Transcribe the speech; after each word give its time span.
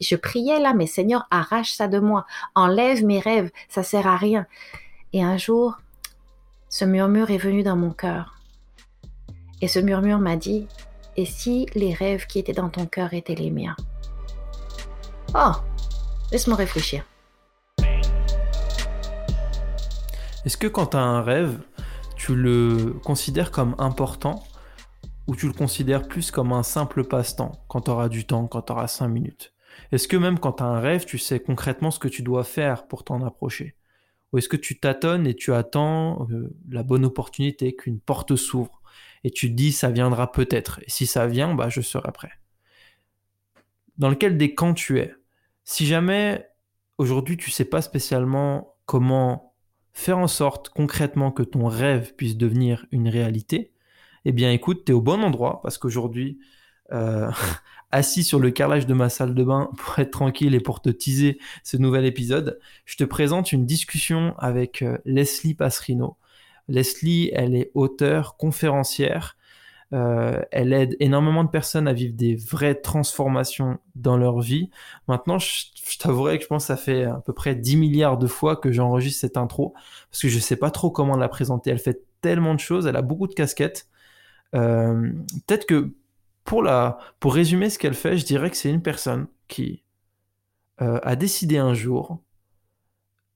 je 0.00 0.16
priais 0.16 0.60
là, 0.60 0.74
mais 0.74 0.86
Seigneur, 0.86 1.26
arrache 1.30 1.72
ça 1.72 1.88
de 1.88 1.98
moi, 1.98 2.26
enlève 2.54 3.04
mes 3.04 3.20
rêves, 3.20 3.50
ça 3.68 3.82
sert 3.82 4.06
à 4.06 4.16
rien. 4.16 4.46
Et 5.12 5.22
un 5.22 5.36
jour, 5.36 5.78
ce 6.68 6.84
murmure 6.84 7.30
est 7.30 7.38
venu 7.38 7.62
dans 7.62 7.76
mon 7.76 7.90
cœur. 7.90 8.36
Et 9.60 9.68
ce 9.68 9.78
murmure 9.78 10.18
m'a 10.18 10.36
dit, 10.36 10.68
et 11.16 11.24
si 11.24 11.66
les 11.74 11.92
rêves 11.92 12.26
qui 12.26 12.38
étaient 12.38 12.52
dans 12.52 12.68
ton 12.68 12.86
cœur 12.86 13.12
étaient 13.12 13.34
les 13.34 13.50
miens? 13.50 13.74
Oh, 15.34 15.52
laisse-moi 16.30 16.56
réfléchir. 16.56 17.04
Est-ce 20.44 20.56
que 20.56 20.68
quand 20.68 20.86
tu 20.86 20.96
as 20.96 21.00
un 21.00 21.22
rêve, 21.22 21.58
tu 22.14 22.36
le 22.36 22.94
considères 23.04 23.50
comme 23.50 23.74
important 23.78 24.44
ou 25.26 25.34
tu 25.34 25.48
le 25.48 25.52
considères 25.52 26.06
plus 26.06 26.30
comme 26.30 26.52
un 26.52 26.62
simple 26.62 27.04
passe-temps 27.04 27.52
quand 27.66 27.82
tu 27.82 27.90
auras 27.90 28.08
du 28.08 28.24
temps, 28.24 28.46
quand 28.46 28.62
tu 28.62 28.72
auras 28.72 28.86
5 28.86 29.08
minutes? 29.08 29.52
Est-ce 29.92 30.08
que 30.08 30.16
même 30.16 30.38
quand 30.38 30.54
tu 30.54 30.62
as 30.62 30.66
un 30.66 30.80
rêve, 30.80 31.04
tu 31.04 31.18
sais 31.18 31.40
concrètement 31.40 31.90
ce 31.90 31.98
que 31.98 32.08
tu 32.08 32.22
dois 32.22 32.44
faire 32.44 32.86
pour 32.86 33.04
t'en 33.04 33.22
approcher? 33.22 33.76
Ou 34.32 34.38
est-ce 34.38 34.48
que 34.48 34.56
tu 34.56 34.78
tâtonnes 34.78 35.26
et 35.26 35.34
tu 35.34 35.52
attends 35.52 36.26
euh, 36.30 36.54
la 36.68 36.82
bonne 36.82 37.04
opportunité 37.04 37.74
qu'une 37.74 38.00
porte 38.00 38.36
s'ouvre 38.36 38.82
et 39.24 39.30
tu 39.30 39.48
te 39.50 39.54
dis 39.54 39.72
ça 39.72 39.90
viendra 39.90 40.30
peut-être. 40.32 40.80
Et 40.86 40.90
si 40.90 41.06
ça 41.06 41.26
vient, 41.26 41.54
bah 41.54 41.68
je 41.68 41.80
serai 41.80 42.12
prêt. 42.12 42.32
Dans 43.96 44.10
lequel 44.10 44.36
des 44.36 44.54
camps 44.54 44.74
tu 44.74 44.98
es? 44.98 45.14
Si 45.64 45.86
jamais 45.86 46.48
aujourd'hui 46.98 47.36
tu 47.36 47.50
sais 47.50 47.64
pas 47.64 47.82
spécialement 47.82 48.76
comment 48.86 49.54
faire 49.92 50.18
en 50.18 50.28
sorte 50.28 50.68
concrètement 50.68 51.32
que 51.32 51.42
ton 51.42 51.66
rêve 51.66 52.14
puisse 52.14 52.36
devenir 52.36 52.86
une 52.92 53.08
réalité, 53.08 53.72
eh 54.24 54.32
bien 54.32 54.52
écoute, 54.52 54.84
tu 54.84 54.92
es 54.92 54.94
au 54.94 55.00
bon 55.00 55.22
endroit 55.22 55.60
parce 55.62 55.78
qu'aujourd'hui, 55.78 56.38
euh, 56.92 57.30
assis 57.90 58.24
sur 58.24 58.38
le 58.38 58.50
carrelage 58.50 58.86
de 58.86 58.94
ma 58.94 59.08
salle 59.08 59.34
de 59.34 59.44
bain 59.44 59.70
pour 59.76 59.98
être 59.98 60.10
tranquille 60.10 60.54
et 60.54 60.60
pour 60.60 60.80
te 60.80 60.90
teaser 60.90 61.38
ce 61.62 61.76
nouvel 61.76 62.04
épisode, 62.04 62.58
je 62.84 62.96
te 62.96 63.04
présente 63.04 63.52
une 63.52 63.66
discussion 63.66 64.34
avec 64.38 64.82
euh, 64.82 64.98
Leslie 65.04 65.54
Passerino. 65.54 66.16
Leslie, 66.68 67.30
elle 67.32 67.54
est 67.54 67.70
auteure, 67.74 68.36
conférencière. 68.36 69.36
Euh, 69.94 70.42
elle 70.50 70.74
aide 70.74 70.96
énormément 71.00 71.44
de 71.44 71.48
personnes 71.48 71.88
à 71.88 71.94
vivre 71.94 72.14
des 72.14 72.36
vraies 72.36 72.74
transformations 72.74 73.78
dans 73.94 74.18
leur 74.18 74.40
vie. 74.40 74.68
Maintenant, 75.08 75.38
je, 75.38 75.64
t'avouerai 75.98 76.36
que 76.36 76.44
je 76.44 76.48
pense 76.48 76.64
que 76.64 76.66
ça 76.66 76.76
fait 76.76 77.04
à 77.04 77.22
peu 77.24 77.32
près 77.32 77.54
10 77.54 77.76
milliards 77.78 78.18
de 78.18 78.26
fois 78.26 78.56
que 78.56 78.70
j'enregistre 78.70 79.20
cette 79.20 79.38
intro 79.38 79.72
parce 80.10 80.20
que 80.20 80.28
je 80.28 80.36
ne 80.36 80.42
sais 80.42 80.56
pas 80.56 80.70
trop 80.70 80.90
comment 80.90 81.16
la 81.16 81.28
présenter. 81.28 81.70
Elle 81.70 81.78
fait 81.78 82.02
tellement 82.20 82.54
de 82.54 82.60
choses, 82.60 82.86
elle 82.86 82.96
a 82.96 83.02
beaucoup 83.02 83.26
de 83.26 83.34
casquettes. 83.34 83.88
Euh, 84.54 85.10
peut-être 85.46 85.66
que 85.66 85.94
pour, 86.48 86.62
la, 86.62 86.96
pour 87.20 87.34
résumer 87.34 87.68
ce 87.68 87.78
qu'elle 87.78 87.92
fait, 87.92 88.16
je 88.16 88.24
dirais 88.24 88.48
que 88.48 88.56
c'est 88.56 88.70
une 88.70 88.80
personne 88.80 89.26
qui 89.48 89.84
euh, 90.80 90.98
a 91.02 91.14
décidé 91.14 91.58
un 91.58 91.74
jour 91.74 92.22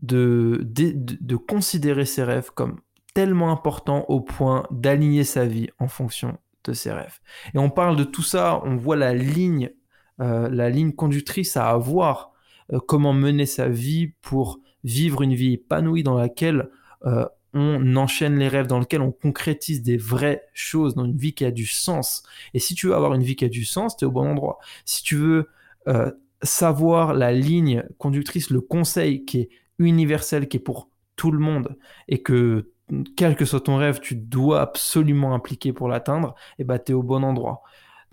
de, 0.01 0.61
de, 0.63 1.37
considérer 1.37 2.07
ses 2.07 2.25
rêves 2.25 2.53
comme 2.55 2.81
tellement 3.13 3.53
important 3.53 4.07
au 4.09 4.23
point 4.23 4.67
d'aligner 4.71 5.25
sa 5.25 5.45
vie 5.45 5.69
en 5.79 5.89
fonction 5.89 6.39
de 6.65 6.73
ses 6.73 6.91
rêves. 6.91 7.21
Et 7.53 7.59
on 7.59 7.69
parle 7.69 7.97
de 7.97 8.05
tout 8.05 8.23
ça, 8.23 8.63
on 8.65 8.77
voit 8.77 8.97
la 8.97 9.13
ligne, 9.13 9.69
euh, 10.23 10.49
la 10.49 10.71
ligne 10.71 10.93
conductrice 10.93 11.59
à 11.59 11.69
avoir, 11.69 12.33
euh, 12.73 12.81
comment 12.81 13.13
mener 13.13 13.45
sa 13.45 13.69
vie 13.69 14.15
pour 14.23 14.59
vivre 14.85 15.21
une 15.21 15.35
vie 15.35 15.53
épanouie 15.53 16.03
dans 16.03 16.17
laquelle 16.17 16.71
on 17.55 17.97
enchaîne 17.97 18.39
les 18.39 18.49
rêves, 18.49 18.67
dans 18.67 18.79
laquelle 18.79 19.03
on 19.03 19.13
concrétise 19.13 19.83
des 19.83 19.97
vraies 19.97 20.43
choses, 20.55 20.95
dans 20.95 21.05
une 21.05 21.17
vie 21.17 21.35
qui 21.35 21.45
a 21.45 21.51
du 21.51 21.67
sens. 21.67 22.23
Et 22.55 22.59
si 22.59 22.75
tu 22.75 22.87
veux 22.87 22.95
avoir 22.95 23.15
une 23.15 23.23
vie 23.23 23.37
qui 23.37 23.45
a 23.45 23.49
du 23.49 23.65
sens, 23.65 23.97
tu 23.97 24.05
es 24.05 24.09
au 24.09 24.11
bon 24.11 24.29
endroit. 24.29 24.59
Si 24.85 25.03
tu 25.03 25.17
veux 25.17 25.49
savoir 26.43 27.15
la 27.15 27.33
ligne 27.33 27.85
conductrice, 27.99 28.51
le 28.51 28.61
conseil 28.61 29.25
qui 29.25 29.41
est 29.41 29.49
universel, 29.79 30.49
qui 30.49 30.57
est 30.57 30.61
pour 30.61 30.89
tout 31.17 31.31
le 31.31 31.39
monde, 31.39 31.77
et 32.09 32.23
que 32.23 32.71
quel 33.17 33.37
que 33.37 33.45
soit 33.45 33.61
ton 33.61 33.77
rêve, 33.77 34.01
tu 34.01 34.15
dois 34.15 34.61
absolument 34.61 35.35
impliquer 35.35 35.73
pour 35.73 35.89
l'atteindre, 35.89 36.35
et 36.59 36.65
bah 36.65 36.79
tu 36.79 36.93
es 36.93 36.95
au 36.95 37.03
bon 37.03 37.23
endroit. 37.23 37.63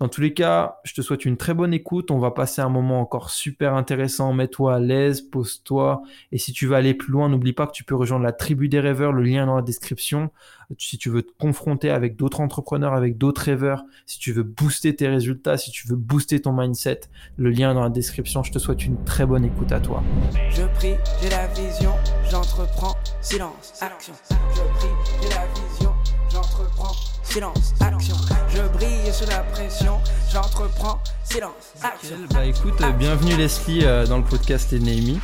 Dans 0.00 0.08
tous 0.08 0.22
les 0.22 0.32
cas, 0.32 0.80
je 0.82 0.94
te 0.94 1.02
souhaite 1.02 1.26
une 1.26 1.36
très 1.36 1.52
bonne 1.52 1.74
écoute. 1.74 2.10
On 2.10 2.18
va 2.18 2.30
passer 2.30 2.62
un 2.62 2.70
moment 2.70 3.02
encore 3.02 3.28
super 3.28 3.74
intéressant. 3.74 4.32
Mets-toi 4.32 4.76
à 4.76 4.78
l'aise, 4.80 5.20
pose-toi. 5.20 6.00
Et 6.32 6.38
si 6.38 6.54
tu 6.54 6.66
veux 6.66 6.74
aller 6.74 6.94
plus 6.94 7.12
loin, 7.12 7.28
n'oublie 7.28 7.52
pas 7.52 7.66
que 7.66 7.72
tu 7.72 7.84
peux 7.84 7.94
rejoindre 7.94 8.24
la 8.24 8.32
tribu 8.32 8.70
des 8.70 8.80
rêveurs, 8.80 9.12
le 9.12 9.22
lien 9.22 9.44
dans 9.44 9.56
la 9.56 9.62
description. 9.62 10.30
Si 10.78 10.96
tu 10.96 11.10
veux 11.10 11.20
te 11.20 11.32
confronter 11.38 11.90
avec 11.90 12.16
d'autres 12.16 12.40
entrepreneurs, 12.40 12.94
avec 12.94 13.18
d'autres 13.18 13.42
rêveurs, 13.42 13.84
si 14.06 14.18
tu 14.18 14.32
veux 14.32 14.42
booster 14.42 14.96
tes 14.96 15.06
résultats, 15.06 15.58
si 15.58 15.70
tu 15.70 15.86
veux 15.86 15.96
booster 15.96 16.40
ton 16.40 16.54
mindset, 16.54 17.00
le 17.36 17.50
lien 17.50 17.74
dans 17.74 17.82
la 17.82 17.90
description. 17.90 18.42
Je 18.42 18.52
te 18.52 18.58
souhaite 18.58 18.86
une 18.86 19.04
très 19.04 19.26
bonne 19.26 19.44
écoute 19.44 19.70
à 19.70 19.80
toi. 19.80 20.02
Je 20.48 20.62
prie, 20.78 20.94
j'ai 21.20 21.28
la 21.28 21.46
vision, 21.48 21.92
j'entreprends, 22.30 22.96
silence, 23.20 23.74
action. 23.82 24.14
Je 24.30 24.62
prie, 24.78 24.88
j'ai 25.20 25.28
la 25.28 25.44
vision, 25.48 25.92
j'entreprends, 26.32 26.94
silence, 27.30 27.74
action. 27.80 28.16
Je 28.48 28.62
brille 28.76 29.12
sous 29.12 29.28
la 29.30 29.38
pression, 29.38 29.98
j'entreprends, 30.32 30.98
silence, 31.22 31.74
action. 31.80 32.16
Bah 32.34 32.44
écoute, 32.44 32.74
bienvenue 32.98 33.36
Leslie 33.36 33.84
euh, 33.84 34.04
dans 34.04 34.18
le 34.18 34.24
podcast 34.24 34.72
Enemy. 34.72 35.20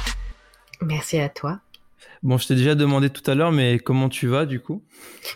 Merci 0.82 1.18
à 1.18 1.28
toi. 1.28 1.58
Bon, 2.22 2.38
je 2.38 2.46
t'ai 2.46 2.54
déjà 2.54 2.76
demandé 2.76 3.10
tout 3.10 3.28
à 3.28 3.34
l'heure, 3.34 3.50
mais 3.50 3.80
comment 3.80 4.08
tu 4.08 4.28
vas 4.28 4.46
du 4.46 4.60
coup? 4.60 4.84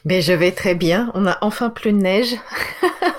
Ben 0.04 0.22
je 0.22 0.32
vais 0.32 0.52
très 0.52 0.76
bien. 0.76 1.10
On 1.14 1.26
a 1.26 1.38
enfin 1.40 1.70
plus 1.70 1.92
de 1.92 1.98
neige. 1.98 2.36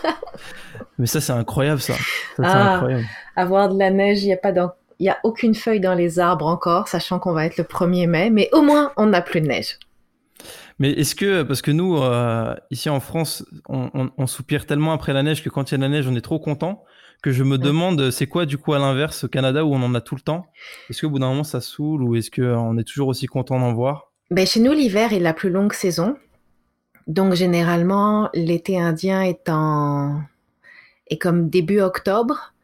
mais 0.97 1.07
ça 1.07 1.19
c'est 1.19 1.33
incroyable 1.33 1.81
ça. 1.81 1.95
ça 2.37 2.43
ah, 2.43 2.73
incroyable. 2.75 3.05
Avoir 3.35 3.67
de 3.67 3.77
la 3.77 3.89
neige, 3.89 4.23
il 4.23 4.27
n'y 4.27 4.33
a 4.33 4.37
pas 4.37 4.53
il 4.99 5.05
y 5.05 5.09
a 5.09 5.17
aucune 5.23 5.55
feuille 5.55 5.81
dans 5.81 5.95
les 5.95 6.19
arbres 6.19 6.47
encore, 6.47 6.87
sachant 6.87 7.19
qu'on 7.19 7.33
va 7.33 7.47
être 7.47 7.57
le 7.57 7.65
1er 7.65 8.07
mai, 8.07 8.29
mais 8.29 8.47
au 8.53 8.61
moins 8.61 8.93
on 8.95 9.07
n'a 9.07 9.21
plus 9.21 9.41
de 9.41 9.47
neige. 9.47 9.77
Mais 10.81 10.93
est-ce 10.93 11.13
que, 11.13 11.43
parce 11.43 11.61
que 11.61 11.69
nous, 11.69 11.95
euh, 11.97 12.55
ici 12.71 12.89
en 12.89 12.99
France, 12.99 13.45
on, 13.69 14.25
soupire 14.25 14.65
tellement 14.65 14.93
après 14.93 15.13
la 15.13 15.21
neige 15.21 15.43
que 15.43 15.49
quand 15.49 15.69
il 15.69 15.73
y 15.73 15.75
a 15.75 15.77
de 15.77 15.83
la 15.83 15.89
neige, 15.89 16.07
on 16.07 16.15
est 16.15 16.21
trop 16.21 16.39
content, 16.39 16.83
que 17.21 17.31
je 17.31 17.43
me 17.43 17.59
demande, 17.59 18.09
c'est 18.09 18.25
quoi 18.25 18.47
du 18.47 18.57
coup 18.57 18.73
à 18.73 18.79
l'inverse 18.79 19.25
au 19.25 19.27
Canada 19.27 19.63
où 19.63 19.75
on 19.75 19.83
en 19.83 19.93
a 19.93 20.01
tout 20.01 20.15
le 20.15 20.21
temps? 20.21 20.47
Est-ce 20.89 21.01
qu'au 21.01 21.11
bout 21.11 21.19
d'un 21.19 21.27
moment 21.27 21.43
ça 21.43 21.61
saoule 21.61 22.01
ou 22.01 22.15
est-ce 22.15 22.31
qu'on 22.31 22.79
est 22.79 22.83
toujours 22.83 23.09
aussi 23.09 23.27
content 23.27 23.59
d'en 23.59 23.73
voir? 23.73 24.11
Ben, 24.31 24.47
Chez 24.47 24.59
nous, 24.59 24.71
l'hiver 24.71 25.13
est 25.13 25.19
la 25.19 25.35
plus 25.35 25.51
longue 25.51 25.73
saison. 25.73 26.17
Donc 27.05 27.35
généralement, 27.35 28.31
l'été 28.33 28.79
indien 28.79 29.21
est, 29.21 29.49
en... 29.49 30.19
est 31.11 31.19
comme 31.19 31.47
début 31.47 31.81
octobre. 31.81 32.55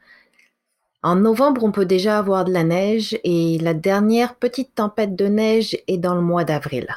En 1.04 1.18
novembre, 1.18 1.64
on 1.64 1.72
peut 1.72 1.86
déjà 1.86 2.18
avoir 2.18 2.46
de 2.46 2.52
la 2.52 2.64
neige 2.64 3.16
et 3.24 3.60
la 3.60 3.76
dernière 3.76 4.34
petite 4.34 4.74
tempête 4.74 5.16
de 5.16 5.28
neige 5.28 5.78
est 5.88 6.00
dans 6.00 6.16
le 6.16 6.22
mois 6.22 6.46
d'avril. 6.46 6.88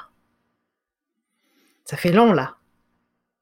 Ça 1.91 1.97
fait 1.97 2.13
long 2.13 2.33
là. 2.33 2.55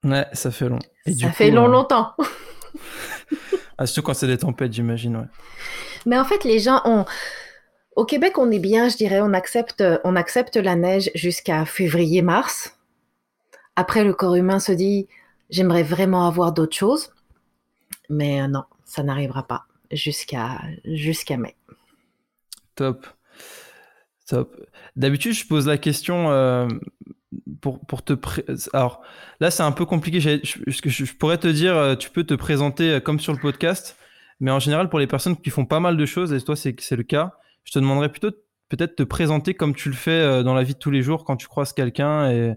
Ouais, 0.03 0.25
ça 0.33 0.49
fait 0.49 0.67
long. 0.69 0.79
ça 1.05 1.31
fait 1.31 1.51
long 1.51 1.65
euh, 1.65 1.71
longtemps. 1.71 2.15
ah, 3.77 3.85
surtout 3.85 4.07
quand 4.07 4.15
c'est 4.15 4.25
des 4.25 4.39
tempêtes, 4.39 4.73
j'imagine, 4.73 5.17
ouais. 5.17 5.27
Mais 6.07 6.17
en 6.17 6.25
fait, 6.25 6.43
les 6.45 6.57
gens 6.57 6.81
ont. 6.83 7.05
Au 7.95 8.05
Québec, 8.05 8.39
on 8.39 8.49
est 8.49 8.57
bien, 8.57 8.89
je 8.89 8.97
dirais, 8.97 9.21
on 9.21 9.33
accepte, 9.33 9.83
on 10.03 10.15
accepte 10.15 10.57
la 10.57 10.75
neige 10.75 11.11
jusqu'à 11.13 11.63
février-mars. 11.63 12.75
Après, 13.75 14.03
le 14.03 14.15
corps 14.15 14.33
humain 14.33 14.57
se 14.57 14.71
dit, 14.71 15.07
j'aimerais 15.51 15.83
vraiment 15.83 16.25
avoir 16.25 16.51
d'autres 16.51 16.75
choses. 16.75 17.13
Mais 18.09 18.41
euh, 18.41 18.47
non, 18.47 18.63
ça 18.83 19.03
n'arrivera 19.03 19.43
pas 19.43 19.65
jusqu'à 19.91 20.59
jusqu'à 20.85 21.37
mai. 21.37 21.55
Top. 22.73 23.05
D'habitude, 24.95 25.33
je 25.33 25.45
pose 25.45 25.67
la 25.67 25.77
question, 25.77 26.31
euh, 26.31 26.67
pour, 27.61 28.03
te 28.03 28.13
alors 28.73 29.01
là 29.39 29.51
c'est 29.51 29.63
un 29.63 29.71
peu 29.71 29.85
compliqué. 29.85 30.19
Je, 30.19 30.39
je, 30.67 31.13
pourrais 31.13 31.37
te 31.37 31.47
dire 31.47 31.75
euh, 31.75 31.95
tu 31.95 32.09
peux 32.09 32.23
te 32.23 32.33
présenter 32.33 32.91
euh, 32.91 32.99
comme 32.99 33.19
sur 33.19 33.33
le 33.33 33.39
podcast 33.39 33.97
mais 34.39 34.51
en 34.51 34.59
général 34.59 34.89
pour 34.89 34.99
les 34.99 35.07
personnes 35.07 35.35
qui 35.35 35.49
font 35.49 35.65
pas 35.65 35.79
mal 35.79 35.97
de 35.97 36.05
choses 36.05 36.33
et 36.33 36.41
toi 36.41 36.55
c'est 36.55 36.73
le 36.91 37.03
cas 37.03 37.33
je 37.65 37.73
te 37.73 37.79
demanderais 37.79 38.09
plutôt 38.09 38.31
peut-être 38.69 38.95
te 38.95 39.03
présenter 39.03 39.53
comme 39.53 39.75
tu 39.75 39.89
le 39.89 39.95
fais 39.95 40.43
dans 40.43 40.53
la 40.53 40.63
vie 40.63 40.73
de 40.73 40.79
tous 40.79 40.91
les 40.91 41.01
jours 41.01 41.25
quand 41.25 41.35
tu 41.35 41.47
croises 41.47 41.73
quelqu'un 41.73 42.31
et 42.31 42.53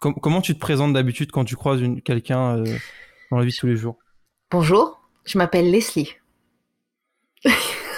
comment 0.00 0.40
tu 0.40 0.54
te 0.54 0.58
présentes 0.58 0.94
d'habitude 0.94 1.30
quand 1.30 1.44
tu 1.44 1.56
croises 1.56 1.82
quelqu'un 2.04 2.64
dans 3.30 3.38
la 3.38 3.44
vie 3.44 3.52
de 3.52 3.56
tous 3.56 3.66
les 3.66 3.76
jours? 3.76 3.98
Bonjour 4.50 4.98
je 5.26 5.36
m'appelle 5.36 5.70
Leslie 5.70 6.14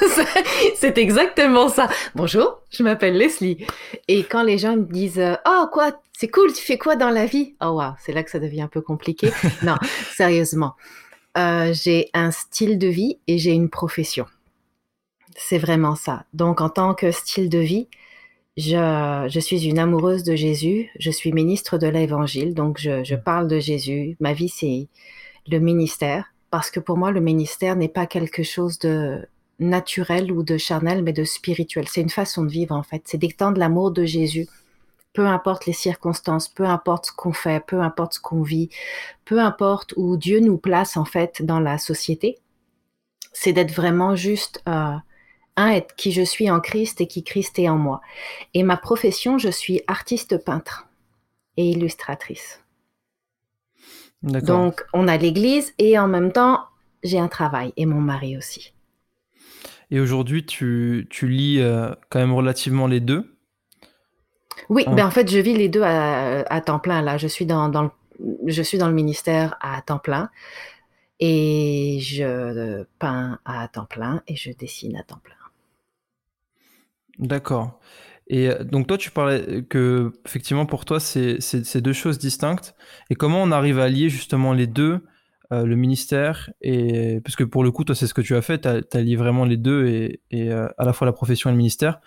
c'est 0.76 0.98
exactement 0.98 1.68
ça. 1.68 1.88
Bonjour, 2.14 2.60
je 2.70 2.82
m'appelle 2.82 3.16
Leslie. 3.16 3.66
Et 4.06 4.24
quand 4.24 4.42
les 4.42 4.58
gens 4.58 4.76
me 4.76 4.84
disent 4.84 5.22
Oh, 5.46 5.66
quoi, 5.72 5.92
c'est 6.12 6.28
cool, 6.28 6.52
tu 6.52 6.62
fais 6.62 6.78
quoi 6.78 6.96
dans 6.96 7.10
la 7.10 7.26
vie? 7.26 7.54
Oh, 7.60 7.80
wow, 7.80 7.92
c'est 8.04 8.12
là 8.12 8.22
que 8.22 8.30
ça 8.30 8.38
devient 8.38 8.62
un 8.62 8.68
peu 8.68 8.80
compliqué. 8.80 9.30
non, 9.62 9.76
sérieusement. 10.14 10.74
Euh, 11.36 11.72
j'ai 11.72 12.10
un 12.14 12.30
style 12.30 12.78
de 12.78 12.88
vie 12.88 13.18
et 13.26 13.38
j'ai 13.38 13.52
une 13.52 13.70
profession. 13.70 14.26
C'est 15.36 15.58
vraiment 15.58 15.94
ça. 15.94 16.24
Donc, 16.32 16.60
en 16.60 16.68
tant 16.68 16.94
que 16.94 17.10
style 17.12 17.48
de 17.48 17.58
vie, 17.58 17.88
je, 18.56 19.26
je 19.28 19.40
suis 19.40 19.66
une 19.66 19.78
amoureuse 19.78 20.24
de 20.24 20.34
Jésus. 20.34 20.90
Je 20.98 21.10
suis 21.10 21.32
ministre 21.32 21.78
de 21.78 21.86
l'Évangile. 21.86 22.54
Donc, 22.54 22.78
je, 22.78 23.04
je 23.04 23.14
parle 23.14 23.46
de 23.46 23.60
Jésus. 23.60 24.16
Ma 24.20 24.32
vie, 24.32 24.48
c'est 24.48 24.88
le 25.46 25.58
ministère 25.60 26.32
parce 26.50 26.70
que 26.70 26.80
pour 26.80 26.96
moi, 26.96 27.10
le 27.10 27.20
ministère 27.20 27.76
n'est 27.76 27.88
pas 27.88 28.06
quelque 28.06 28.42
chose 28.42 28.78
de 28.78 29.26
naturel 29.58 30.30
ou 30.30 30.42
de 30.42 30.56
charnel, 30.56 31.02
mais 31.02 31.12
de 31.12 31.24
spirituel. 31.24 31.88
C'est 31.88 32.00
une 32.00 32.10
façon 32.10 32.44
de 32.44 32.50
vivre, 32.50 32.74
en 32.74 32.82
fait. 32.82 33.02
C'est 33.06 33.18
d'étendre 33.18 33.58
l'amour 33.58 33.90
de 33.90 34.04
Jésus. 34.04 34.46
Peu 35.12 35.26
importe 35.26 35.66
les 35.66 35.72
circonstances, 35.72 36.48
peu 36.48 36.64
importe 36.64 37.06
ce 37.06 37.12
qu'on 37.12 37.32
fait, 37.32 37.64
peu 37.64 37.80
importe 37.80 38.14
ce 38.14 38.20
qu'on 38.20 38.42
vit, 38.42 38.68
peu 39.24 39.40
importe 39.40 39.94
où 39.96 40.16
Dieu 40.16 40.38
nous 40.40 40.58
place, 40.58 40.96
en 40.96 41.04
fait, 41.04 41.42
dans 41.42 41.60
la 41.60 41.78
société. 41.78 42.38
C'est 43.32 43.52
d'être 43.52 43.72
vraiment 43.72 44.14
juste, 44.14 44.62
euh, 44.68 44.94
un, 45.56 45.68
être 45.70 45.96
qui 45.96 46.12
je 46.12 46.22
suis 46.22 46.50
en 46.50 46.60
Christ 46.60 47.00
et 47.00 47.06
qui 47.06 47.24
Christ 47.24 47.58
est 47.58 47.68
en 47.68 47.78
moi. 47.78 48.00
Et 48.54 48.62
ma 48.62 48.76
profession, 48.76 49.38
je 49.38 49.48
suis 49.48 49.82
artiste 49.86 50.42
peintre 50.44 50.86
et 51.56 51.70
illustratrice. 51.70 52.62
Donc, 54.22 54.84
on 54.92 55.06
a 55.08 55.16
l'église 55.16 55.74
et 55.78 55.98
en 55.98 56.08
même 56.08 56.32
temps, 56.32 56.64
j'ai 57.02 57.18
un 57.18 57.28
travail 57.28 57.72
et 57.76 57.86
mon 57.86 58.00
mari 58.00 58.36
aussi. 58.36 58.72
Et 59.90 60.00
aujourd'hui, 60.00 60.44
tu, 60.44 61.06
tu 61.10 61.28
lis 61.28 61.60
euh, 61.60 61.90
quand 62.10 62.18
même 62.18 62.32
relativement 62.32 62.86
les 62.86 63.00
deux? 63.00 63.36
Oui, 64.68 64.84
en... 64.86 64.94
Ben 64.94 65.06
en 65.06 65.10
fait, 65.10 65.30
je 65.30 65.38
vis 65.38 65.54
les 65.54 65.68
deux 65.68 65.82
à, 65.82 66.40
à, 66.52 66.60
temps 66.60 66.78
plein. 66.78 67.02
Là, 67.02 67.16
je 67.16 67.26
suis 67.26 67.46
dans, 67.46 67.68
dans, 67.68 67.82
le, 67.82 67.90
je 68.46 68.62
suis 68.62 68.78
dans 68.78 68.88
le 68.88 68.94
ministère 68.94 69.56
à 69.60 69.80
temps 69.82 69.98
plein 69.98 70.30
et 71.20 71.98
je 72.00 72.84
peins 72.98 73.38
à 73.44 73.66
temps 73.68 73.86
plein 73.86 74.22
et 74.28 74.36
je 74.36 74.50
dessine 74.52 74.96
à 74.96 75.02
temps 75.02 75.20
plein. 75.22 75.34
D'accord. 77.18 77.80
Et 78.28 78.48
euh, 78.48 78.62
donc 78.62 78.86
toi, 78.86 78.98
tu 78.98 79.10
parlais 79.10 79.62
que 79.62 80.12
effectivement 80.26 80.66
pour 80.66 80.84
toi, 80.84 81.00
c'est 81.00 81.76
deux 81.76 81.92
choses 81.92 82.18
distinctes. 82.18 82.74
Et 83.10 83.14
comment 83.14 83.42
on 83.42 83.50
arrive 83.50 83.78
à 83.78 83.88
lier 83.88 84.08
justement 84.08 84.52
les 84.52 84.66
deux, 84.66 85.00
euh, 85.50 85.64
le 85.64 85.76
ministère 85.76 86.50
et 86.60 87.20
parce 87.24 87.34
que 87.34 87.44
pour 87.44 87.64
le 87.64 87.70
coup, 87.70 87.82
toi, 87.84 87.94
c'est 87.94 88.06
ce 88.06 88.12
que 88.12 88.20
tu 88.20 88.36
as 88.36 88.42
fait, 88.42 88.60
tu 88.60 88.68
as, 88.68 89.00
lié 89.00 89.16
vraiment 89.16 89.46
les 89.46 89.56
deux 89.56 89.86
et, 89.86 90.20
et 90.30 90.52
euh, 90.52 90.68
à 90.76 90.84
la 90.84 90.92
fois 90.92 91.06
la 91.06 91.12
profession 91.12 91.48
et 91.48 91.52
le 91.52 91.56
ministère. 91.56 92.00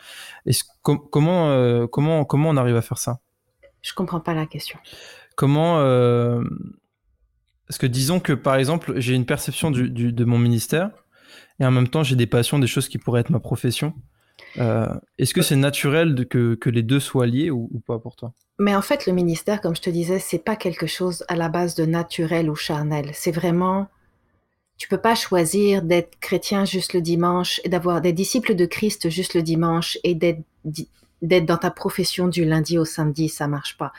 Et 0.45 0.51
com 0.83 0.99
comment 1.11 1.49
euh, 1.49 1.88
comment 1.88 2.23
comment 2.23 2.49
on 2.49 2.57
arrive 2.57 2.75
à 2.75 2.81
faire 2.81 2.99
ça? 2.99 3.19
Je 3.81 3.93
comprends 3.93 4.19
pas 4.19 4.35
la 4.35 4.45
question. 4.45 4.77
Comment 5.35 5.77
Parce 7.67 7.79
que 7.79 7.88
disons 7.88 8.19
que 8.19 8.33
par 8.33 8.55
exemple, 8.57 8.93
j'ai 8.97 9.15
une 9.15 9.25
perception 9.25 9.71
du, 9.71 9.89
du, 9.89 10.13
de 10.13 10.25
mon 10.25 10.38
ministère 10.38 10.91
et 11.59 11.65
en 11.65 11.71
même 11.71 11.88
temps, 11.88 12.03
j'ai 12.03 12.15
des 12.15 12.27
passions, 12.27 12.59
des 12.59 12.67
choses 12.67 12.89
qui 12.89 12.97
pourraient 12.97 13.21
être 13.21 13.29
ma 13.29 13.39
profession. 13.39 13.93
Euh, 14.57 14.94
Est-ce 15.18 15.33
que 15.33 15.42
c'est 15.42 15.56
naturel 15.56 16.28
que, 16.28 16.56
que, 16.56 16.69
les 16.69 16.83
deux 16.83 17.00
soient 17.00 17.28
liés 17.28 17.51
ou, 17.51 17.69
pas 17.86 18.00
pour 18.00 18.16
toi? 18.16 18.33
Mais 18.60 18.75
en 18.75 18.81
fait, 18.81 19.06
le 19.07 19.13
ministère, 19.13 19.62
comme 19.62 19.75
je 19.75 19.81
te 19.81 19.89
disais, 19.89 20.19
c'est 20.19 20.44
pas 20.44 20.56
quelque 20.56 20.88
chose 20.88 21.24
à 21.28 21.36
la 21.36 21.50
base 21.50 21.75
de 21.75 21.86
naturel 21.86 22.50
ou 22.50 22.56
charnel. 22.56 23.12
C'est 23.13 23.31
vraiment, 23.31 23.88
tu 24.78 24.88
peux 24.88 24.98
pas 24.98 25.16
choisir 25.16 25.81
d'être 25.81 26.19
chrétien 26.19 26.66
juste 26.66 26.94
le 26.94 27.01
dimanche 27.01 27.62
et 27.63 27.69
d'avoir 27.69 28.01
des 28.01 28.13
disciples 28.13 28.56
de 28.56 28.66
Christ 28.66 29.10
juste 29.10 29.33
le 29.33 29.42
dimanche 29.42 29.98
et 30.04 30.16
d'être 30.16 30.42
d'être 31.22 31.45
dans 31.45 31.57
ta 31.57 31.69
profession 31.69 32.27
du 32.27 32.45
lundi 32.45 32.80
au 32.80 32.86
samedi, 32.86 33.30
ça 33.30 33.48
marche 33.48 33.77
pas. 33.77 33.94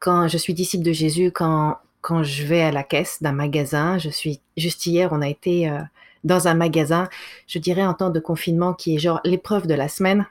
Quand 0.00 0.26
je 0.26 0.36
suis 0.36 0.52
disciple 0.52 0.84
de 0.84 0.92
Jésus, 0.92 1.30
quand 1.30 1.78
quand 2.00 2.22
je 2.22 2.44
vais 2.44 2.62
à 2.62 2.72
la 2.72 2.82
caisse 2.82 3.22
d'un 3.22 3.32
magasin, 3.32 3.98
je 3.98 4.08
suis 4.08 4.40
juste 4.56 4.86
hier, 4.86 5.10
on 5.12 5.20
a 5.20 5.28
été 5.28 5.68
euh, 5.68 5.80
dans 6.24 6.48
un 6.48 6.54
magasin, 6.54 7.08
je 7.46 7.58
dirais 7.58 7.84
en 7.84 7.94
temps 7.94 8.10
de 8.10 8.20
confinement 8.20 8.74
qui 8.74 8.94
est 8.94 8.98
genre 8.98 9.20
l'épreuve 9.24 9.66
de 9.66 9.74
la 9.74 9.88
semaine 9.88 10.26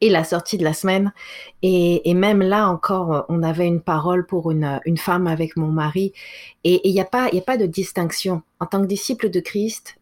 et 0.00 0.10
la 0.10 0.24
sortie 0.24 0.58
de 0.58 0.64
la 0.64 0.72
semaine. 0.72 1.12
Et, 1.62 2.14
même 2.14 2.42
là 2.42 2.68
encore, 2.68 3.26
on 3.28 3.42
avait 3.42 3.66
une 3.66 3.80
parole 3.80 4.26
pour 4.26 4.50
une, 4.50 4.80
femme 4.96 5.26
avec 5.26 5.56
mon 5.56 5.68
mari. 5.68 6.12
Et 6.64 6.88
il 6.88 6.92
n'y 6.92 7.00
a, 7.00 7.04
pas, 7.04 7.26
a 7.26 7.40
pas 7.40 7.56
de 7.56 7.66
distinction. 7.66 8.42
En 8.60 8.66
tant 8.66 8.80
que 8.80 8.86
disciple 8.86 9.30
de 9.30 9.40
Christ, 9.40 9.98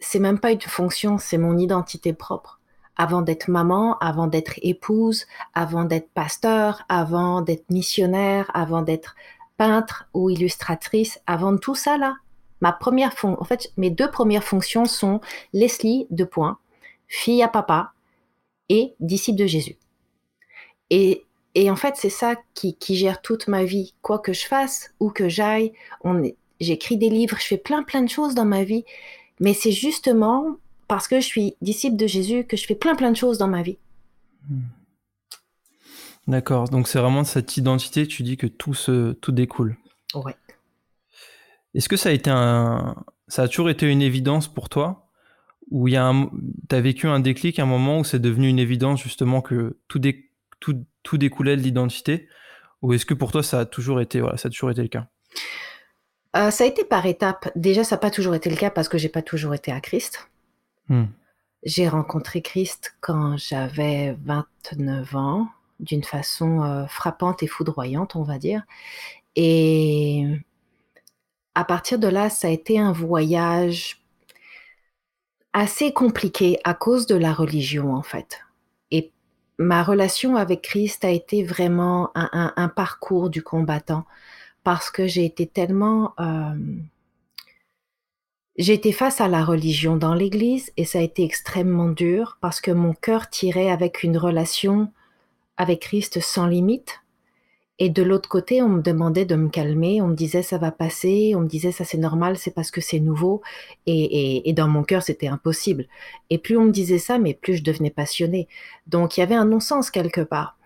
c'est 0.00 0.18
même 0.18 0.38
pas 0.38 0.52
une 0.52 0.60
fonction, 0.60 1.18
c'est 1.18 1.38
mon 1.38 1.58
identité 1.58 2.12
propre. 2.12 2.60
Avant 2.96 3.22
d'être 3.22 3.48
maman, 3.48 3.98
avant 3.98 4.28
d'être 4.28 4.54
épouse, 4.62 5.26
avant 5.54 5.84
d'être 5.84 6.10
pasteur, 6.10 6.82
avant 6.88 7.42
d'être 7.42 7.68
missionnaire, 7.70 8.50
avant 8.54 8.82
d'être 8.82 9.16
peintre 9.56 10.08
ou 10.14 10.30
illustratrice, 10.30 11.20
avant 11.26 11.56
tout 11.56 11.74
ça 11.74 11.96
là, 11.96 12.14
ma 12.64 12.72
première 12.72 13.12
fon 13.12 13.36
en 13.38 13.44
fait, 13.44 13.70
mes 13.76 13.90
deux 13.90 14.10
premières 14.10 14.42
fonctions 14.42 14.86
sont 14.86 15.20
Leslie, 15.52 16.06
de 16.10 16.24
point, 16.24 16.56
fille 17.08 17.42
à 17.42 17.48
papa 17.48 17.92
et 18.70 18.94
disciple 19.00 19.38
de 19.38 19.44
Jésus. 19.44 19.76
Et, 20.88 21.24
et 21.54 21.70
en 21.70 21.76
fait, 21.76 21.96
c'est 21.98 22.08
ça 22.08 22.36
qui, 22.54 22.74
qui, 22.74 22.96
gère 22.96 23.20
toute 23.20 23.48
ma 23.48 23.64
vie. 23.64 23.92
Quoi 24.00 24.18
que 24.18 24.32
je 24.32 24.46
fasse, 24.46 24.94
où 24.98 25.10
que 25.10 25.28
j'aille, 25.28 25.74
j'écris 26.58 26.96
des 26.96 27.10
livres, 27.10 27.36
je 27.38 27.44
fais 27.44 27.58
plein 27.58 27.82
plein 27.82 28.00
de 28.00 28.08
choses 28.08 28.34
dans 28.34 28.46
ma 28.46 28.64
vie. 28.64 28.86
Mais 29.40 29.52
c'est 29.52 29.72
justement 29.72 30.56
parce 30.88 31.06
que 31.06 31.20
je 31.20 31.26
suis 31.26 31.56
disciple 31.60 31.96
de 31.96 32.06
Jésus 32.06 32.44
que 32.44 32.56
je 32.56 32.64
fais 32.64 32.74
plein 32.74 32.94
plein 32.94 33.10
de 33.10 33.16
choses 33.16 33.36
dans 33.36 33.48
ma 33.48 33.60
vie. 33.60 33.76
Hmm. 34.48 34.62
D'accord. 36.28 36.70
Donc 36.70 36.88
c'est 36.88 36.98
vraiment 36.98 37.24
cette 37.24 37.58
identité, 37.58 38.06
tu 38.06 38.22
dis 38.22 38.38
que 38.38 38.46
tout 38.46 38.72
se 38.72 39.12
tout 39.12 39.32
découle. 39.32 39.76
Ouais. 40.14 40.34
Est-ce 41.74 41.88
que 41.88 41.96
ça 41.96 42.10
a 42.10 42.12
été 42.12 42.30
un, 42.30 42.96
ça 43.28 43.42
a 43.42 43.48
toujours 43.48 43.70
été 43.70 43.90
une 43.90 44.02
évidence 44.02 44.52
pour 44.52 44.68
toi, 44.68 45.08
ou 45.70 45.88
il 45.88 45.94
y 45.94 45.96
a 45.96 46.06
un, 46.06 46.30
t'as 46.68 46.80
vécu 46.80 47.08
un 47.08 47.20
déclic, 47.20 47.58
un 47.58 47.66
moment 47.66 48.00
où 48.00 48.04
c'est 48.04 48.18
devenu 48.18 48.48
une 48.48 48.58
évidence 48.58 49.02
justement 49.02 49.40
que 49.40 49.78
tout, 49.88 49.98
dé, 49.98 50.30
tout, 50.60 50.84
tout 51.02 51.18
découlait 51.18 51.56
de 51.56 51.62
l'identité, 51.62 52.28
ou 52.82 52.92
est-ce 52.92 53.06
que 53.06 53.14
pour 53.14 53.32
toi 53.32 53.42
ça 53.42 53.60
a 53.60 53.64
toujours 53.64 54.00
été, 54.00 54.20
voilà, 54.20 54.36
ça 54.36 54.48
a 54.48 54.50
toujours 54.50 54.70
été 54.70 54.82
le 54.82 54.88
cas? 54.88 55.08
Euh, 56.36 56.50
Ça 56.50 56.64
a 56.64 56.66
été 56.66 56.84
par 56.84 57.06
étapes. 57.06 57.50
Déjà, 57.54 57.84
ça 57.84 57.96
n'a 57.96 58.00
pas 58.00 58.10
toujours 58.10 58.34
été 58.34 58.50
le 58.50 58.56
cas 58.56 58.70
parce 58.70 58.88
que 58.88 58.98
j'ai 58.98 59.08
pas 59.08 59.22
toujours 59.22 59.54
été 59.54 59.72
à 59.72 59.80
Christ. 59.80 60.28
Hmm. 60.88 61.04
J'ai 61.62 61.88
rencontré 61.88 62.42
Christ 62.42 62.96
quand 63.00 63.36
j'avais 63.36 64.16
29 64.24 65.16
ans, 65.16 65.48
d'une 65.80 66.04
façon 66.04 66.62
euh, 66.62 66.86
frappante 66.86 67.42
et 67.42 67.46
foudroyante, 67.46 68.16
on 68.16 68.22
va 68.22 68.38
dire. 68.38 68.62
Et 69.36 70.26
à 71.54 71.64
partir 71.64 71.98
de 71.98 72.08
là, 72.08 72.30
ça 72.30 72.48
a 72.48 72.50
été 72.50 72.78
un 72.78 72.92
voyage 72.92 74.02
assez 75.52 75.92
compliqué 75.92 76.58
à 76.64 76.74
cause 76.74 77.06
de 77.06 77.14
la 77.14 77.32
religion, 77.32 77.94
en 77.94 78.02
fait. 78.02 78.40
Et 78.90 79.12
ma 79.58 79.82
relation 79.82 80.36
avec 80.36 80.62
Christ 80.62 81.04
a 81.04 81.10
été 81.10 81.44
vraiment 81.44 82.10
un, 82.14 82.68
parcours 82.68 83.30
du 83.30 83.42
combattant 83.42 84.04
parce 84.64 84.90
que 84.90 85.06
j'ai 85.06 85.24
été 85.24 85.46
tellement... 85.46 86.14
Euh, 86.18 86.54
j'ai 88.56 88.74
été 88.74 88.92
face 88.92 89.20
à 89.20 89.26
la 89.26 89.44
religion 89.44 89.96
dans 89.96 90.14
l'Église 90.14 90.72
et 90.76 90.84
ça 90.84 90.98
a 91.00 91.02
été 91.02 91.24
extrêmement 91.24 91.88
dur 91.88 92.38
parce 92.40 92.60
que 92.60 92.70
mon 92.70 92.94
cœur 92.94 93.28
tirait 93.28 93.70
avec 93.70 94.04
une 94.04 94.16
relation 94.16 94.92
avec 95.56 95.82
Christ 95.82 96.20
sans 96.20 96.46
limite 96.46 97.03
et 97.80 97.90
de 97.90 98.02
l'autre 98.04 98.28
côté, 98.28 98.62
on 98.62 98.68
me 98.68 98.82
demandait 98.82 99.24
de 99.24 99.34
me 99.34 99.48
calmer, 99.48 100.00
on 100.00 100.08
me 100.08 100.14
disait 100.14 100.42
ça 100.42 100.58
va 100.58 100.70
passer, 100.70 101.34
on 101.36 101.40
me 101.40 101.48
disait 101.48 101.72
ça 101.72 101.84
c'est 101.84 101.98
normal, 101.98 102.38
c'est 102.38 102.52
parce 102.52 102.70
que 102.70 102.80
c'est 102.80 103.00
nouveau, 103.00 103.42
et, 103.86 104.52
dans 104.52 104.68
mon 104.68 104.84
cœur 104.84 105.02
c'était 105.02 105.26
impossible. 105.26 105.86
Et 106.30 106.38
plus 106.38 106.56
on 106.56 106.66
me 106.66 106.70
disait 106.70 106.98
ça, 106.98 107.18
mais 107.18 107.34
plus 107.34 107.56
je 107.56 107.64
devenais 107.64 107.90
passionnée. 107.90 108.48
Donc 108.86 109.16
il 109.16 109.20
y 109.20 109.22
avait 109.24 109.34
un 109.34 109.44
non-sens 109.44 109.90
quelque 109.90 110.20
part. 110.20 110.56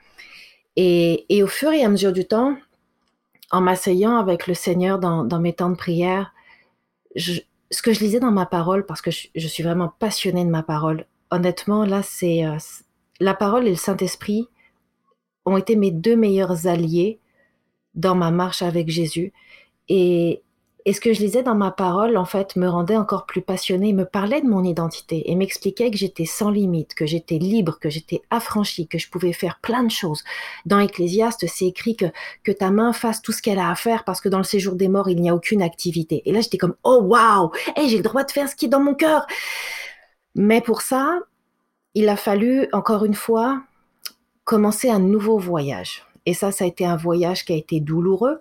Et, 0.76 1.42
au 1.42 1.46
fur 1.46 1.72
et 1.72 1.82
à 1.82 1.88
mesure 1.88 2.12
du 2.12 2.26
temps, 2.26 2.56
en 3.50 3.62
m'asseyant 3.62 4.18
avec 4.18 4.46
le 4.46 4.54
Seigneur 4.54 4.98
dans, 4.98 5.40
mes 5.40 5.54
temps 5.54 5.70
de 5.70 5.76
prière, 5.76 6.34
ce 7.16 7.82
que 7.82 7.92
je 7.92 8.00
lisais 8.00 8.20
dans 8.20 8.30
ma 8.30 8.46
parole, 8.46 8.84
parce 8.84 9.00
que 9.00 9.10
je, 9.10 9.28
je 9.34 9.48
suis 9.48 9.62
vraiment 9.62 9.92
passionnée 9.98 10.44
de 10.44 10.50
ma 10.50 10.62
parole, 10.62 11.06
honnêtement 11.30 11.84
là 11.86 12.02
c'est 12.02 12.44
euh, 12.44 12.56
la 13.20 13.34
parole 13.34 13.66
et 13.66 13.70
le 13.70 13.76
Saint-Esprit 13.76 14.48
ont 15.48 15.56
été 15.56 15.76
mes 15.76 15.90
deux 15.90 16.16
meilleurs 16.16 16.66
alliés 16.66 17.18
dans 17.94 18.14
ma 18.14 18.30
marche 18.30 18.62
avec 18.62 18.88
Jésus. 18.88 19.32
Et, 19.88 20.42
ce 20.90 21.02
que 21.02 21.12
je 21.12 21.20
lisais 21.20 21.42
dans 21.42 21.54
ma 21.54 21.70
parole, 21.70 22.16
en 22.16 22.24
fait, 22.24 22.56
me 22.56 22.66
rendait 22.66 22.96
encore 22.96 23.26
plus 23.26 23.42
passionnée, 23.42 23.92
me 23.92 24.06
parlait 24.06 24.40
de 24.40 24.46
mon 24.48 24.64
identité 24.64 25.30
et 25.30 25.34
m'expliquait 25.34 25.90
que 25.90 25.98
j'étais 25.98 26.24
sans 26.24 26.48
limite, 26.50 26.94
que 26.94 27.04
j'étais 27.04 27.36
libre, 27.36 27.78
que 27.78 27.90
j'étais 27.90 28.22
affranchie, 28.30 28.88
que 28.88 28.96
je 28.96 29.10
pouvais 29.10 29.34
faire 29.34 29.58
plein 29.60 29.82
de 29.82 29.90
choses. 29.90 30.24
Dans 30.64 30.78
Ecclésiaste, 30.78 31.44
c'est 31.46 31.66
écrit 31.66 31.94
que, 31.94 32.06
que 32.42 32.52
ta 32.52 32.70
main 32.70 32.94
fasse 32.94 33.20
tout 33.20 33.32
ce 33.32 33.42
qu'elle 33.42 33.58
a 33.58 33.68
à 33.68 33.74
faire 33.74 34.04
parce 34.04 34.22
que 34.22 34.30
dans 34.30 34.38
le 34.38 34.44
séjour 34.44 34.76
des 34.76 34.88
morts, 34.88 35.10
il 35.10 35.20
n'y 35.20 35.28
a 35.28 35.34
aucune 35.34 35.60
activité. 35.60 36.22
Et 36.24 36.32
là, 36.32 36.40
j'étais 36.40 36.56
comme, 36.56 36.76
oh 36.84 37.02
waouh, 37.02 37.50
hey, 37.76 37.90
j'ai 37.90 37.98
le 37.98 38.02
droit 38.02 38.24
de 38.24 38.30
faire 38.30 38.48
ce 38.48 38.56
qui 38.56 38.64
est 38.64 38.70
dans 38.70 38.80
mon 38.80 38.94
cœur. 38.94 39.26
Mais 40.36 40.62
pour 40.62 40.80
ça, 40.80 41.18
il 41.92 42.08
a 42.08 42.16
fallu, 42.16 42.66
encore 42.72 43.04
une 43.04 43.14
fois, 43.14 43.62
commencer 44.48 44.88
un 44.88 44.98
nouveau 44.98 45.36
voyage. 45.36 46.06
Et 46.24 46.32
ça, 46.32 46.52
ça 46.52 46.64
a 46.64 46.68
été 46.68 46.86
un 46.86 46.96
voyage 46.96 47.44
qui 47.44 47.52
a 47.52 47.56
été 47.56 47.80
douloureux 47.80 48.40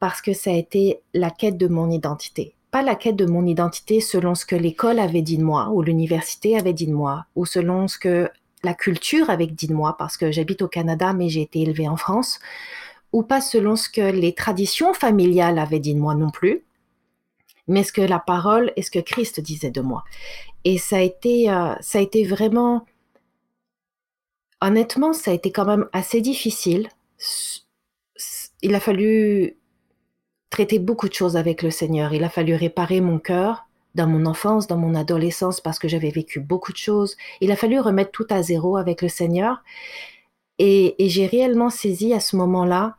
parce 0.00 0.20
que 0.20 0.34
ça 0.34 0.50
a 0.50 0.52
été 0.52 1.00
la 1.14 1.30
quête 1.30 1.56
de 1.56 1.66
mon 1.66 1.90
identité. 1.90 2.54
Pas 2.70 2.82
la 2.82 2.94
quête 2.94 3.16
de 3.16 3.24
mon 3.24 3.46
identité 3.46 4.02
selon 4.02 4.34
ce 4.34 4.44
que 4.44 4.54
l'école 4.54 4.98
avait 4.98 5.22
dit 5.22 5.38
de 5.38 5.42
moi, 5.42 5.70
ou 5.70 5.80
l'université 5.80 6.58
avait 6.58 6.74
dit 6.74 6.86
de 6.86 6.92
moi, 6.92 7.24
ou 7.36 7.46
selon 7.46 7.88
ce 7.88 7.98
que 7.98 8.28
la 8.64 8.74
culture 8.74 9.30
avait 9.30 9.46
dit 9.46 9.66
de 9.66 9.72
moi, 9.72 9.96
parce 9.96 10.18
que 10.18 10.30
j'habite 10.30 10.60
au 10.60 10.68
Canada, 10.68 11.14
mais 11.14 11.30
j'ai 11.30 11.40
été 11.40 11.62
élevée 11.62 11.88
en 11.88 11.96
France, 11.96 12.38
ou 13.14 13.22
pas 13.22 13.40
selon 13.40 13.76
ce 13.76 13.88
que 13.88 14.10
les 14.12 14.34
traditions 14.34 14.92
familiales 14.92 15.58
avaient 15.58 15.80
dit 15.80 15.94
de 15.94 16.00
moi 16.00 16.14
non 16.14 16.28
plus, 16.28 16.64
mais 17.66 17.82
ce 17.82 17.92
que 17.92 18.02
la 18.02 18.18
parole 18.18 18.74
et 18.76 18.82
ce 18.82 18.90
que 18.90 18.98
Christ 18.98 19.40
disait 19.40 19.70
de 19.70 19.80
moi. 19.80 20.04
Et 20.64 20.76
ça 20.76 20.96
a 20.96 21.00
été, 21.00 21.50
euh, 21.50 21.74
ça 21.80 21.98
a 21.98 22.02
été 22.02 22.24
vraiment, 22.24 22.84
honnêtement, 24.60 25.12
ça 25.12 25.30
a 25.30 25.34
été 25.34 25.52
quand 25.52 25.66
même 25.66 25.88
assez 25.92 26.20
difficile. 26.20 26.88
Il 28.62 28.74
a 28.74 28.80
fallu 28.80 29.56
traiter 30.50 30.78
beaucoup 30.78 31.08
de 31.08 31.14
choses 31.14 31.36
avec 31.36 31.62
le 31.62 31.70
Seigneur. 31.70 32.14
Il 32.14 32.24
a 32.24 32.28
fallu 32.28 32.54
réparer 32.54 33.00
mon 33.00 33.18
cœur 33.18 33.66
dans 33.94 34.06
mon 34.06 34.26
enfance, 34.26 34.66
dans 34.66 34.76
mon 34.76 34.94
adolescence, 34.94 35.60
parce 35.60 35.78
que 35.78 35.88
j'avais 35.88 36.10
vécu 36.10 36.38
beaucoup 36.38 36.72
de 36.72 36.76
choses. 36.76 37.16
Il 37.40 37.50
a 37.50 37.56
fallu 37.56 37.80
remettre 37.80 38.12
tout 38.12 38.26
à 38.30 38.42
zéro 38.42 38.76
avec 38.76 39.02
le 39.02 39.08
Seigneur. 39.08 39.62
Et, 40.58 40.94
j'ai 40.98 41.26
réellement 41.26 41.70
saisi 41.70 42.12
à 42.14 42.20
ce 42.20 42.36
moment-là 42.36 42.96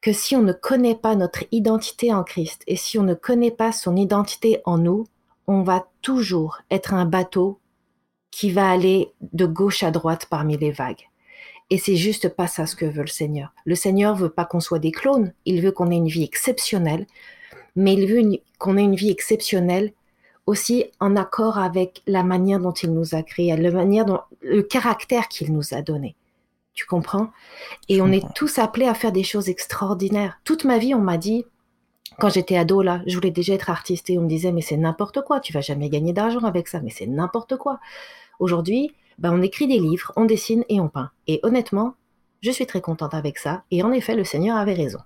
que 0.00 0.12
si 0.12 0.36
on 0.36 0.42
ne 0.42 0.52
connaît 0.52 0.94
pas 0.94 1.16
notre 1.16 1.44
identité 1.50 2.12
en 2.12 2.22
Christ 2.22 2.62
et 2.66 2.76
si 2.76 2.98
on 2.98 3.02
ne 3.02 3.14
connaît 3.14 3.50
pas 3.50 3.72
son 3.72 3.96
identité 3.96 4.60
en 4.66 4.76
nous, 4.78 5.06
on 5.46 5.62
va 5.62 5.86
toujours 6.02 6.58
être 6.70 6.92
un 6.92 7.06
bateau 7.06 7.58
qui 8.34 8.50
va 8.50 8.68
aller 8.68 9.12
de 9.32 9.46
gauche 9.46 9.84
à 9.84 9.92
droite 9.92 10.26
parmi 10.28 10.56
les 10.58 10.72
vagues. 10.72 11.08
Et 11.70 11.78
c'est 11.78 11.94
juste 11.94 12.28
pas 12.28 12.48
ça 12.48 12.66
ce 12.66 12.74
que 12.74 12.84
veut 12.84 13.02
le 13.02 13.06
Seigneur. 13.06 13.52
Le 13.64 13.76
Seigneur 13.76 14.16
veut 14.16 14.28
pas 14.28 14.44
qu'on 14.44 14.58
soit 14.58 14.80
des 14.80 14.90
clones, 14.90 15.32
il 15.44 15.62
veut 15.62 15.70
qu'on 15.70 15.92
ait 15.92 15.96
une 15.96 16.08
vie 16.08 16.24
exceptionnelle, 16.24 17.06
mais 17.76 17.94
il 17.94 18.08
veut 18.08 18.40
qu'on 18.58 18.76
ait 18.76 18.82
une 18.82 18.96
vie 18.96 19.10
exceptionnelle 19.10 19.92
aussi 20.46 20.86
en 20.98 21.14
accord 21.14 21.58
avec 21.58 22.02
la 22.08 22.24
manière 22.24 22.58
dont 22.58 22.72
il 22.72 22.92
nous 22.92 23.14
a 23.14 23.22
créés, 23.22 23.56
la 23.56 23.70
manière 23.70 24.04
dont 24.04 24.18
le 24.42 24.62
caractère 24.62 25.28
qu'il 25.28 25.52
nous 25.52 25.72
a 25.72 25.80
donné. 25.80 26.16
Tu 26.74 26.86
comprends? 26.86 27.30
Et 27.88 28.02
on 28.02 28.10
est 28.10 28.26
tous 28.34 28.58
appelés 28.58 28.88
à 28.88 28.94
faire 28.94 29.12
des 29.12 29.22
choses 29.22 29.48
extraordinaires. 29.48 30.40
Toute 30.42 30.64
ma 30.64 30.78
vie, 30.78 30.92
on 30.92 31.00
m'a 31.00 31.18
dit, 31.18 31.46
quand 32.18 32.30
j'étais 32.30 32.56
ado, 32.56 32.82
là, 32.82 33.00
je 33.06 33.14
voulais 33.14 33.30
déjà 33.30 33.54
être 33.54 33.70
artiste 33.70 34.10
et 34.10 34.18
on 34.18 34.22
me 34.22 34.28
disait, 34.28 34.50
mais 34.50 34.60
c'est 34.60 34.76
n'importe 34.76 35.22
quoi, 35.22 35.38
tu 35.38 35.52
vas 35.52 35.60
jamais 35.60 35.88
gagner 35.88 36.12
d'argent 36.12 36.42
avec 36.42 36.66
ça, 36.66 36.80
mais 36.80 36.90
c'est 36.90 37.06
n'importe 37.06 37.56
quoi. 37.56 37.78
Aujourd'hui, 38.38 38.92
ben, 39.18 39.32
on 39.32 39.42
écrit 39.42 39.66
des 39.66 39.78
livres, 39.78 40.12
on 40.16 40.24
dessine 40.24 40.64
et 40.68 40.80
on 40.80 40.88
peint. 40.88 41.10
Et 41.26 41.40
honnêtement, 41.42 41.94
je 42.42 42.50
suis 42.50 42.66
très 42.66 42.80
contente 42.80 43.14
avec 43.14 43.38
ça. 43.38 43.64
Et 43.70 43.82
en 43.82 43.92
effet, 43.92 44.14
le 44.14 44.24
Seigneur 44.24 44.56
avait 44.56 44.74
raison. 44.74 44.98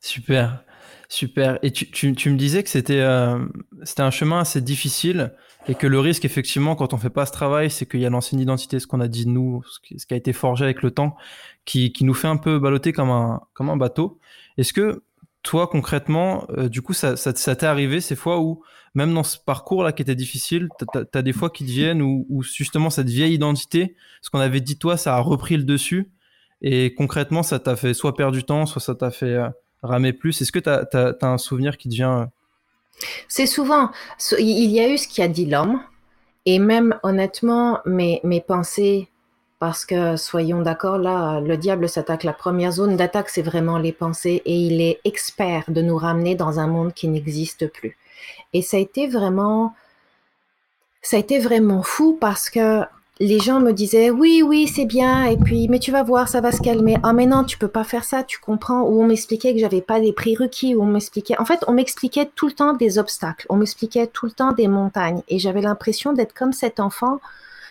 Super, 0.00 0.64
super. 1.08 1.58
Et 1.62 1.70
tu, 1.70 2.30
me 2.30 2.36
disais 2.36 2.62
que 2.62 2.68
c'était 2.68 3.00
euh, 3.00 3.38
c'était 3.82 4.02
un 4.02 4.10
chemin 4.10 4.40
assez 4.40 4.60
difficile 4.60 5.34
et 5.68 5.74
que 5.74 5.86
le 5.86 6.00
risque, 6.00 6.24
effectivement, 6.24 6.76
quand 6.76 6.94
on 6.94 6.96
fait 6.96 7.10
pas 7.10 7.26
ce 7.26 7.32
travail, 7.32 7.70
c'est 7.70 7.86
qu'il 7.86 8.00
y 8.00 8.06
a 8.06 8.10
l'ancienne 8.10 8.40
identité, 8.40 8.80
ce 8.80 8.86
qu'on 8.86 9.00
a 9.00 9.08
dit 9.08 9.26
nous, 9.26 9.62
ce 9.64 9.80
qui, 10.06 10.14
a 10.14 10.16
été 10.16 10.32
forgé 10.32 10.64
avec 10.64 10.82
le 10.82 10.90
temps, 10.90 11.14
qui, 11.66 11.92
qui 11.92 12.04
nous 12.04 12.14
fait 12.14 12.28
un 12.28 12.38
peu 12.38 12.58
balloter 12.58 12.92
comme 12.92 13.10
un, 13.10 13.42
comme 13.52 13.68
un 13.68 13.76
bateau. 13.76 14.18
Est-ce 14.56 14.72
que 14.72 15.02
toi, 15.42 15.66
concrètement, 15.66 16.46
euh, 16.50 16.68
du 16.68 16.82
coup, 16.82 16.92
ça, 16.92 17.14
t'est 17.16 17.64
arrivé 17.64 18.00
ces 18.00 18.16
fois 18.16 18.40
où, 18.40 18.62
même 18.94 19.14
dans 19.14 19.22
ce 19.22 19.38
parcours-là 19.38 19.92
qui 19.92 20.02
était 20.02 20.14
difficile, 20.14 20.68
tu 20.78 20.98
as, 21.14 21.22
des 21.22 21.32
fois 21.32 21.50
qui 21.50 21.64
te 21.64 21.70
viennent 21.70 22.02
où, 22.02 22.42
justement 22.42 22.90
cette 22.90 23.08
vieille 23.08 23.34
identité, 23.34 23.94
ce 24.22 24.30
qu'on 24.30 24.40
avait 24.40 24.60
dit 24.60 24.78
toi, 24.78 24.96
ça 24.96 25.14
a 25.16 25.20
repris 25.20 25.56
le 25.56 25.64
dessus 25.64 26.10
et 26.60 26.94
concrètement, 26.94 27.42
ça 27.42 27.58
t'a 27.58 27.76
fait 27.76 27.94
soit 27.94 28.16
perdre 28.16 28.36
du 28.36 28.42
temps, 28.42 28.66
soit 28.66 28.82
ça 28.82 28.94
t'a 28.94 29.10
fait 29.10 29.34
euh, 29.34 29.48
ramer 29.82 30.12
plus. 30.12 30.40
Est-ce 30.42 30.52
que 30.52 30.58
tu 30.58 30.68
as, 30.68 31.16
un 31.22 31.38
souvenir 31.38 31.76
qui 31.76 31.88
te 31.88 31.94
vient 31.94 32.22
euh, 32.22 32.26
C'est 33.28 33.46
souvent, 33.46 33.90
il 34.38 34.70
y 34.70 34.80
a 34.80 34.88
eu 34.88 34.98
ce 34.98 35.06
qui 35.06 35.22
a 35.22 35.28
dit 35.28 35.46
l'homme 35.46 35.80
et 36.46 36.58
même 36.58 36.98
honnêtement, 37.02 37.80
mes, 37.84 38.20
mes 38.24 38.40
pensées 38.40 39.08
parce 39.58 39.84
que, 39.84 40.16
soyons 40.16 40.62
d'accord, 40.62 40.98
là, 40.98 41.40
le 41.40 41.56
diable 41.56 41.88
s'attaque. 41.88 42.22
La 42.22 42.32
première 42.32 42.72
zone 42.72 42.96
d'attaque, 42.96 43.28
c'est 43.28 43.42
vraiment 43.42 43.78
les 43.78 43.92
pensées. 43.92 44.42
Et 44.44 44.56
il 44.56 44.80
est 44.80 45.00
expert 45.04 45.64
de 45.68 45.82
nous 45.82 45.96
ramener 45.96 46.36
dans 46.36 46.60
un 46.60 46.68
monde 46.68 46.94
qui 46.94 47.08
n'existe 47.08 47.66
plus. 47.66 47.96
Et 48.52 48.62
ça 48.62 48.76
a 48.76 48.80
été 48.80 49.08
vraiment, 49.08 49.74
fou 51.82 52.16
parce 52.20 52.50
que 52.50 52.82
les 53.20 53.40
gens 53.40 53.58
me 53.58 53.72
disaient 53.72 54.10
oui, 54.10 54.42
oui, 54.46 54.68
c'est 54.68 54.84
bien, 54.84 55.24
et 55.24 55.36
puis, 55.36 55.66
mais 55.68 55.80
tu 55.80 55.90
vas 55.90 56.04
voir, 56.04 56.28
ça 56.28 56.40
va 56.40 56.52
se 56.52 56.62
calmer. 56.62 56.96
Ah, 57.02 57.12
mais 57.12 57.26
non, 57.26 57.42
tu 57.42 57.58
peux 57.58 57.66
pas 57.66 57.82
faire 57.82 58.04
ça, 58.04 58.22
tu 58.22 58.38
comprends. 58.38 58.82
Ou 58.82 59.02
on 59.02 59.06
m'expliquait 59.08 59.54
que 59.54 59.58
j'avais 59.58 59.80
pas 59.80 59.98
les 59.98 60.12
prérequis, 60.12 60.76
ou 60.76 60.82
on 60.82 60.86
m'expliquait, 60.86 61.38
en 61.40 61.44
fait, 61.44 61.64
on 61.66 61.72
m'expliquait 61.72 62.30
tout 62.32 62.46
le 62.46 62.52
temps 62.52 62.74
des 62.74 62.96
obstacles, 62.96 63.44
on 63.48 63.56
m'expliquait 63.56 64.06
tout 64.06 64.26
le 64.26 64.32
temps 64.32 64.52
des 64.52 64.68
montagnes. 64.68 65.22
Et 65.26 65.40
j'avais 65.40 65.62
l'impression 65.62 66.12
d'être 66.12 66.32
comme 66.32 66.52
cet 66.52 66.78
enfant 66.78 67.18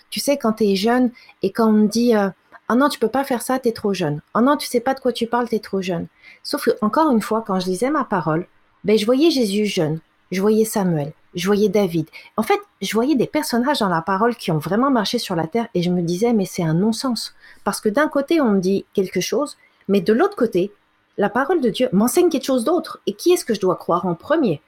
tu 0.10 0.20
sais, 0.20 0.38
quand 0.38 0.54
tu 0.54 0.66
es 0.66 0.76
jeune 0.76 1.12
et 1.42 1.52
quand 1.52 1.68
on 1.68 1.74
me 1.74 1.88
dit 1.88 2.16
euh, 2.16 2.30
Ah 2.68 2.76
non, 2.76 2.90
tu 2.90 3.00
peux 3.00 3.08
pas 3.08 3.24
faire 3.24 3.42
ça, 3.42 3.60
tu 3.60 3.70
es 3.70 3.72
trop 3.72 3.94
jeune. 3.94 4.22
Ah 4.34 4.42
non, 4.42 4.58
tu 4.58 4.68
sais 4.68 4.80
pas 4.80 4.94
de 4.94 5.00
quoi 5.00 5.12
tu 5.12 5.28
parles, 5.28 5.50
tu 5.50 5.56
es 5.56 5.60
trop 5.60 5.82
jeune. 5.82 6.08
Sauf 6.44 6.66
que, 6.66 6.72
encore 6.82 7.12
une 7.12 7.22
fois, 7.22 7.44
quand 7.46 7.60
je 7.60 7.68
lisais 7.68 7.90
ma 7.90 8.04
parole, 8.04 8.48
ben, 8.84 8.98
je 8.98 9.06
voyais 9.06 9.32
Jésus 9.32 9.66
jeune, 9.66 10.00
je 10.32 10.42
voyais 10.42 10.66
Samuel, 10.66 11.14
je 11.36 11.46
voyais 11.46 11.70
David. 11.70 12.08
En 12.38 12.44
fait, 12.44 12.60
je 12.82 12.94
voyais 12.94 13.16
des 13.16 13.28
personnages 13.28 13.80
dans 13.80 13.90
la 13.90 14.02
parole 14.02 14.36
qui 14.36 14.52
ont 14.52 14.60
vraiment 14.60 14.92
marché 14.92 15.20
sur 15.20 15.36
la 15.36 15.48
terre 15.48 15.68
et 15.74 15.82
je 15.82 15.90
me 15.90 16.02
disais, 16.02 16.34
mais 16.34 16.46
c'est 16.46 16.64
un 16.64 16.74
non-sens. 16.74 17.36
Parce 17.64 17.82
que 17.82 17.90
d'un 17.90 18.08
côté, 18.08 18.42
on 18.42 18.52
me 18.52 18.60
dit 18.60 18.86
quelque 18.94 19.22
chose, 19.22 19.58
mais 19.88 20.02
de 20.02 20.14
l'autre 20.14 20.36
côté, 20.36 20.72
la 21.18 21.30
parole 21.30 21.62
de 21.62 21.70
Dieu 21.70 21.90
m'enseigne 21.92 22.30
quelque 22.30 22.46
chose 22.46 22.64
d'autre. 22.64 23.02
Et 23.08 23.14
qui 23.14 23.32
est-ce 23.32 23.46
que 23.46 23.54
je 23.54 23.60
dois 23.60 23.76
croire 23.76 24.06
en 24.06 24.16
premier? 24.16 24.62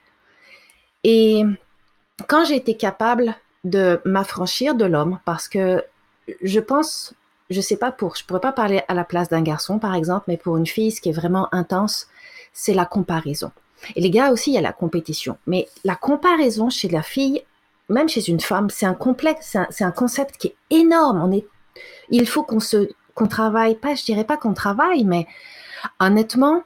Et 1.04 1.44
quand 2.28 2.44
j'ai 2.44 2.56
été 2.56 2.76
capable 2.76 3.34
de 3.64 4.00
m'affranchir 4.04 4.74
de 4.74 4.84
l'homme 4.84 5.18
parce 5.24 5.48
que 5.48 5.84
je 6.42 6.60
pense, 6.60 7.14
je 7.50 7.60
sais 7.60 7.76
pas 7.76 7.92
pour, 7.92 8.16
je 8.16 8.24
pourrais 8.24 8.40
pas 8.40 8.52
parler 8.52 8.82
à 8.88 8.94
la 8.94 9.04
place 9.04 9.28
d'un 9.28 9.42
garçon 9.42 9.78
par 9.78 9.94
exemple, 9.94 10.24
mais 10.28 10.36
pour 10.36 10.56
une 10.56 10.66
fille, 10.66 10.92
ce 10.92 11.00
qui 11.00 11.08
est 11.08 11.12
vraiment 11.12 11.48
intense, 11.52 12.06
c'est 12.52 12.74
la 12.74 12.86
comparaison. 12.86 13.52
Et 13.96 14.00
les 14.00 14.10
gars 14.10 14.30
aussi, 14.30 14.50
il 14.50 14.54
y 14.54 14.58
a 14.58 14.62
la 14.62 14.72
compétition. 14.72 15.38
Mais 15.46 15.68
la 15.84 15.96
comparaison 15.96 16.70
chez 16.70 16.88
la 16.88 17.02
fille, 17.02 17.42
même 17.88 18.08
chez 18.08 18.28
une 18.28 18.40
femme, 18.40 18.70
c'est 18.70 18.86
un 18.86 18.94
complexe, 18.94 19.56
c'est 19.70 19.84
un, 19.84 19.90
concept 19.90 20.36
qui 20.36 20.48
est 20.48 20.56
énorme. 20.70 21.22
On 21.22 21.32
est, 21.32 21.46
il 22.10 22.26
faut 22.26 22.42
qu'on 22.42 22.60
se, 22.60 22.90
qu'on 23.14 23.26
travaille, 23.26 23.74
pas, 23.74 23.94
je 23.94 24.04
dirais 24.04 24.24
pas 24.24 24.36
qu'on 24.36 24.54
travaille, 24.54 25.04
mais 25.04 25.26
honnêtement, 25.98 26.62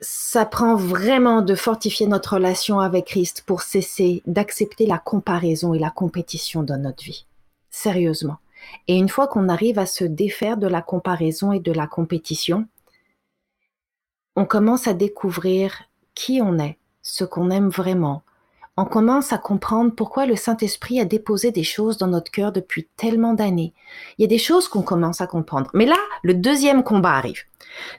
ça 0.00 0.44
prend 0.44 0.76
vraiment 0.76 1.40
de 1.40 1.54
fortifier 1.54 2.06
notre 2.06 2.34
relation 2.34 2.80
avec 2.80 3.06
Christ 3.06 3.42
pour 3.46 3.62
cesser 3.62 4.22
d'accepter 4.26 4.86
la 4.86 4.98
comparaison 4.98 5.72
et 5.74 5.78
la 5.78 5.90
compétition 5.90 6.62
dans 6.62 6.80
notre 6.80 7.02
vie. 7.02 7.26
Sérieusement. 7.70 8.36
Et 8.88 8.96
une 8.96 9.08
fois 9.08 9.26
qu'on 9.26 9.48
arrive 9.48 9.78
à 9.78 9.86
se 9.86 10.04
défaire 10.04 10.56
de 10.56 10.66
la 10.66 10.82
comparaison 10.82 11.52
et 11.52 11.60
de 11.60 11.72
la 11.72 11.86
compétition, 11.86 12.66
on 14.34 14.44
commence 14.44 14.86
à 14.86 14.92
découvrir 14.92 15.84
qui 16.14 16.40
on 16.42 16.58
est, 16.58 16.76
ce 17.02 17.24
qu'on 17.24 17.50
aime 17.50 17.68
vraiment. 17.68 18.22
On 18.76 18.84
commence 18.84 19.32
à 19.32 19.38
comprendre 19.38 19.94
pourquoi 19.94 20.26
le 20.26 20.36
Saint-Esprit 20.36 21.00
a 21.00 21.06
déposé 21.06 21.50
des 21.50 21.64
choses 21.64 21.96
dans 21.96 22.08
notre 22.08 22.30
cœur 22.30 22.52
depuis 22.52 22.86
tellement 22.96 23.32
d'années. 23.32 23.72
Il 24.18 24.22
y 24.22 24.24
a 24.26 24.28
des 24.28 24.36
choses 24.36 24.68
qu'on 24.68 24.82
commence 24.82 25.22
à 25.22 25.26
comprendre. 25.26 25.70
Mais 25.72 25.86
là, 25.86 25.96
le 26.22 26.34
deuxième 26.34 26.82
combat 26.82 27.12
arrive. 27.12 27.44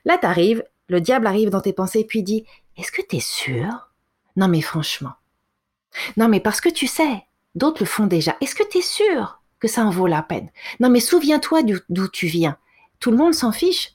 Là, 0.05 0.19
tu 0.19 0.27
arrives 0.27 0.63
le 0.87 1.01
diable 1.01 1.27
arrive 1.27 1.49
dans 1.49 1.61
tes 1.61 1.73
pensées 1.73 2.03
puis 2.03 2.23
dit 2.23 2.45
Est-ce 2.77 2.91
que 2.91 3.01
tu 3.01 3.17
es 3.17 3.21
sûr? 3.21 3.89
Non, 4.35 4.47
mais 4.47 4.61
franchement. 4.61 5.13
Non, 6.15 6.27
mais 6.27 6.39
parce 6.39 6.61
que 6.61 6.69
tu 6.69 6.87
sais, 6.87 7.23
d'autres 7.55 7.81
le 7.81 7.87
font 7.87 8.07
déjà. 8.07 8.35
Est-ce 8.41 8.55
que 8.55 8.67
tu 8.67 8.79
es 8.79 8.81
sûr 8.81 9.41
que 9.59 9.67
ça 9.67 9.83
en 9.83 9.89
vaut 9.89 10.07
la 10.07 10.21
peine? 10.21 10.49
Non, 10.79 10.89
mais 10.89 10.99
souviens-toi 10.99 11.61
d'où 11.89 12.07
tu 12.07 12.27
viens. 12.27 12.57
Tout 12.99 13.11
le 13.11 13.17
monde 13.17 13.33
s'en 13.33 13.51
fiche. 13.51 13.93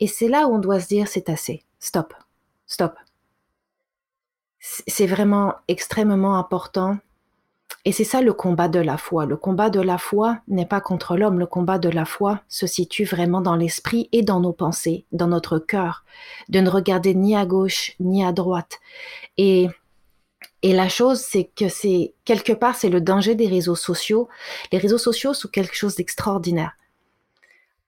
Et 0.00 0.06
c'est 0.06 0.28
là 0.28 0.46
où 0.46 0.54
on 0.54 0.58
doit 0.58 0.80
se 0.80 0.88
dire 0.88 1.08
C'est 1.08 1.28
assez. 1.28 1.64
Stop. 1.80 2.14
Stop. 2.66 2.94
C'est 4.60 5.06
vraiment 5.06 5.54
extrêmement 5.68 6.36
important 6.36 6.98
et 7.84 7.92
c'est 7.92 8.04
ça 8.04 8.20
le 8.20 8.32
combat 8.32 8.68
de 8.68 8.80
la 8.80 8.96
foi. 8.96 9.26
Le 9.26 9.36
combat 9.36 9.70
de 9.70 9.80
la 9.80 9.98
foi 9.98 10.38
n'est 10.48 10.66
pas 10.66 10.80
contre 10.80 11.16
l'homme, 11.16 11.38
le 11.38 11.46
combat 11.46 11.78
de 11.78 11.88
la 11.88 12.04
foi 12.04 12.40
se 12.48 12.66
situe 12.66 13.04
vraiment 13.04 13.40
dans 13.40 13.56
l'esprit 13.56 14.08
et 14.12 14.22
dans 14.22 14.40
nos 14.40 14.52
pensées, 14.52 15.04
dans 15.12 15.28
notre 15.28 15.58
cœur, 15.58 16.04
de 16.48 16.60
ne 16.60 16.70
regarder 16.70 17.14
ni 17.14 17.36
à 17.36 17.46
gauche 17.46 17.94
ni 18.00 18.24
à 18.24 18.32
droite. 18.32 18.78
Et 19.36 19.68
et 20.62 20.72
la 20.72 20.88
chose, 20.88 21.20
c'est 21.20 21.44
que 21.44 21.68
c'est 21.68 22.14
quelque 22.24 22.52
part, 22.52 22.74
c'est 22.74 22.88
le 22.88 23.00
danger 23.00 23.36
des 23.36 23.46
réseaux 23.46 23.76
sociaux. 23.76 24.28
Les 24.72 24.78
réseaux 24.78 24.98
sociaux 24.98 25.32
sont 25.32 25.48
quelque 25.48 25.76
chose 25.76 25.94
d'extraordinaire 25.94 26.72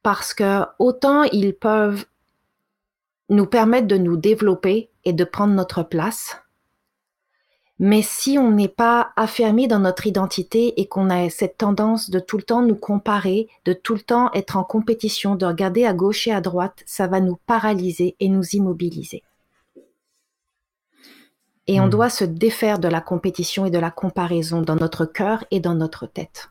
parce 0.03 0.35
que 0.35 0.63
autant 0.79 1.25
ils 1.25 1.55
peuvent 1.55 2.07
nous 3.29 3.47
permettre 3.47 3.87
de 3.87 3.97
nous 3.97 4.17
développer 4.17 4.91
et 5.05 5.13
de 5.13 5.25
prendre 5.25 5.55
notre 5.55 5.83
place, 5.83 6.37
mais 7.83 8.03
si 8.03 8.37
on 8.37 8.51
n'est 8.51 8.69
pas 8.69 9.11
affermi 9.17 9.67
dans 9.67 9.79
notre 9.79 10.07
identité 10.07 10.79
et 10.79 10.87
qu'on 10.87 11.09
a 11.09 11.31
cette 11.31 11.57
tendance 11.57 12.11
de 12.11 12.21
tout 12.21 12.37
le 12.37 12.43
temps 12.43 12.61
nous 12.61 12.77
comparer, 12.77 13.49
de 13.65 13.73
tout 13.73 13.95
le 13.95 14.03
temps 14.03 14.31
être 14.35 14.59
en 14.59 14.65
compétition, 14.65 15.35
de 15.35 15.47
regarder 15.47 15.87
à 15.87 15.95
gauche 15.95 16.29
et 16.29 16.33
à 16.33 16.43
droite, 16.43 16.83
ça 16.85 17.07
va 17.07 17.21
nous 17.21 17.39
paralyser 17.47 18.17
et 18.21 18.29
nous 18.29 18.45
immobiliser. 18.53 19.23
Et 21.69 21.81
on 21.81 21.87
hmm. 21.87 21.91
doit 21.91 22.11
se 22.11 22.25
défaire 22.25 22.81
de 22.81 22.89
la 22.89 23.01
compétition 23.01 23.65
et 23.65 23.71
de 23.71 23.79
la 23.79 23.91
comparaison 23.91 24.61
dans 24.61 24.77
notre 24.77 25.07
cœur 25.07 25.47
et 25.51 25.59
dans 25.59 25.75
notre 25.75 26.07
tête. 26.07 26.51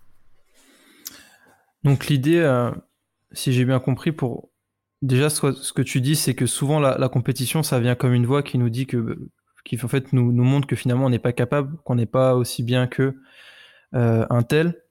Donc 1.83 2.07
l'idée, 2.07 2.39
euh, 2.39 2.71
si 3.33 3.53
j'ai 3.53 3.65
bien 3.65 3.79
compris, 3.79 4.11
pour 4.11 4.49
déjà, 5.03 5.29
ce 5.29 5.73
que 5.73 5.81
tu 5.83 6.01
dis, 6.01 6.15
c'est 6.15 6.33
que 6.33 6.47
souvent 6.47 6.79
la, 6.79 7.09
compétition, 7.09 7.61
ça 7.61 7.79
vient 7.79 7.93
comme 7.93 8.15
une 8.15 8.25
voix 8.25 8.41
qui 8.41 8.57
nous 8.57 8.69
dit 8.69 8.87
que, 8.87 9.29
qui 9.69 9.77
fait 9.77 10.11
nous, 10.13 10.31
montre 10.31 10.65
que 10.65 10.75
finalement 10.75 11.05
on 11.05 11.09
n'est 11.11 11.19
pas 11.19 11.31
capable, 11.31 11.77
qu'on 11.83 11.93
n'est 11.93 12.07
pas 12.07 12.33
aussi 12.33 12.63
bien 12.63 12.87
que 12.87 13.15
euh, 13.93 14.25
tel. 14.41 14.81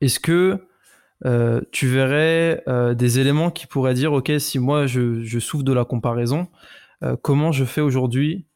Est-ce 0.00 0.18
que 0.18 0.66
euh, 1.26 1.60
tu 1.72 1.88
verrais 1.88 2.62
euh, 2.68 2.94
des 2.94 3.18
éléments 3.18 3.50
qui 3.50 3.66
pourraient 3.66 3.92
dire, 3.92 4.14
ok, 4.14 4.32
si 4.38 4.58
moi 4.58 4.86
je, 4.86 5.22
je 5.22 5.38
souffre 5.38 5.62
de 5.62 5.74
la 5.74 5.84
comparaison, 5.84 6.48
comment 7.22 7.52
je 7.52 7.64
fais 7.64 7.82
aujourd'hui 7.82 8.46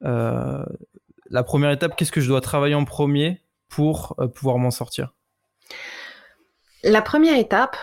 La 0.00 0.64
première 1.44 1.70
étape, 1.70 1.94
qu'est-ce 1.94 2.10
que 2.10 2.22
je 2.22 2.28
dois 2.28 2.40
travailler 2.40 2.74
en 2.74 2.86
premier 2.86 3.42
pour 3.68 4.16
pouvoir 4.34 4.56
m'en 4.56 4.70
sortir? 4.70 5.12
La 6.82 7.02
première 7.02 7.38
étape, 7.38 7.76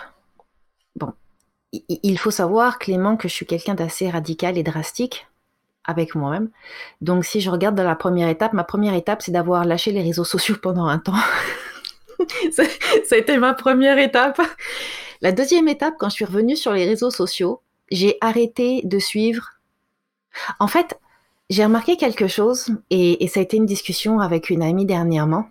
bon, 0.96 1.12
il 1.72 2.18
faut 2.18 2.32
savoir, 2.32 2.78
Clément, 2.80 3.16
que 3.16 3.28
je 3.28 3.34
suis 3.34 3.46
quelqu'un 3.46 3.74
d'assez 3.74 4.10
radical 4.10 4.58
et 4.58 4.62
drastique 4.62 5.29
avec 5.84 6.14
moi-même. 6.14 6.50
Donc, 7.00 7.24
si 7.24 7.40
je 7.40 7.50
regarde 7.50 7.74
dans 7.74 7.84
la 7.84 7.96
première 7.96 8.28
étape, 8.28 8.52
ma 8.52 8.64
première 8.64 8.94
étape, 8.94 9.22
c'est 9.22 9.32
d'avoir 9.32 9.64
lâché 9.64 9.92
les 9.92 10.02
réseaux 10.02 10.24
sociaux 10.24 10.56
pendant 10.62 10.86
un 10.86 10.98
temps. 10.98 11.14
ça, 12.52 12.62
a 13.10 13.16
été 13.16 13.38
ma 13.38 13.54
première 13.54 13.98
étape. 13.98 14.40
La 15.20 15.32
deuxième 15.32 15.68
étape, 15.68 15.94
quand 15.98 16.08
je 16.08 16.14
suis 16.14 16.24
revenue 16.24 16.56
sur 16.56 16.72
les 16.72 16.84
réseaux 16.84 17.10
sociaux, 17.10 17.62
j'ai 17.90 18.16
arrêté 18.20 18.82
de 18.84 18.98
suivre. 18.98 19.52
En 20.58 20.68
fait, 20.68 20.98
j'ai 21.50 21.64
remarqué 21.64 21.96
quelque 21.96 22.28
chose, 22.28 22.70
et, 22.90 23.26
ça 23.28 23.40
a 23.40 23.42
été 23.42 23.56
une 23.56 23.66
discussion 23.66 24.20
avec 24.20 24.50
une 24.50 24.62
amie 24.62 24.86
dernièrement 24.86 25.48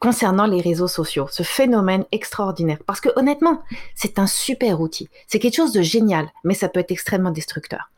concernant 0.00 0.46
les 0.46 0.60
réseaux 0.60 0.88
sociaux, 0.88 1.28
ce 1.30 1.44
phénomène 1.44 2.04
extraordinaire. 2.10 2.78
Parce 2.86 3.00
que 3.00 3.08
honnêtement, 3.14 3.62
c'est 3.94 4.18
un 4.18 4.26
super 4.26 4.80
outil. 4.80 5.08
C'est 5.28 5.38
quelque 5.38 5.54
chose 5.54 5.72
de 5.72 5.80
génial, 5.80 6.28
mais 6.42 6.54
ça 6.54 6.68
peut 6.68 6.80
être 6.80 6.90
extrêmement 6.90 7.30
destructeur. 7.30 7.88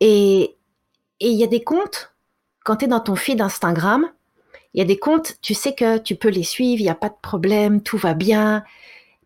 Et 0.00 0.56
il 1.20 1.32
y 1.32 1.44
a 1.44 1.46
des 1.46 1.62
comptes, 1.62 2.12
quand 2.64 2.76
tu 2.76 2.86
es 2.86 2.88
dans 2.88 3.00
ton 3.00 3.16
feed 3.16 3.40
Instagram, 3.40 4.10
il 4.74 4.78
y 4.78 4.82
a 4.82 4.86
des 4.86 4.98
comptes, 4.98 5.36
tu 5.42 5.54
sais 5.54 5.74
que 5.74 5.98
tu 5.98 6.14
peux 6.16 6.28
les 6.28 6.44
suivre, 6.44 6.80
il 6.80 6.84
n'y 6.84 6.90
a 6.90 6.94
pas 6.94 7.08
de 7.08 7.16
problème, 7.20 7.82
tout 7.82 7.98
va 7.98 8.14
bien. 8.14 8.64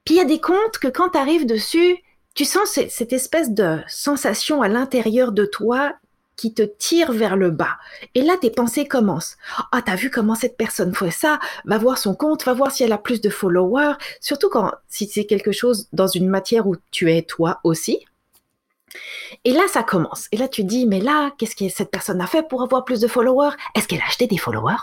Puis 0.04 0.14
il 0.14 0.18
y 0.18 0.20
a 0.20 0.24
des 0.24 0.40
comptes 0.40 0.78
que 0.80 0.88
quand 0.88 1.10
tu 1.10 1.18
arrives 1.18 1.46
dessus, 1.46 1.98
tu 2.34 2.44
sens 2.44 2.78
cette 2.88 3.12
espèce 3.12 3.50
de 3.50 3.78
sensation 3.86 4.62
à 4.62 4.68
l'intérieur 4.68 5.32
de 5.32 5.44
toi 5.44 5.92
qui 6.36 6.52
te 6.52 6.62
tire 6.62 7.12
vers 7.12 7.36
le 7.36 7.50
bas. 7.50 7.76
Et 8.14 8.22
là, 8.22 8.36
tes 8.40 8.50
pensées 8.50 8.86
commencent. 8.86 9.36
Ah, 9.70 9.82
t'as 9.82 9.94
vu 9.94 10.10
comment 10.10 10.34
cette 10.34 10.56
personne 10.56 10.92
fait 10.92 11.12
ça? 11.12 11.38
Va 11.64 11.78
voir 11.78 11.96
son 11.96 12.14
compte, 12.16 12.44
va 12.44 12.54
voir 12.54 12.72
si 12.72 12.82
elle 12.82 12.92
a 12.92 12.98
plus 12.98 13.20
de 13.20 13.30
followers. 13.30 13.94
Surtout 14.20 14.48
quand, 14.48 14.72
si 14.88 15.06
c'est 15.06 15.26
quelque 15.26 15.52
chose 15.52 15.86
dans 15.92 16.08
une 16.08 16.28
matière 16.28 16.66
où 16.66 16.74
tu 16.90 17.12
es 17.12 17.22
toi 17.22 17.60
aussi. 17.62 18.04
Et 19.44 19.52
là, 19.52 19.62
ça 19.68 19.82
commence. 19.82 20.28
Et 20.32 20.36
là, 20.36 20.48
tu 20.48 20.64
dis, 20.64 20.86
mais 20.86 21.00
là, 21.00 21.32
qu'est-ce 21.38 21.56
que 21.56 21.68
cette 21.68 21.90
personne 21.90 22.20
a 22.20 22.26
fait 22.26 22.46
pour 22.48 22.62
avoir 22.62 22.84
plus 22.84 23.00
de 23.00 23.08
followers? 23.08 23.56
Est-ce 23.74 23.88
qu'elle 23.88 24.00
a 24.00 24.06
acheté 24.06 24.26
des 24.26 24.38
followers? 24.38 24.82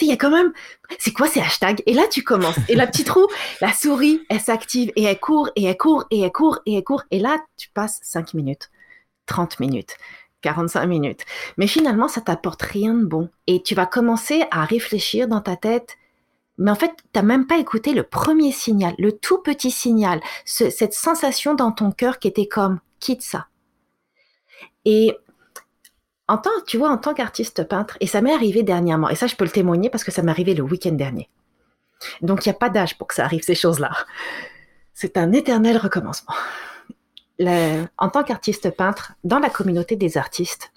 Il 0.00 0.08
y 0.08 0.12
a 0.12 0.16
quand 0.16 0.30
même, 0.30 0.52
c'est 0.98 1.12
quoi 1.12 1.28
ces 1.28 1.40
hashtags? 1.40 1.82
Et 1.86 1.94
là, 1.94 2.02
tu 2.10 2.22
commences. 2.22 2.58
Et 2.68 2.74
la 2.74 2.86
petite 2.86 3.08
roue, 3.08 3.26
la 3.60 3.72
souris, 3.72 4.22
elle 4.28 4.40
s'active 4.40 4.92
et 4.96 5.04
elle 5.04 5.18
court 5.18 5.50
et 5.56 5.64
elle 5.64 5.76
court 5.76 6.04
et 6.10 6.20
elle 6.20 6.32
court 6.32 6.58
et 6.66 6.74
elle 6.76 6.84
court. 6.84 7.02
Et 7.10 7.18
là, 7.18 7.38
tu 7.56 7.68
passes 7.70 8.00
5 8.02 8.34
minutes, 8.34 8.70
30 9.26 9.60
minutes. 9.60 9.96
45 10.42 10.86
minutes. 10.86 11.20
Mais 11.56 11.68
finalement, 11.68 12.08
ça 12.08 12.20
t'apporte 12.20 12.62
rien 12.62 12.94
de 12.94 13.04
bon. 13.04 13.30
Et 13.46 13.62
tu 13.62 13.74
vas 13.74 13.86
commencer 13.86 14.44
à 14.50 14.64
réfléchir 14.64 15.28
dans 15.28 15.40
ta 15.40 15.56
tête. 15.56 15.96
Mais 16.58 16.70
en 16.70 16.74
fait, 16.74 16.90
tu 16.96 17.04
n'as 17.14 17.22
même 17.22 17.46
pas 17.46 17.58
écouté 17.58 17.94
le 17.94 18.02
premier 18.02 18.52
signal, 18.52 18.94
le 18.98 19.12
tout 19.12 19.38
petit 19.38 19.70
signal, 19.70 20.20
cette 20.44 20.92
sensation 20.92 21.54
dans 21.54 21.72
ton 21.72 21.92
cœur 21.92 22.18
qui 22.18 22.28
était 22.28 22.46
comme 22.46 22.80
quitte 23.00 23.22
ça. 23.22 23.46
Et 24.84 25.16
en 26.28 26.38
tant, 26.38 26.50
tu 26.66 26.78
vois, 26.78 26.90
en 26.90 26.98
tant 26.98 27.14
qu'artiste 27.14 27.66
peintre, 27.68 27.96
et 28.00 28.06
ça 28.06 28.20
m'est 28.20 28.32
arrivé 28.32 28.62
dernièrement, 28.62 29.08
et 29.08 29.14
ça 29.14 29.26
je 29.26 29.36
peux 29.36 29.44
le 29.44 29.50
témoigner 29.50 29.90
parce 29.90 30.04
que 30.04 30.10
ça 30.10 30.22
m'est 30.22 30.30
arrivé 30.30 30.54
le 30.54 30.62
week-end 30.62 30.92
dernier. 30.92 31.28
Donc 32.20 32.44
il 32.44 32.48
n'y 32.48 32.54
a 32.54 32.58
pas 32.58 32.70
d'âge 32.70 32.98
pour 32.98 33.06
que 33.06 33.14
ça 33.14 33.24
arrive 33.24 33.42
ces 33.42 33.54
choses-là. 33.54 33.90
C'est 34.94 35.16
un 35.16 35.32
éternel 35.32 35.76
recommencement 35.76 36.34
en 37.98 38.08
tant 38.08 38.22
qu'artiste 38.22 38.70
peintre, 38.70 39.14
dans 39.24 39.38
la 39.38 39.50
communauté 39.50 39.96
des 39.96 40.18
artistes, 40.18 40.72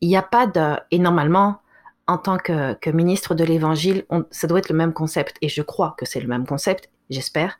il 0.00 0.08
n'y 0.08 0.16
a 0.16 0.22
pas 0.22 0.46
de... 0.46 0.76
Et 0.90 0.98
normalement, 0.98 1.60
en 2.06 2.18
tant 2.18 2.38
que, 2.38 2.90
ministre 2.90 3.34
de 3.34 3.44
l'Évangile, 3.44 4.04
ça 4.30 4.46
doit 4.46 4.58
être 4.58 4.70
le 4.70 4.76
même 4.76 4.92
concept, 4.92 5.36
et 5.40 5.48
je 5.48 5.62
crois 5.62 5.94
que 5.96 6.06
c'est 6.06 6.20
le 6.20 6.28
même 6.28 6.46
concept, 6.46 6.90
j'espère. 7.10 7.58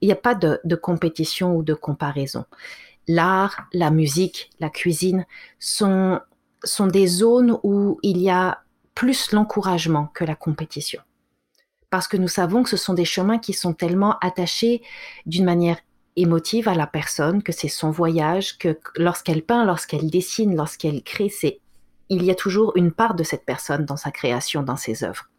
Il 0.00 0.06
n'y 0.06 0.12
a 0.12 0.16
pas 0.16 0.34
de, 0.34 0.74
compétition 0.74 1.54
ou 1.54 1.62
de 1.62 1.74
comparaison. 1.74 2.44
L'art, 3.08 3.66
la 3.72 3.90
musique, 3.90 4.50
la 4.60 4.70
cuisine 4.70 5.26
sont, 5.58 6.20
sont 6.64 6.86
des 6.86 7.06
zones 7.06 7.58
où 7.62 7.98
il 8.02 8.18
y 8.18 8.30
a 8.30 8.62
plus 8.94 9.32
l'encouragement 9.32 10.08
que 10.14 10.24
la 10.24 10.34
compétition. 10.34 11.02
Parce 11.90 12.08
que 12.08 12.16
nous 12.16 12.28
savons 12.28 12.62
que 12.62 12.70
ce 12.70 12.76
sont 12.76 12.94
des 12.94 13.04
chemins 13.04 13.38
qui 13.38 13.52
sont 13.52 13.74
tellement 13.74 14.18
attachés 14.20 14.82
d'une 15.26 15.44
manière 15.44 15.78
émotive 16.16 16.68
à 16.68 16.74
la 16.74 16.86
personne, 16.86 17.42
que 17.42 17.52
c'est 17.52 17.68
son 17.68 17.90
voyage, 17.90 18.58
que 18.58 18.78
lorsqu'elle 18.96 19.42
peint, 19.42 19.64
lorsqu'elle 19.64 20.10
dessine, 20.10 20.54
lorsqu'elle 20.54 21.02
crée, 21.02 21.28
c'est 21.28 21.60
il 22.08 22.24
y 22.24 22.30
a 22.30 22.34
toujours 22.34 22.72
une 22.76 22.92
part 22.92 23.14
de 23.14 23.24
cette 23.24 23.44
personne 23.44 23.86
dans 23.86 23.96
sa 23.96 24.10
création, 24.10 24.62
dans 24.62 24.76
ses 24.76 25.02
œuvres. 25.02 25.30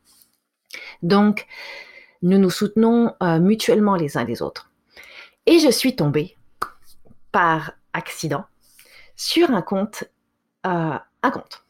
Donc, 1.03 1.45
nous 2.23 2.39
nous 2.39 2.49
soutenons 2.49 3.13
euh, 3.21 3.39
mutuellement 3.39 3.95
les 3.95 4.17
uns 4.17 4.23
les 4.23 4.41
autres. 4.41 4.71
Et 5.45 5.59
je 5.59 5.69
suis 5.69 5.95
tombée 5.95 6.35
par 7.33 7.73
accident 7.91 8.45
sur 9.17 9.51
un 9.51 9.61
compte, 9.61 10.05
euh, 10.65 10.97
un 11.23 11.31
compte. 11.31 11.65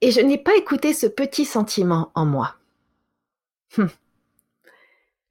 Et 0.00 0.10
je 0.10 0.20
n'ai 0.20 0.38
pas 0.38 0.56
écouté 0.56 0.94
ce 0.94 1.06
petit 1.06 1.44
sentiment 1.44 2.10
en 2.14 2.24
moi. 2.24 2.56
Hum. 3.76 3.90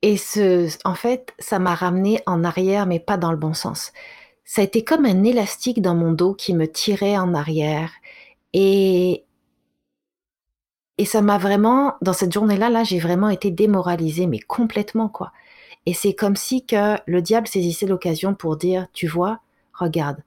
Et 0.02 0.18
ce, 0.18 0.70
en 0.86 0.96
fait, 0.96 1.34
ça 1.40 1.60
m'a 1.60 1.76
ramené 1.76 2.22
en 2.26 2.44
arrière, 2.44 2.86
mais 2.86 3.00
pas 3.00 3.18
dans 3.18 3.32
le 3.32 3.38
bon 3.38 3.54
sens. 3.54 3.92
Ça 4.46 4.62
a 4.62 4.66
été 4.66 4.84
comme 4.84 5.06
un 5.06 5.24
élastique 5.24 5.82
dans 5.82 5.96
mon 5.96 6.12
dos 6.12 6.34
qui 6.34 6.54
me 6.54 6.68
tirait 6.68 7.18
en 7.18 7.34
arrière. 7.34 7.92
Et, 8.54 9.26
et 10.98 11.06
ça 11.06 11.22
m'a 11.22 11.38
vraiment, 11.38 11.96
dans 12.02 12.14
cette 12.14 12.34
journée-là, 12.34 12.70
là, 12.70 12.84
j'ai 12.84 13.00
vraiment 13.00 13.30
été 13.30 13.52
démoralisée, 13.52 14.26
mais 14.28 14.40
complètement, 14.40 15.10
quoi. 15.10 15.32
Et 15.86 15.94
c'est 15.94 16.14
comme 16.14 16.36
si 16.36 16.66
que 16.66 16.98
le 17.06 17.22
diable 17.22 17.48
saisissait 17.48 17.88
l'occasion 17.88 18.34
pour 18.36 18.58
dire, 18.58 18.88
tu 18.94 19.08
vois, 19.08 19.40
regarde, 19.74 20.18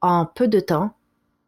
en 0.00 0.26
peu 0.26 0.48
de 0.48 0.60
temps, 0.60 0.94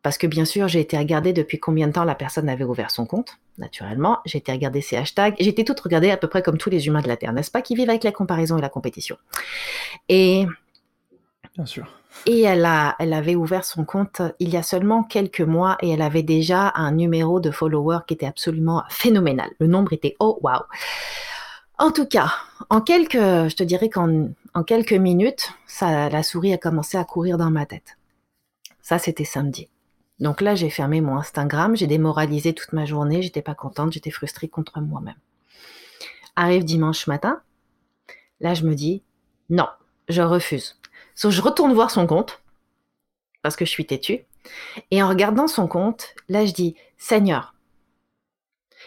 parce 0.03 0.19
que 0.19 0.27
bien 0.27 0.45
sûr, 0.45 0.69
j'ai 0.69 0.81
été 0.81 0.97
regarder 0.97 1.33
depuis 1.33 1.59
combien 1.59 1.88
de 1.88 1.92
temps 1.92 2.05
la 2.05 2.14
personne 2.14 2.49
avait 2.49 2.64
ouvert 2.64 2.90
son 2.90 3.07
compte, 3.07 3.38
naturellement. 3.59 4.19
J'ai 4.25 4.38
été 4.38 4.53
regarder 4.53 4.81
ses 4.81 4.97
hashtags. 4.97 5.35
J'ai 5.40 5.49
été 5.49 5.64
toute 5.64 5.81
regardée 5.81 6.11
à 6.11 6.16
peu 6.16 6.29
près 6.29 6.42
comme 6.42 6.59
tous 6.59 6.71
les 6.71 6.87
humains 6.87 7.03
de 7.03 7.09
la 7.09 7.16
Terre, 7.16 7.33
n'est-ce 7.33 7.51
pas, 7.51 7.62
qui 7.62 7.75
vivent 7.75 7.90
avec 7.90 8.05
la 8.05 8.12
comparaison 8.12 8.57
et 8.57 8.61
la 8.61 8.69
compétition. 8.69 9.16
Et. 10.09 10.47
Bien 11.55 11.66
sûr. 11.66 11.87
Et 12.25 12.42
elle, 12.42 12.64
a, 12.64 12.97
elle 12.99 13.12
avait 13.12 13.35
ouvert 13.35 13.64
son 13.64 13.85
compte 13.85 14.23
il 14.38 14.51
y 14.51 14.57
a 14.57 14.62
seulement 14.62 15.03
quelques 15.03 15.40
mois 15.40 15.77
et 15.83 15.90
elle 15.90 16.03
avait 16.03 16.23
déjà 16.23 16.73
un 16.77 16.92
numéro 16.92 17.40
de 17.40 17.51
followers 17.51 18.01
qui 18.07 18.14
était 18.14 18.27
absolument 18.27 18.85
phénoménal. 18.88 19.51
Le 19.59 19.66
nombre 19.66 19.92
était 19.92 20.16
oh 20.21 20.38
wow. 20.42 20.61
En 21.79 21.91
tout 21.91 22.07
cas, 22.07 22.33
en 22.71 22.81
quelques, 22.81 23.12
je 23.12 23.55
te 23.55 23.62
dirais 23.62 23.91
qu'en 23.91 24.31
en 24.55 24.65
quelques 24.65 24.93
minutes, 24.93 25.51
la 25.83 26.23
souris 26.23 26.55
a 26.55 26.59
commencé 26.59 26.97
à 26.97 27.05
courir 27.05 27.37
dans 27.37 27.51
ma 27.51 27.67
tête. 27.67 27.99
Ça, 28.81 28.99
c'était 28.99 29.25
samedi. 29.25 29.69
Donc 30.19 30.41
là, 30.41 30.55
j'ai 30.55 30.71
fermé 30.71 31.03
mon 31.03 31.19
Instagram, 31.19 31.77
j'ai 31.77 31.87
démoralisé 31.87 32.55
toute 32.55 32.73
ma 32.73 32.87
journée, 32.87 33.21
j'étais 33.21 33.43
pas 33.43 33.55
contente, 33.55 33.93
j'étais 33.93 34.11
frustrée 34.11 34.49
contre 34.49 34.81
moi-même. 34.81 35.19
Arrive 36.35 36.65
dimanche 36.65 37.07
matin, 37.07 37.43
là, 38.41 38.55
je 38.55 38.65
me 38.65 38.75
dis, 38.75 39.03
non, 39.51 39.69
je 40.09 40.23
refuse. 40.23 40.81
Sauf 41.15 41.33
je 41.33 41.43
retourne 41.43 41.75
voir 41.75 41.91
son 41.91 42.07
compte, 42.07 42.41
parce 43.43 43.57
que 43.57 43.67
je 43.67 43.71
suis 43.71 43.85
têtue, 43.85 44.25
et 44.91 45.03
en 45.03 45.09
regardant 45.11 45.49
son 45.49 45.69
compte, 45.69 46.15
là, 46.31 46.47
je 46.47 46.53
dis, 46.53 46.75
Seigneur, 46.97 47.55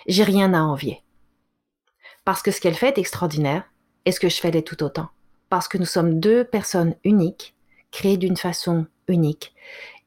j'ai 0.08 0.24
rien 0.24 0.56
à 0.56 0.62
envier. 0.62 1.04
Parce 2.26 2.42
que 2.42 2.52
ce 2.52 2.62
qu'elle 2.62 2.76
fait 2.76 2.98
est 2.98 3.02
extraordinaire, 3.02 3.64
et 4.06 4.12
ce 4.12 4.20
que 4.20 4.30
je 4.30 4.40
fais 4.40 4.52
l'est 4.52 4.68
tout 4.68 4.84
autant. 4.84 5.10
Parce 5.50 5.68
que 5.68 5.78
nous 5.78 5.86
sommes 5.86 6.20
deux 6.20 6.44
personnes 6.44 6.96
uniques, 7.04 7.56
créées 7.92 8.18
d'une 8.18 8.38
façon 8.38 8.86
unique, 9.08 9.54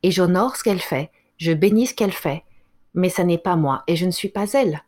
et 0.03 0.11
j'honore 0.11 0.57
ce 0.57 0.63
qu'elle 0.63 0.81
fait, 0.81 1.11
je 1.39 1.53
bénis 1.53 1.89
ce 1.89 1.95
qu'elle 1.95 2.13
fait, 2.13 2.45
mais 2.95 3.09
ça 3.09 3.25
n'est 3.25 3.39
pas 3.39 3.57
moi 3.57 3.83
et 3.87 3.97
je 3.97 4.07
ne 4.07 4.11
suis 4.11 4.29
pas 4.29 4.53
elle. 4.53 4.83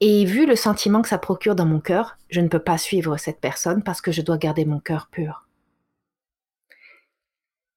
Et 0.00 0.24
vu 0.24 0.46
le 0.46 0.56
sentiment 0.56 1.02
que 1.02 1.08
ça 1.08 1.18
procure 1.18 1.54
dans 1.54 1.66
mon 1.66 1.80
cœur, 1.80 2.16
je 2.28 2.40
ne 2.40 2.48
peux 2.48 2.58
pas 2.58 2.78
suivre 2.78 3.16
cette 3.16 3.40
personne 3.40 3.82
parce 3.82 4.00
que 4.00 4.12
je 4.12 4.22
dois 4.22 4.38
garder 4.38 4.64
mon 4.64 4.80
cœur 4.80 5.08
pur. 5.10 5.46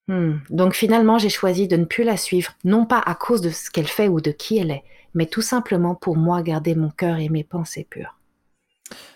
Hmm. 0.07 0.37
Donc 0.49 0.73
finalement, 0.73 1.17
j'ai 1.17 1.29
choisi 1.29 1.67
de 1.67 1.75
ne 1.75 1.85
plus 1.85 2.03
la 2.03 2.17
suivre, 2.17 2.53
non 2.63 2.85
pas 2.85 2.99
à 2.99 3.13
cause 3.13 3.41
de 3.41 3.49
ce 3.49 3.69
qu'elle 3.69 3.87
fait 3.87 4.07
ou 4.07 4.21
de 4.21 4.31
qui 4.31 4.57
elle 4.57 4.71
est, 4.71 4.83
mais 5.13 5.25
tout 5.25 5.41
simplement 5.41 5.95
pour 5.95 6.15
moi 6.15 6.41
garder 6.41 6.75
mon 6.75 6.89
cœur 6.89 7.17
et 7.17 7.29
mes 7.29 7.43
pensées 7.43 7.87
pures. 7.89 8.16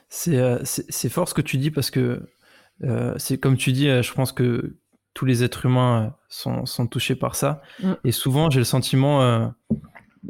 C'est 0.10 0.38
euh, 0.38 0.60
fort 1.10 1.30
ce 1.30 1.34
que 1.34 1.42
tu 1.42 1.58
dis 1.58 1.72
parce 1.72 1.92
que 1.92 2.22
Euh, 2.84 3.14
c'est 3.18 3.38
comme 3.38 3.58
tu 3.58 3.72
dis, 3.72 3.88
euh, 3.90 4.02
je 4.02 4.14
pense 4.14 4.32
que 4.32 4.78
tous 5.14 5.26
les 5.26 5.44
êtres 5.44 5.66
humains 5.66 6.16
sont, 6.30 6.66
sont 6.66 6.88
touchés 6.88 7.16
par 7.16 7.36
ça. 7.36 7.62
Mm. 7.82 7.94
Et 8.06 8.12
souvent, 8.12 8.50
j'ai 8.50 8.60
le 8.60 8.66
sentiment, 8.66 9.22
euh, 9.22 9.48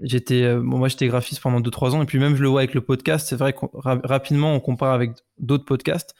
j'étais, 0.01 0.43
euh, 0.43 0.61
bon, 0.61 0.77
moi 0.77 0.87
j'étais 0.87 1.07
graphiste 1.07 1.41
pendant 1.41 1.61
2-3 1.61 1.95
ans, 1.95 2.01
et 2.01 2.05
puis 2.05 2.19
même 2.19 2.35
je 2.35 2.41
le 2.41 2.49
vois 2.49 2.61
avec 2.61 2.73
le 2.73 2.81
podcast, 2.81 3.27
c'est 3.29 3.35
vrai 3.35 3.53
que 3.53 3.59
rapidement 3.73 4.53
on 4.53 4.59
compare 4.59 4.93
avec 4.93 5.11
d'autres 5.37 5.65
podcasts 5.65 6.15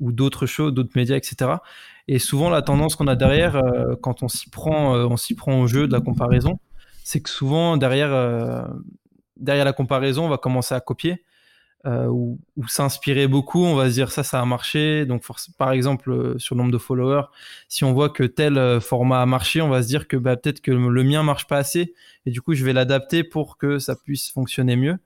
ou 0.00 0.12
d'autres 0.12 0.46
shows, 0.46 0.70
d'autres 0.70 0.92
médias, 0.96 1.16
etc. 1.16 1.52
Et 2.06 2.18
souvent 2.18 2.50
la 2.50 2.62
tendance 2.62 2.96
qu'on 2.96 3.08
a 3.08 3.16
derrière, 3.16 3.60
quand 4.00 4.22
on 4.22 4.28
s'y 4.28 4.48
prend, 4.48 4.94
on 4.94 5.16
s'y 5.16 5.34
prend 5.34 5.60
au 5.60 5.66
jeu 5.66 5.86
de 5.88 5.92
la 5.92 6.00
comparaison, 6.00 6.60
c'est 7.04 7.20
que 7.20 7.28
souvent 7.28 7.76
derrière, 7.76 8.70
derrière 9.36 9.64
la 9.64 9.72
comparaison, 9.72 10.26
on 10.26 10.28
va 10.28 10.38
commencer 10.38 10.74
à 10.74 10.80
copier. 10.80 11.22
Euh, 11.86 12.06
ou, 12.06 12.38
s'inspirer 12.66 13.28
beaucoup, 13.28 13.64
on 13.64 13.74
va 13.74 13.88
se 13.88 13.94
dire 13.94 14.10
ça, 14.10 14.22
ça 14.22 14.40
a 14.40 14.44
marché. 14.44 15.06
Donc, 15.06 15.22
par 15.56 15.72
exemple, 15.72 16.10
euh, 16.10 16.38
sur 16.38 16.54
le 16.54 16.60
nombre 16.60 16.72
de 16.72 16.78
followers, 16.78 17.26
si 17.68 17.84
on 17.84 17.92
voit 17.92 18.10
que 18.10 18.24
tel 18.24 18.58
euh, 18.58 18.80
format 18.80 19.22
a 19.22 19.26
marché, 19.26 19.60
on 19.60 19.68
va 19.68 19.82
se 19.82 19.88
dire 19.88 20.08
que 20.08 20.16
bah, 20.16 20.36
peut-être 20.36 20.60
que 20.60 20.72
le 20.72 21.04
mien 21.04 21.22
marche 21.22 21.46
pas 21.46 21.58
assez, 21.58 21.94
et 22.26 22.30
du 22.30 22.42
coup, 22.42 22.54
je 22.54 22.64
vais 22.64 22.72
l'adapter 22.72 23.22
pour 23.24 23.58
que 23.58 23.78
ça 23.78 23.94
puisse 23.96 24.30
fonctionner 24.32 24.76
mieux. 24.76 24.98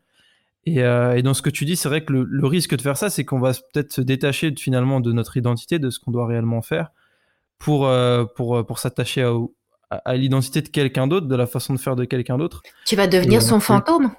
Et, 0.64 0.82
euh, 0.82 1.16
et 1.16 1.22
dans 1.22 1.34
ce 1.34 1.42
que 1.42 1.50
tu 1.50 1.64
dis, 1.64 1.76
c'est 1.76 1.88
vrai 1.88 2.04
que 2.04 2.12
le, 2.12 2.24
le 2.24 2.46
risque 2.46 2.76
de 2.76 2.82
faire 2.82 2.96
ça, 2.96 3.10
c'est 3.10 3.24
qu'on 3.24 3.40
va 3.40 3.52
peut-être 3.52 3.92
se 3.92 4.00
détacher 4.00 4.50
de- 4.50 4.58
finalement 4.60 5.00
de 5.00 5.12
notre 5.12 5.36
identité, 5.36 5.78
de 5.78 5.90
ce 5.90 5.98
qu'on 5.98 6.12
doit 6.12 6.26
réellement 6.26 6.62
faire, 6.62 6.90
pour, 7.58 7.86
euh, 7.86 8.24
pour, 8.24 8.64
pour 8.64 8.78
s'attacher 8.78 9.22
à, 9.22 9.32
à, 9.90 9.96
à 9.96 10.14
l'identité 10.14 10.62
de 10.62 10.68
quelqu'un 10.68 11.06
d'autre, 11.06 11.26
de 11.26 11.36
la 11.36 11.46
façon 11.46 11.74
de 11.74 11.78
faire 11.80 11.96
de 11.96 12.04
quelqu'un 12.04 12.38
d'autre. 12.38 12.62
Tu 12.86 12.96
vas 12.96 13.08
devenir 13.08 13.40
Et, 13.40 13.44
son 13.44 13.60
fantôme. 13.60 14.12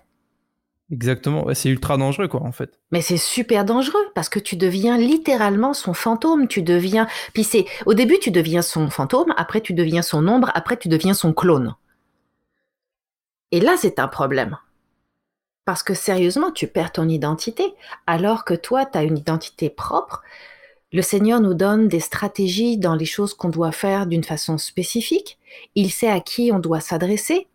Exactement, 0.92 1.46
c'est 1.54 1.70
ultra 1.70 1.98
dangereux, 1.98 2.28
quoi, 2.28 2.44
en 2.44 2.52
fait. 2.52 2.80
Mais 2.92 3.02
c'est 3.02 3.18
super 3.18 3.66
dangereux 3.66 4.06
parce 4.14 4.30
que 4.30 4.40
tu 4.40 4.56
deviens 4.56 4.98
littéralement 4.98 5.74
son 5.74 5.94
fantôme. 5.94 6.48
Tu 6.48 6.62
deviens. 6.62 7.08
Puis 7.34 7.44
c'est 7.44 7.66
au 7.86 7.94
début 7.94 8.20
tu 8.20 8.32
deviens 8.32 8.62
son 8.62 8.90
fantôme, 8.90 9.34
après 9.38 9.62
tu 9.62 9.74
deviens 9.74 10.02
son 10.02 10.28
ombre, 10.28 10.52
après 10.54 10.78
tu 10.78 10.90
deviens 10.90 11.14
son 11.14 11.34
clone. 11.34 11.76
Et 13.52 13.60
là 13.60 13.76
c'est 13.78 14.00
un 14.00 14.08
problème. 14.08 14.58
Parce 15.66 15.84
que 15.84 15.94
sérieusement, 15.94 16.52
tu 16.52 16.68
perds 16.68 16.92
ton 16.92 17.08
identité, 17.08 17.74
alors 18.06 18.44
que 18.44 18.54
toi, 18.54 18.86
tu 18.86 18.98
as 18.98 19.04
une 19.04 19.18
identité 19.18 19.70
propre. 19.70 20.22
Le 20.92 21.02
Seigneur 21.02 21.40
nous 21.40 21.54
donne 21.54 21.88
des 21.88 22.02
stratégies 22.02 22.78
dans 22.78 22.96
les 22.96 23.06
choses 23.06 23.34
qu'on 23.34 23.50
doit 23.50 23.72
faire 23.72 24.06
d'une 24.06 24.26
façon 24.26 24.58
spécifique. 24.58 25.40
Il 25.76 25.90
sait 25.90 26.10
à 26.10 26.20
qui 26.20 26.52
on 26.52 26.60
doit 26.60 26.82
s'adresser. 26.82 27.48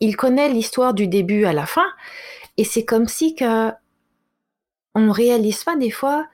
Il, 0.00 0.16
connaît 0.16 0.50
l'histoire 0.50 0.92
du 0.92 1.08
début 1.08 1.44
à 1.46 1.52
la 1.52 1.64
fin. 1.64 1.86
Et 2.56 2.64
c'est 2.64 2.84
comme 2.84 3.08
si 3.08 3.34
que 3.34 3.70
on 4.94 5.10
réalise 5.10 5.64
pas 5.64 5.76
des 5.76 5.90
fois, 5.90 6.26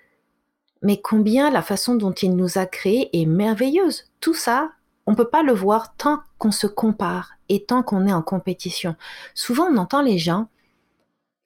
mais 0.82 1.00
combien 1.00 1.50
la 1.50 1.62
façon 1.62 1.94
dont 1.94 2.12
il 2.12 2.36
nous 2.36 2.58
a 2.58 2.66
créés 2.66 3.08
est 3.18 3.26
merveilleuse. 3.26 4.10
Tout 4.20 4.34
ça, 4.34 4.72
on 5.06 5.14
peut 5.14 5.28
pas 5.28 5.42
le 5.42 5.52
voir 5.52 5.96
tant 5.96 6.20
qu'on 6.38 6.50
se 6.50 6.66
compare 6.66 7.32
et 7.48 7.64
tant 7.64 7.82
qu'on 7.82 8.06
est 8.06 8.12
en 8.12 8.22
compétition. 8.22 8.96
Souvent, 9.34 9.66
on 9.66 9.76
entend 9.76 10.02
les 10.02 10.18
gens 10.18 10.48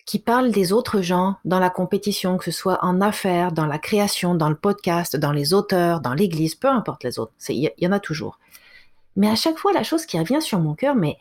qui 0.07 0.19
parlent 0.19 0.51
des 0.51 0.73
autres 0.73 1.01
gens 1.03 1.37
dans 1.45 1.59
la 1.61 1.71
compétition, 1.71 2.37
que 2.37 2.45
ce 2.45 2.51
soit 2.51 2.79
en 2.83 3.01
affaires, 3.01 3.53
dans 3.53 3.67
la 3.67 3.79
création, 3.79 4.35
dans 4.35 4.51
le 4.51 4.57
podcast, 4.57 5.17
dans 5.17 5.33
les 5.33 5.55
auteurs, 5.55 6.01
dans 6.01 6.15
l'église, 6.15 6.55
peu 6.55 6.69
importe 6.69 7.05
les 7.05 7.19
autres. 7.19 7.33
Il 7.49 7.57
y, 7.57 7.71
y 7.79 7.87
en 7.87 7.93
a 7.93 8.01
toujours. 8.01 8.39
Mais 9.17 9.29
à 9.29 9.35
chaque 9.35 9.59
fois, 9.59 9.73
la 9.73 9.83
chose 9.83 10.07
qui 10.07 10.19
revient 10.19 10.43
sur 10.43 10.61
mon 10.61 10.75
cœur, 10.75 10.95
mais, 10.95 11.17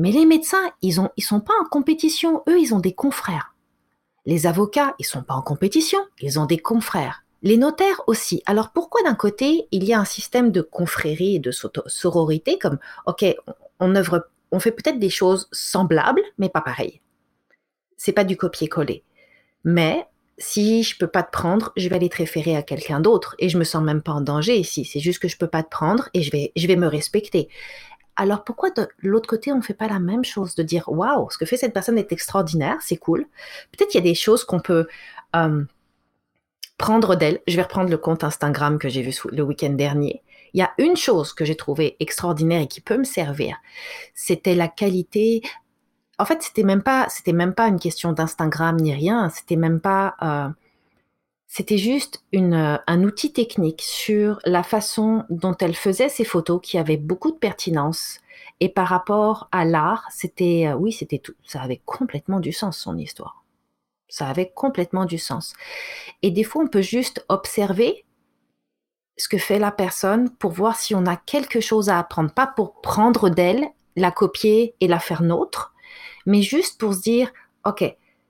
mais 0.00 0.12
les 0.12 0.24
médecins, 0.24 0.72
ils 0.80 0.96
ils 1.18 1.22
sont 1.22 1.40
pas 1.40 1.52
en 1.60 1.66
compétition. 1.66 2.42
Eux, 2.48 2.58
ils 2.58 2.74
ont 2.74 2.80
des 2.80 2.94
confrères. 2.94 3.54
Les 4.24 4.46
avocats, 4.46 4.94
ils 4.98 5.04
sont 5.04 5.22
pas 5.22 5.34
en 5.34 5.42
compétition. 5.42 5.98
Ils 6.22 6.40
ont 6.40 6.46
des 6.46 6.56
confrères. 6.56 7.22
Les 7.42 7.58
notaires 7.58 8.00
aussi. 8.06 8.42
Alors 8.46 8.70
pourquoi 8.70 9.02
d'un 9.02 9.14
côté, 9.14 9.68
il 9.72 9.84
y 9.84 9.92
a 9.92 10.00
un 10.00 10.06
système 10.06 10.52
de 10.52 10.62
confrérie 10.62 11.36
et 11.36 11.38
de 11.38 11.50
sororité 11.50 12.58
comme, 12.58 12.78
ok, 13.06 13.26
on- 13.78 14.58
fait 14.58 14.72
peut-être 14.72 14.98
des 14.98 15.10
choses 15.10 15.48
semblables, 15.52 16.22
mais 16.38 16.48
pas 16.48 16.62
pareilles. 16.62 17.02
C'est 17.98 18.12
pas 18.12 18.24
du 18.24 18.38
copier-coller. 18.38 19.04
Mais 19.64 20.06
si 20.38 20.82
je 20.82 20.96
peux 20.96 21.08
pas 21.08 21.22
te 21.22 21.30
prendre, 21.30 21.72
je 21.76 21.88
vais 21.90 21.96
aller 21.96 22.08
te 22.08 22.16
référer 22.16 22.56
à 22.56 22.62
quelqu'un 22.62 23.00
d'autre 23.00 23.36
et 23.38 23.50
je 23.50 23.58
me 23.58 23.64
sens 23.64 23.82
même 23.82 24.00
pas 24.00 24.12
en 24.12 24.22
danger 24.22 24.56
ici. 24.56 24.86
C'est 24.86 25.00
juste 25.00 25.18
que 25.18 25.28
je 25.28 25.36
peux 25.36 25.46
pas 25.46 25.62
te 25.62 25.68
prendre 25.68 26.08
et 26.14 26.22
je 26.22 26.66
vais 26.66 26.76
me 26.76 26.86
respecter. 26.86 27.48
Alors 28.20 28.44
pourquoi 28.44 28.68
de 28.68 28.86
l'autre 28.98 29.26
côté 29.26 29.50
on 29.50 29.62
fait 29.62 29.72
pas 29.72 29.88
la 29.88 29.98
même 29.98 30.24
chose 30.26 30.54
de 30.54 30.62
dire 30.62 30.90
waouh, 30.90 31.30
ce 31.30 31.38
que 31.38 31.46
fait 31.46 31.56
cette 31.56 31.72
personne 31.72 31.96
est 31.96 32.12
extraordinaire, 32.12 32.76
c'est 32.82 32.98
cool. 32.98 33.24
Peut-être 33.72 33.94
il 33.94 33.96
y 33.96 34.00
a 34.00 34.02
des 34.02 34.14
choses 34.14 34.44
qu'on 34.44 34.60
peut 34.60 34.88
euh, 35.34 35.64
prendre 36.76 37.16
d'elle. 37.16 37.40
Je 37.48 37.56
vais 37.56 37.62
reprendre 37.62 37.88
le 37.88 37.96
compte 37.96 38.22
Instagram 38.22 38.78
que 38.78 38.90
j'ai 38.90 39.00
vu 39.00 39.14
le 39.32 39.42
week-end 39.42 39.70
dernier. 39.70 40.22
Il 40.52 40.60
y 40.60 40.62
a 40.62 40.70
une 40.76 40.96
chose 40.96 41.32
que 41.32 41.46
j'ai 41.46 41.56
trouvée 41.56 41.96
extraordinaire 41.98 42.60
et 42.60 42.66
qui 42.66 42.82
peut 42.82 42.98
me 42.98 43.04
servir. 43.04 43.56
C'était 44.12 44.54
la 44.54 44.68
qualité. 44.68 45.40
En 46.18 46.26
fait, 46.26 46.42
c'était 46.42 46.62
même 46.62 46.82
pas, 46.82 47.06
c'était 47.08 47.32
même 47.32 47.54
pas 47.54 47.68
une 47.68 47.80
question 47.80 48.12
d'Instagram 48.12 48.76
ni 48.76 48.92
rien. 48.92 49.30
C'était 49.30 49.56
même 49.56 49.80
pas. 49.80 50.14
euh, 50.20 50.50
c'était 51.52 51.78
juste 51.78 52.22
euh, 52.36 52.78
un 52.86 53.02
outil 53.02 53.32
technique 53.32 53.82
sur 53.82 54.38
la 54.44 54.62
façon 54.62 55.24
dont 55.30 55.56
elle 55.58 55.74
faisait 55.74 56.08
ses 56.08 56.22
photos 56.22 56.60
qui 56.62 56.78
avait 56.78 56.96
beaucoup 56.96 57.32
de 57.32 57.36
pertinence. 57.36 58.20
Et 58.60 58.68
par 58.68 58.86
rapport 58.86 59.48
à 59.50 59.64
l'art, 59.64 60.06
c'était, 60.12 60.68
euh, 60.68 60.74
oui, 60.74 60.92
c'était 60.92 61.18
tout, 61.18 61.34
ça 61.44 61.60
avait 61.60 61.82
complètement 61.84 62.38
du 62.38 62.52
sens, 62.52 62.78
son 62.78 62.96
histoire. 62.96 63.42
Ça 64.08 64.28
avait 64.28 64.52
complètement 64.54 65.06
du 65.06 65.18
sens. 65.18 65.54
Et 66.22 66.30
des 66.30 66.44
fois, 66.44 66.62
on 66.62 66.68
peut 66.68 66.82
juste 66.82 67.26
observer 67.28 68.04
ce 69.16 69.28
que 69.28 69.38
fait 69.38 69.58
la 69.58 69.72
personne 69.72 70.30
pour 70.30 70.52
voir 70.52 70.76
si 70.76 70.94
on 70.94 71.04
a 71.04 71.16
quelque 71.16 71.60
chose 71.60 71.88
à 71.88 71.98
apprendre. 71.98 72.32
Pas 72.32 72.46
pour 72.46 72.80
prendre 72.80 73.28
d'elle, 73.28 73.66
la 73.96 74.12
copier 74.12 74.76
et 74.78 74.86
la 74.86 75.00
faire 75.00 75.22
nôtre, 75.22 75.74
mais 76.26 76.42
juste 76.42 76.78
pour 76.78 76.94
se 76.94 77.00
dire, 77.00 77.32
OK, 77.66 77.82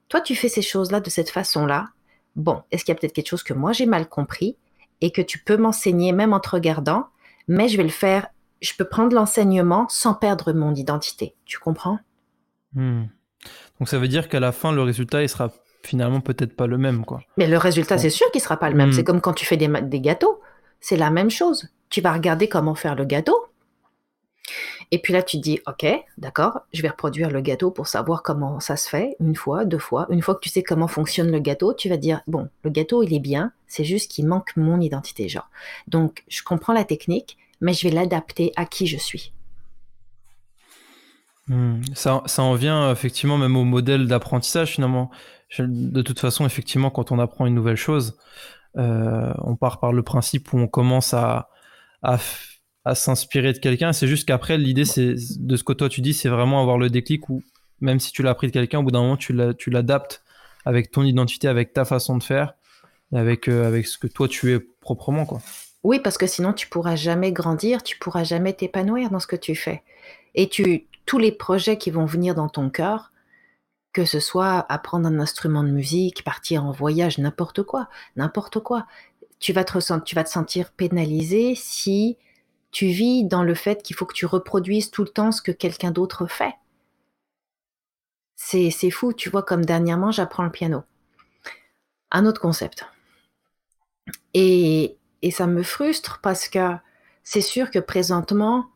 toi, 0.09 0.21
tu 0.21 0.35
fais 0.35 0.49
ces 0.49 0.63
choses-là 0.63 1.01
de 1.01 1.09
cette 1.11 1.29
façon-là. 1.29 1.89
Bon, 2.35 2.61
est-ce 2.71 2.85
qu'il 2.85 2.93
y 2.93 2.97
a 2.97 2.99
peut-être 2.99 3.13
quelque 3.13 3.27
chose 3.29 3.43
que 3.43 3.53
moi 3.53 3.73
j'ai 3.73 3.85
mal 3.85 4.07
compris 4.07 4.57
et 5.01 5.11
que 5.11 5.21
tu 5.21 5.39
peux 5.39 5.57
m'enseigner 5.57 6.11
même 6.13 6.33
en 6.33 6.39
te 6.39 6.49
regardant, 6.49 7.07
mais 7.47 7.67
je 7.67 7.77
vais 7.77 7.83
le 7.83 7.89
faire, 7.89 8.27
je 8.61 8.73
peux 8.77 8.85
prendre 8.85 9.15
l'enseignement 9.15 9.87
sans 9.89 10.13
perdre 10.13 10.53
mon 10.53 10.73
identité. 10.75 11.35
Tu 11.45 11.59
comprends? 11.59 11.99
Hmm. 12.73 13.05
Donc 13.79 13.89
ça 13.89 13.97
veut 13.97 14.07
dire 14.07 14.29
qu'à 14.29 14.39
la 14.39 14.51
fin, 14.51 14.71
le 14.71 14.83
résultat, 14.83 15.23
il 15.23 15.29
sera 15.29 15.51
finalement 15.83 16.21
peut-être 16.21 16.55
pas 16.55 16.67
le 16.67 16.77
même, 16.77 17.03
quoi. 17.05 17.21
Mais 17.37 17.47
le 17.47 17.57
résultat, 17.57 17.95
Bon. 17.95 18.01
c'est 18.01 18.11
sûr 18.11 18.29
qu'il 18.31 18.41
sera 18.41 18.57
pas 18.57 18.69
le 18.69 18.75
même. 18.75 18.93
C'est 18.93 19.03
comme 19.03 19.19
quand 19.19 19.33
tu 19.33 19.45
fais 19.45 19.57
des 19.57 19.99
gâteaux. 20.01 20.39
C'est 20.79 20.97
la 20.97 21.09
même 21.09 21.29
chose. 21.29 21.69
Tu 21.89 22.01
vas 22.01 22.13
regarder 22.13 22.47
comment 22.47 22.75
faire 22.75 22.95
le 22.95 23.05
gâteau. 23.05 23.35
Et 24.93 24.99
puis 24.99 25.13
là, 25.13 25.23
tu 25.23 25.37
te 25.37 25.41
dis, 25.41 25.59
OK, 25.67 25.85
d'accord, 26.17 26.61
je 26.73 26.81
vais 26.81 26.89
reproduire 26.89 27.29
le 27.29 27.39
gâteau 27.39 27.71
pour 27.71 27.87
savoir 27.87 28.23
comment 28.23 28.59
ça 28.59 28.75
se 28.75 28.89
fait, 28.89 29.15
une 29.21 29.35
fois, 29.35 29.63
deux 29.63 29.79
fois. 29.79 30.05
Une 30.09 30.21
fois 30.21 30.35
que 30.35 30.41
tu 30.41 30.49
sais 30.49 30.63
comment 30.63 30.89
fonctionne 30.89 31.31
le 31.31 31.39
gâteau, 31.39 31.73
tu 31.73 31.87
vas 31.87 31.95
dire, 31.95 32.21
bon, 32.27 32.49
le 32.63 32.69
gâteau, 32.69 33.01
il 33.01 33.13
est 33.13 33.19
bien, 33.19 33.53
c'est 33.67 33.85
juste 33.85 34.11
qu'il 34.11 34.27
manque 34.27 34.55
mon 34.57 34.81
identité, 34.81 35.29
genre. 35.29 35.49
Donc, 35.87 36.23
je 36.27 36.43
comprends 36.43 36.73
la 36.73 36.83
technique, 36.83 37.37
mais 37.61 37.73
je 37.73 37.87
vais 37.87 37.93
l'adapter 37.93 38.51
à 38.57 38.65
qui 38.65 38.85
je 38.85 38.97
suis. 38.97 39.31
Hmm. 41.47 41.81
Ça, 41.95 42.21
ça 42.25 42.43
en 42.43 42.55
vient 42.55 42.91
effectivement 42.91 43.37
même 43.37 43.55
au 43.55 43.63
modèle 43.63 44.07
d'apprentissage 44.07 44.71
finalement. 44.71 45.09
De 45.59 46.01
toute 46.01 46.19
façon, 46.19 46.45
effectivement, 46.45 46.89
quand 46.89 47.11
on 47.11 47.19
apprend 47.19 47.45
une 47.45 47.55
nouvelle 47.55 47.77
chose, 47.77 48.17
euh, 48.77 49.33
on 49.39 49.55
part 49.55 49.79
par 49.79 49.91
le 49.91 50.01
principe 50.03 50.53
où 50.53 50.57
on 50.57 50.67
commence 50.67 51.13
à, 51.13 51.49
à, 52.03 52.17
à 52.85 52.95
s'inspirer 52.95 53.53
de 53.53 53.59
quelqu'un. 53.59 53.93
C'est 53.93 54.07
juste 54.07 54.27
qu'après, 54.27 54.57
l'idée, 54.57 54.85
c'est 54.85 55.15
de 55.39 55.55
ce 55.55 55.63
que 55.63 55.73
toi 55.73 55.89
tu 55.89 56.01
dis, 56.01 56.13
c'est 56.13 56.29
vraiment 56.29 56.61
avoir 56.61 56.77
le 56.77 56.89
déclic 56.89 57.29
où 57.29 57.43
même 57.79 57.99
si 57.99 58.11
tu 58.11 58.21
l'as 58.23 58.31
appris 58.31 58.47
de 58.47 58.51
quelqu'un, 58.51 58.79
au 58.79 58.83
bout 58.83 58.91
d'un 58.91 59.01
moment, 59.01 59.17
tu 59.17 59.33
l'a- 59.33 59.53
tu 59.53 59.69
l'adaptes 59.69 60.23
avec 60.65 60.91
ton 60.91 61.03
identité, 61.03 61.47
avec 61.47 61.73
ta 61.73 61.85
façon 61.85 62.17
de 62.17 62.23
faire, 62.23 62.53
et 63.11 63.17
avec, 63.17 63.47
euh, 63.47 63.67
avec 63.67 63.87
ce 63.87 63.97
que 63.97 64.07
toi 64.07 64.27
tu 64.27 64.53
es 64.53 64.59
proprement, 64.59 65.25
quoi. 65.25 65.41
Oui, 65.83 65.99
parce 65.99 66.17
que 66.17 66.27
sinon, 66.27 66.53
tu 66.53 66.67
pourras 66.67 66.95
jamais 66.95 67.31
grandir, 67.31 67.81
tu 67.81 67.97
pourras 67.97 68.23
jamais 68.23 68.53
t'épanouir 68.53 69.09
dans 69.09 69.19
ce 69.19 69.25
que 69.25 69.35
tu 69.35 69.55
fais. 69.55 69.81
Et 70.35 70.47
tu, 70.47 70.85
tous 71.07 71.17
les 71.17 71.31
projets 71.31 71.77
qui 71.77 71.89
vont 71.89 72.05
venir 72.05 72.35
dans 72.35 72.49
ton 72.49 72.69
cœur, 72.69 73.11
que 73.91 74.05
ce 74.05 74.19
soit 74.19 74.65
apprendre 74.69 75.07
un 75.07 75.19
instrument 75.19 75.63
de 75.63 75.69
musique, 75.69 76.23
partir 76.23 76.63
en 76.65 76.71
voyage, 76.71 77.17
n'importe 77.17 77.63
quoi, 77.63 77.89
n'importe 78.15 78.59
quoi, 78.59 78.85
tu 79.39 79.53
vas 79.53 79.63
te 79.63 80.03
tu 80.03 80.15
vas 80.15 80.23
te 80.23 80.29
sentir 80.29 80.71
pénalisé 80.71 81.55
si 81.55 82.17
tu 82.71 82.87
vis 82.87 83.23
dans 83.25 83.43
le 83.43 83.53
fait 83.53 83.83
qu'il 83.83 83.95
faut 83.95 84.05
que 84.05 84.13
tu 84.13 84.25
reproduises 84.25 84.91
tout 84.91 85.03
le 85.03 85.09
temps 85.09 85.31
ce 85.31 85.41
que 85.41 85.51
quelqu'un 85.51 85.91
d'autre 85.91 86.25
fait. 86.25 86.55
C'est, 88.35 88.71
c'est 88.71 88.91
fou, 88.91 89.13
tu 89.13 89.29
vois, 89.29 89.43
comme 89.43 89.65
dernièrement, 89.65 90.11
j'apprends 90.11 90.43
le 90.43 90.51
piano. 90.51 90.83
Un 92.11 92.25
autre 92.25 92.41
concept. 92.41 92.85
Et, 94.33 94.97
et 95.21 95.31
ça 95.31 95.47
me 95.47 95.63
frustre 95.63 96.19
parce 96.21 96.47
que 96.47 96.75
c'est 97.23 97.41
sûr 97.41 97.69
que 97.69 97.79
présentement, 97.79 98.67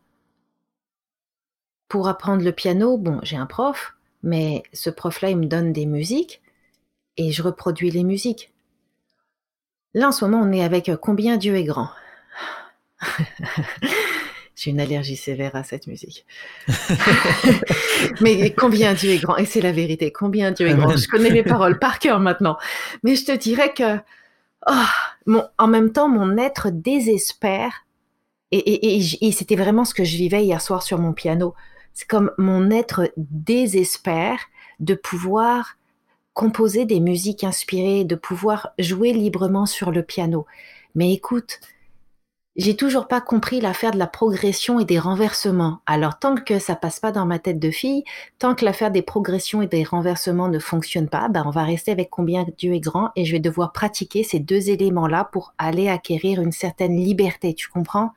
pour 1.88 2.08
apprendre 2.08 2.44
le 2.44 2.52
piano, 2.52 2.98
bon, 2.98 3.20
j'ai 3.24 3.38
un 3.38 3.46
prof, 3.46 3.96
mais 4.24 4.64
ce 4.74 4.90
prof-là, 4.90 5.30
il 5.30 5.38
me 5.38 5.46
donne 5.46 5.74
des 5.74 5.86
musiques 5.86 6.42
et 7.18 7.32
je 7.32 7.42
reproduis 7.42 7.92
les 7.92 8.04
musiques. 8.04 8.54
Là, 9.94 10.10
en 10.10 10.12
ce 10.12 10.26
moment, 10.26 10.44
on 10.44 10.52
est 10.52 10.64
avec 10.64 10.92
Combien 11.02 11.38
Dieu 11.38 11.56
est 11.56 11.64
grand? 11.64 11.90
J'ai 14.56 14.72
une 14.72 14.80
allergie 14.80 15.18
sévère 15.18 15.56
à 15.56 15.64
cette 15.64 15.88
musique. 15.88 16.26
Mais 18.22 18.54
combien 18.54 18.94
Dieu 18.94 19.12
est 19.12 19.18
grand, 19.18 19.36
et 19.36 19.46
c'est 19.46 19.60
la 19.60 19.74
vérité, 19.74 20.12
combien 20.14 20.52
Dieu 20.52 20.68
est 20.68 20.76
grand. 20.76 20.96
Je 20.96 21.08
connais 21.10 21.30
les 21.30 21.44
paroles 21.44 21.78
par 21.78 22.00
cœur 22.00 22.20
maintenant. 22.20 22.58
Mais 23.04 23.16
je 23.16 23.26
te 23.26 23.34
dirais 23.34 23.74
que, 23.74 23.98
oh, 24.68 25.40
en 25.58 25.68
même 25.68 25.92
temps, 25.92 26.08
mon 26.08 26.38
être 26.38 26.70
désespère. 26.72 27.86
Et, 28.52 29.28
et 29.28 29.32
c'était 29.34 29.58
vraiment 29.58 29.84
ce 29.84 29.94
que 29.94 30.06
je 30.06 30.16
vivais 30.16 30.46
hier 30.46 30.62
soir 30.62 30.84
sur 30.84 31.00
mon 31.00 31.12
piano. 31.12 31.54
C'est 31.94 32.08
comme 32.08 32.32
mon 32.38 32.72
être 32.72 33.12
désespère 33.18 34.40
de 34.80 34.94
pouvoir 34.94 35.78
composer 36.34 36.86
des 36.86 37.00
musiques 37.00 37.44
inspirées, 37.44 38.04
de 38.06 38.16
pouvoir 38.16 38.74
jouer 38.80 39.12
librement 39.12 39.66
sur 39.66 39.92
le 39.92 40.04
piano. 40.04 40.46
Mais 40.94 41.12
écoute, 41.14 41.60
j'ai 42.56 42.78
toujours 42.78 43.08
pas 43.08 43.20
compris 43.20 43.60
l'affaire 43.60 43.92
de 43.92 43.98
la 43.98 44.08
progression 44.08 44.80
et 44.80 44.86
des 44.86 44.98
renversements. 44.98 45.82
Alors 45.86 46.20
tant 46.20 46.36
que 46.36 46.58
ça 46.58 46.76
passe 46.76 47.02
pas 47.02 47.12
dans 47.12 47.26
ma 47.26 47.38
tête 47.38 47.60
de 47.60 47.70
fille, 47.70 48.06
tant 48.40 48.56
que 48.56 48.64
l'affaire 48.64 48.92
des 48.92 49.02
progressions 49.02 49.62
et 49.62 49.68
des 49.68 49.84
renversements 49.84 50.48
ne 50.48 50.60
fonctionne 50.60 51.10
pas, 51.10 51.28
ben 51.28 51.44
on 51.46 51.50
va 51.50 51.64
rester 51.64 51.92
avec 51.92 52.10
combien 52.10 52.46
Dieu 52.58 52.74
est 52.74 52.80
grand 52.80 53.12
et 53.18 53.26
je 53.26 53.34
vais 53.34 53.40
devoir 53.40 53.74
pratiquer 53.74 54.24
ces 54.24 54.40
deux 54.40 54.70
éléments-là 54.70 55.26
pour 55.32 55.54
aller 55.58 55.90
acquérir 55.90 56.42
une 56.42 56.54
certaine 56.54 56.96
liberté, 56.96 57.54
tu 57.54 57.68
comprends? 57.68 58.14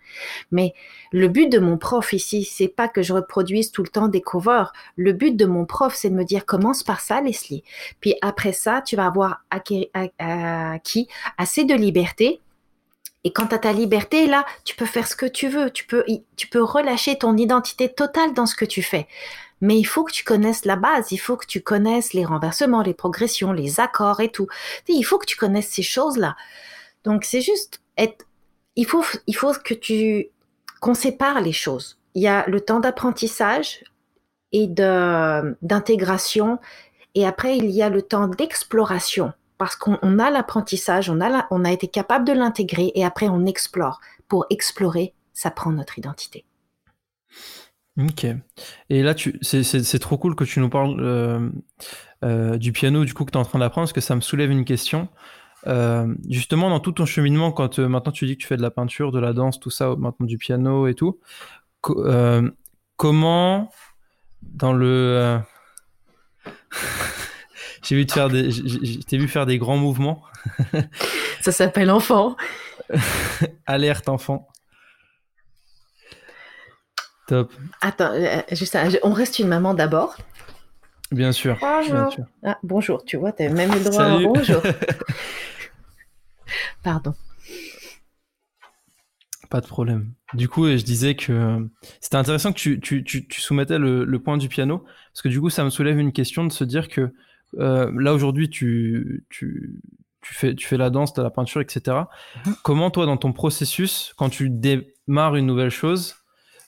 Mais 0.52 0.72
le 1.10 1.26
but 1.26 1.50
de 1.50 1.58
mon 1.58 1.76
prof 1.76 2.12
ici, 2.12 2.44
c'est 2.44 2.68
pas 2.68 2.86
que 2.86 3.02
je 3.02 3.12
reproduise 3.12 3.72
tout 3.72 3.82
le 3.82 3.88
temps 3.88 4.06
des 4.06 4.20
covers. 4.20 4.72
Le 4.94 5.12
but 5.12 5.36
de 5.36 5.46
mon 5.46 5.64
prof, 5.64 5.94
c'est 5.96 6.10
de 6.10 6.14
me 6.14 6.24
dire 6.24 6.46
commence 6.46 6.84
par 6.84 7.00
ça, 7.00 7.20
Leslie. 7.20 7.64
Puis 8.00 8.14
après 8.22 8.52
ça, 8.52 8.82
tu 8.82 8.94
vas 8.94 9.06
avoir 9.06 9.42
acquis 9.50 9.88
assez 11.38 11.64
de 11.64 11.74
liberté 11.74 12.40
et 13.24 13.32
quant 13.32 13.46
à 13.46 13.58
ta 13.58 13.72
liberté, 13.72 14.26
là, 14.26 14.44
tu 14.64 14.76
peux 14.76 14.86
faire 14.86 15.08
ce 15.08 15.16
que 15.16 15.26
tu 15.26 15.48
veux. 15.48 15.70
Tu 15.70 15.84
peux, 15.86 16.04
tu 16.36 16.46
peux 16.46 16.62
relâcher 16.62 17.18
ton 17.18 17.36
identité 17.36 17.92
totale 17.92 18.32
dans 18.32 18.46
ce 18.46 18.54
que 18.54 18.64
tu 18.64 18.82
fais. 18.82 19.08
Mais 19.60 19.76
il 19.76 19.84
faut 19.84 20.04
que 20.04 20.12
tu 20.12 20.24
connaisses 20.24 20.64
la 20.64 20.76
base. 20.76 21.10
Il 21.10 21.18
faut 21.18 21.36
que 21.36 21.46
tu 21.46 21.60
connaisses 21.60 22.12
les 22.12 22.24
renversements, 22.24 22.82
les 22.82 22.94
progressions, 22.94 23.52
les 23.52 23.80
accords 23.80 24.20
et 24.20 24.30
tout. 24.30 24.46
Il 24.86 25.02
faut 25.02 25.18
que 25.18 25.26
tu 25.26 25.36
connaisses 25.36 25.68
ces 25.68 25.82
choses-là. 25.82 26.36
Donc, 27.04 27.24
c'est 27.24 27.40
juste 27.40 27.80
être, 27.96 28.24
il 28.76 28.86
faut, 28.86 29.04
il 29.26 29.34
faut 29.34 29.52
que 29.52 29.74
tu, 29.74 30.28
qu'on 30.80 30.94
sépare 30.94 31.40
les 31.40 31.52
choses. 31.52 31.98
Il 32.14 32.22
y 32.22 32.28
a 32.28 32.46
le 32.48 32.60
temps 32.60 32.78
d'apprentissage 32.78 33.82
et 34.52 34.68
d'intégration. 34.68 36.60
Et 37.16 37.26
après, 37.26 37.56
il 37.56 37.70
y 37.70 37.82
a 37.82 37.90
le 37.90 38.02
temps 38.02 38.28
d'exploration 38.28 39.32
parce 39.58 39.74
qu'on 39.74 40.18
a 40.18 40.30
l'apprentissage, 40.30 41.10
on 41.10 41.20
a, 41.20 41.72
été 41.72 41.88
capable 41.88 42.24
de 42.24 42.32
l'intégrer 42.32 42.92
et 42.94 43.04
après 43.04 43.28
on 43.28 43.44
explore. 43.44 44.00
Pour 44.28 44.46
explorer, 44.50 45.14
ça 45.32 45.50
prend 45.50 45.72
notre 45.72 45.98
identité. 45.98 46.44
Ok. 47.98 48.26
Et 48.88 49.02
là, 49.02 49.14
c'est 49.42 49.98
trop 49.98 50.16
cool 50.16 50.36
que 50.36 50.44
tu 50.44 50.60
nous 50.60 50.68
parles 50.68 50.96
euh, 51.00 51.50
euh, 52.24 52.56
du 52.56 52.72
piano, 52.72 53.04
du 53.04 53.12
coup, 53.12 53.24
que 53.24 53.32
tu 53.32 53.38
es 53.38 53.40
en 53.40 53.44
train 53.44 53.58
d'apprendre, 53.58 53.86
parce 53.86 53.92
que 53.92 54.00
ça 54.00 54.14
me 54.14 54.20
soulève 54.20 54.50
une 54.52 54.64
question. 54.64 55.08
Euh, 55.66 56.14
justement, 56.28 56.70
dans 56.70 56.78
tout 56.78 56.92
ton 56.92 57.06
cheminement, 57.06 57.50
quand 57.50 57.80
maintenant 57.80 58.12
tu 58.12 58.26
dis 58.26 58.36
que 58.36 58.42
tu 58.42 58.46
fais 58.46 58.56
de 58.56 58.62
la 58.62 58.70
peinture, 58.70 59.10
de 59.10 59.18
la 59.18 59.32
danse, 59.32 59.58
tout 59.58 59.70
ça, 59.70 59.96
maintenant 59.98 60.26
du 60.26 60.38
piano 60.38 60.86
et 60.86 60.94
tout, 60.94 61.18
comment, 62.96 63.70
dans 64.42 64.72
le. 64.72 65.40
J'ai 67.82 67.96
vu 67.96 68.06
te 68.06 68.12
faire 68.12 68.28
des, 68.28 68.50
t'ai 69.06 69.18
vu 69.18 69.28
faire 69.28 69.46
des 69.46 69.58
grands 69.58 69.76
mouvements. 69.76 70.22
Ça 71.40 71.52
s'appelle 71.52 71.90
enfant. 71.90 72.36
Alerte 73.66 74.08
enfant. 74.08 74.48
Top. 77.26 77.52
Attends, 77.82 78.12
euh, 78.12 78.40
juste, 78.52 78.76
on 79.02 79.12
reste 79.12 79.38
une 79.38 79.48
maman 79.48 79.74
d'abord. 79.74 80.16
Bien 81.10 81.32
sûr. 81.32 81.58
Bonjour. 81.60 82.16
Ah, 82.42 82.58
bonjour, 82.62 83.04
tu 83.04 83.16
vois, 83.16 83.32
tu 83.32 83.42
as 83.42 83.50
même 83.50 83.70
eu 83.70 83.78
le 83.78 83.84
droit 83.84 84.04
à 84.04 84.18
bonjour. 84.18 84.62
Pardon. 86.82 87.14
Pas 89.50 89.60
de 89.60 89.66
problème. 89.66 90.12
Du 90.34 90.48
coup, 90.48 90.68
je 90.68 90.82
disais 90.82 91.14
que 91.14 91.66
c'était 92.00 92.16
intéressant 92.16 92.52
que 92.52 92.58
tu, 92.58 92.80
tu, 92.80 93.02
tu, 93.02 93.26
tu 93.26 93.40
soumettais 93.40 93.78
le, 93.78 94.04
le, 94.04 94.22
point 94.22 94.36
du 94.36 94.48
piano, 94.48 94.84
parce 95.12 95.22
que 95.22 95.28
du 95.28 95.40
coup, 95.40 95.48
ça 95.48 95.64
me 95.64 95.70
soulève 95.70 95.98
une 95.98 96.12
question 96.12 96.44
de 96.44 96.52
se 96.52 96.64
dire 96.64 96.88
que 96.88 97.14
euh, 97.58 97.90
là 97.98 98.12
aujourd'hui 98.12 98.50
tu, 98.50 99.24
tu, 99.30 99.80
tu, 100.20 100.34
fais, 100.34 100.54
tu 100.54 100.66
fais 100.66 100.76
la 100.76 100.90
danse, 100.90 101.14
tu 101.14 101.20
as 101.20 101.22
la 101.22 101.30
peinture, 101.30 101.60
etc. 101.60 101.96
Mhm. 102.46 102.54
Comment 102.62 102.90
toi 102.90 103.06
dans 103.06 103.16
ton 103.16 103.32
processus, 103.32 104.12
quand 104.16 104.28
tu 104.28 104.50
démarres 104.50 105.36
une 105.36 105.46
nouvelle 105.46 105.70
chose, 105.70 106.16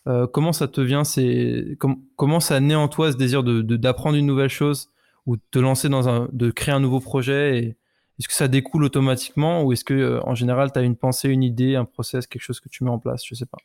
euh, 0.07 0.27
comment 0.27 0.53
ça 0.53 0.69
te 0.69 0.81
vient 0.81 1.05
c'est 1.05 1.77
Comment 2.17 2.41
ça 2.41 2.61
naît 2.61 2.75
en 2.75 2.89
toi 2.89 3.13
ce 3.13 3.17
désir 3.17 3.43
de, 3.43 3.63
d'apprendre 3.77 4.17
une 4.17 4.27
nouvelle 4.27 4.49
chose 4.49 4.91
ou 5.27 5.37
de 5.37 5.43
te 5.51 5.59
lancer 5.59 5.89
dans 5.89 6.09
un, 6.09 6.29
de 6.33 6.51
créer 6.51 6.75
un 6.75 6.81
nouveau 6.81 7.01
projet 7.01 7.59
et, 7.59 7.77
Est-ce 8.19 8.29
que 8.29 8.35
ça 8.35 8.49
découle 8.49 8.85
automatiquement 8.85 9.63
ou 9.63 9.73
est-ce 9.73 9.85
que 9.85 9.95
euh, 9.95 10.21
en 10.25 10.35
général 10.35 10.73
tu 10.73 10.79
as 10.79 10.83
une 10.83 10.97
pensée, 10.97 11.29
une 11.29 11.43
idée, 11.43 11.77
un 11.77 11.85
process, 11.85 12.27
quelque 12.27 12.43
chose 12.43 12.61
que 12.61 12.69
tu 12.69 12.85
mets 12.85 12.91
en 12.91 12.99
place? 12.99 13.23
Je 13.27 13.35
sais 13.35 13.47
pas. 13.47 13.59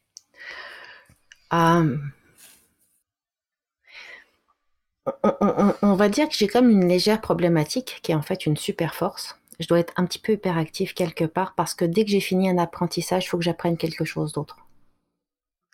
On, 5.82 5.94
va 5.94 6.10
dire 6.10 6.28
que 6.28 6.36
j'ai 6.36 6.48
comme 6.48 6.70
une 6.70 6.88
légère 6.88 7.22
problématique 7.22 8.00
qui 8.02 8.12
est 8.12 8.16
en 8.16 8.22
fait 8.22 8.46
une 8.46 8.58
super 8.58 8.96
force. 8.96 9.38
Je 9.60 9.68
dois 9.68 9.80
être 9.80 9.94
un 9.98 10.06
petit 10.06 10.20
peu 10.20 10.34
hyperactif 10.34 10.94
quelque 10.94 11.26
part 11.26 11.54
parce 11.56 11.74
que 11.74 11.86
dès 11.86 12.04
que 12.04 12.12
j'ai 12.12 12.20
fini 12.20 12.50
un 12.50 12.58
apprentissage, 12.58 13.26
il 13.26 13.28
faut 13.28 13.38
que 13.38 13.44
j'apprenne 13.44 13.78
quelque 13.78 14.06
chose 14.06 14.34
d'autre. 14.34 14.58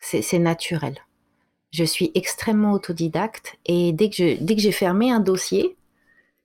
C'est 0.01 0.39
naturel. 0.39 0.97
Je 1.71 1.83
suis 1.83 2.11
extrêmement 2.15 2.73
autodidacte 2.73 3.57
et 3.65 3.93
dès 3.93 4.09
que 4.09 4.37
j'ai 4.57 4.71
fermé 4.71 5.11
un 5.11 5.19
dossier, 5.19 5.77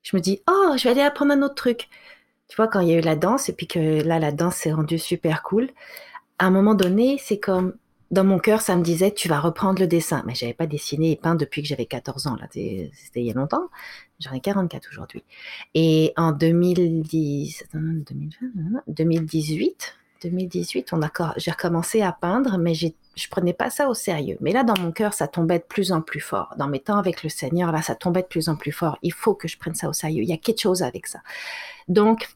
je 0.02 0.16
me 0.16 0.22
dis 0.22 0.40
oh 0.48 0.74
je 0.76 0.84
vais 0.84 0.90
aller 0.90 1.02
apprendre 1.02 1.32
un 1.32 1.42
autre 1.42 1.56
truc. 1.56 1.88
Tu 2.48 2.56
vois 2.56 2.68
quand 2.68 2.80
il 2.80 2.88
y 2.88 2.92
a 2.92 2.98
eu 2.98 3.02
la 3.02 3.16
danse 3.16 3.48
et 3.48 3.52
puis 3.52 3.66
que 3.66 4.02
là 4.02 4.20
la 4.20 4.30
danse 4.30 4.56
s'est 4.56 4.72
rendue 4.72 4.98
super 4.98 5.42
cool. 5.42 5.70
À 6.38 6.46
un 6.46 6.50
moment 6.50 6.74
donné, 6.74 7.18
c'est 7.18 7.40
comme 7.40 7.74
dans 8.10 8.24
mon 8.24 8.38
cœur, 8.38 8.60
ça 8.60 8.76
me 8.76 8.82
disait, 8.82 9.12
tu 9.12 9.28
vas 9.28 9.40
reprendre 9.40 9.80
le 9.80 9.86
dessin. 9.86 10.22
Mais 10.26 10.34
j'avais 10.34 10.54
pas 10.54 10.66
dessiné 10.66 11.12
et 11.12 11.16
peint 11.16 11.34
depuis 11.34 11.62
que 11.62 11.68
j'avais 11.68 11.86
14 11.86 12.26
ans. 12.28 12.36
Là, 12.36 12.46
c'était 12.50 12.90
il 13.16 13.24
y 13.24 13.30
a 13.30 13.34
longtemps. 13.34 13.68
J'en 14.20 14.32
ai 14.32 14.40
44 14.40 14.88
aujourd'hui. 14.90 15.24
Et 15.74 16.12
en 16.16 16.32
2010, 16.32 17.64
2018, 18.86 19.96
2018, 20.22 20.92
on 20.92 21.02
a, 21.02 21.10
j'ai 21.36 21.50
recommencé 21.50 22.02
à 22.02 22.12
peindre, 22.12 22.58
mais 22.58 22.74
je 22.74 22.90
prenais 23.28 23.52
pas 23.52 23.70
ça 23.70 23.88
au 23.88 23.94
sérieux. 23.94 24.38
Mais 24.40 24.52
là, 24.52 24.62
dans 24.64 24.80
mon 24.80 24.92
cœur, 24.92 25.12
ça 25.12 25.28
tombait 25.28 25.58
de 25.58 25.64
plus 25.64 25.92
en 25.92 26.00
plus 26.00 26.20
fort. 26.20 26.54
Dans 26.56 26.68
mes 26.68 26.80
temps 26.80 26.98
avec 26.98 27.22
le 27.22 27.28
Seigneur, 27.28 27.72
là, 27.72 27.82
ça 27.82 27.94
tombait 27.94 28.22
de 28.22 28.28
plus 28.28 28.48
en 28.48 28.56
plus 28.56 28.72
fort. 28.72 28.98
Il 29.02 29.12
faut 29.12 29.34
que 29.34 29.48
je 29.48 29.58
prenne 29.58 29.74
ça 29.74 29.88
au 29.88 29.92
sérieux. 29.92 30.22
Il 30.22 30.28
y 30.28 30.32
a 30.32 30.38
quelque 30.38 30.60
chose 30.60 30.82
avec 30.82 31.06
ça. 31.06 31.20
Donc, 31.88 32.28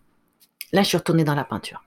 là, 0.72 0.82
je 0.82 0.88
suis 0.88 0.98
retournée 0.98 1.24
dans 1.24 1.34
la 1.34 1.44
peinture. 1.44 1.82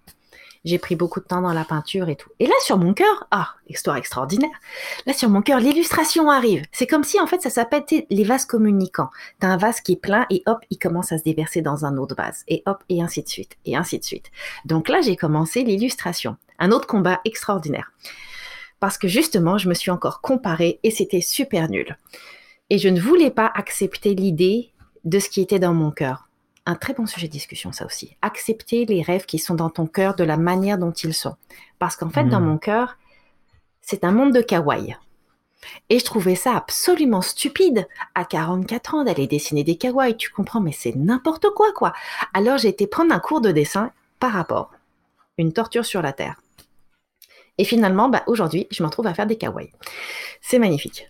J'ai 0.65 0.78
pris 0.78 0.95
beaucoup 0.95 1.19
de 1.19 1.26
temps 1.26 1.41
dans 1.41 1.52
la 1.52 1.65
peinture 1.65 2.08
et 2.08 2.15
tout. 2.15 2.30
Et 2.39 2.45
là, 2.45 2.54
sur 2.62 2.78
mon 2.78 2.93
cœur, 2.93 3.28
ah, 3.32 3.49
histoire 3.67 3.97
extraordinaire. 3.97 4.49
Là, 5.06 5.13
sur 5.13 5.30
mon 5.30 5.41
cœur, 5.41 5.60
l'illustration 5.60 6.30
arrive. 6.30 6.63
C'est 6.71 6.88
comme 6.88 7.04
si, 7.04 7.19
en 7.19 7.28
fait, 7.28 7.41
ça 7.41 7.49
s'appelle 7.49 7.84
les 8.10 8.23
vases 8.23 8.45
communicants. 8.45 9.10
T'as 9.39 9.49
un 9.49 9.58
vase 9.58 9.82
qui 9.82 9.93
est 9.93 10.02
plein 10.02 10.26
et 10.30 10.41
hop, 10.45 10.60
il 10.69 10.78
commence 10.78 11.12
à 11.12 11.17
se 11.17 11.23
déverser 11.23 11.62
dans 11.62 11.84
un 11.84 11.97
autre 11.97 12.15
vase. 12.15 12.43
Et 12.47 12.63
hop, 12.65 12.82
et 12.88 13.02
ainsi 13.02 13.23
de 13.23 13.28
suite. 13.28 13.58
Et 13.65 13.76
ainsi 13.76 13.99
de 13.99 14.06
suite. 14.06 14.32
Donc 14.63 14.88
là, 14.88 15.02
j'ai 15.02 15.17
commencé 15.17 15.63
l'illustration. 15.63 16.38
Un 16.60 16.71
autre 16.71 16.88
combat 16.88 17.19
extraordinaire. 17.26 17.91
Parce 18.80 18.97
que 18.97 19.10
justement, 19.10 19.58
je 19.58 19.67
me 19.67 19.73
suis 19.73 19.91
encore 19.91 20.21
comparée 20.21 20.80
et 20.84 20.91
c'était 20.91 21.21
super 21.21 21.69
nul. 21.69 21.97
Et 22.69 22.78
je 22.78 22.88
ne 22.88 23.02
voulais 23.02 23.32
pas 23.32 23.52
accepter 23.54 24.15
l'idée 24.15 24.71
de 25.04 25.19
ce 25.19 25.30
qui 25.30 25.41
était 25.41 25.60
dans 25.60 25.73
mon 25.73 25.91
cœur 25.91 26.30
un 26.65 26.76
très 26.76 26.93
bon 26.93 27.06
sujet 27.06 27.28
de 27.28 27.32
discussion, 27.32 27.71
ça 27.71 27.86
aussi. 27.86 28.15
Accepter 28.21 28.86
les 28.86 29.02
rêves 29.02 29.26
qui 29.26 29.39
sont 29.39 29.56
dans 29.56 29.69
ton 29.69 29.86
cœur 29.86 30.15
de 30.15 30.23
la 30.23 30.38
manière 30.38 30.78
dont 30.78 30.91
ils 30.91 31.13
sont. 31.13 31.36
Parce 31.80 31.95
qu'en 31.95 32.10
fait, 32.10 32.23
dans 32.26 32.39
hmm. 32.39 32.45
mon 32.45 32.58
cœur, 32.58 32.97
c'est 33.82 34.04
un 34.04 34.12
monde 34.12 34.34
de 34.34 34.41
kawaii. 34.41 34.95
Et 35.89 35.99
je 35.99 36.06
trouvais 36.06 36.36
ça 36.36 36.56
absolument 36.56 37.21
stupide 37.21 37.88
à 38.15 38.26
44 38.26 38.95
ans 38.95 39.04
d'aller 39.04 39.28
dessiner 39.28 39.63
des 39.63 39.78
kawaii, 39.78 40.15
tu 40.17 40.30
comprends, 40.30 40.62
mais 40.62 40.71
c'est 40.71 40.95
n'importe 40.95 41.49
quoi, 41.52 41.71
quoi. 41.73 41.93
Alors 42.34 42.58
j'ai 42.58 42.69
été 42.69 42.88
prendre 42.88 43.13
un 43.13 43.19
cours 43.19 43.41
de 43.41 43.52
dessin 43.52 43.91
par 44.19 44.32
rapport. 44.32 44.71
Une 45.38 45.54
torture 45.54 45.86
sur 45.86 46.02
la 46.02 46.13
terre. 46.13 46.41
Et 47.58 47.65
finalement, 47.65 48.10
bah, 48.10 48.23
aujourd'hui, 48.28 48.67
je 48.71 48.84
m'en 48.84 48.89
trouve 48.89 49.08
à 49.08 49.13
faire 49.13 49.28
des 49.28 49.38
kawaii. 49.38 49.71
C'est 50.41 50.60
magnifique. 50.60 51.08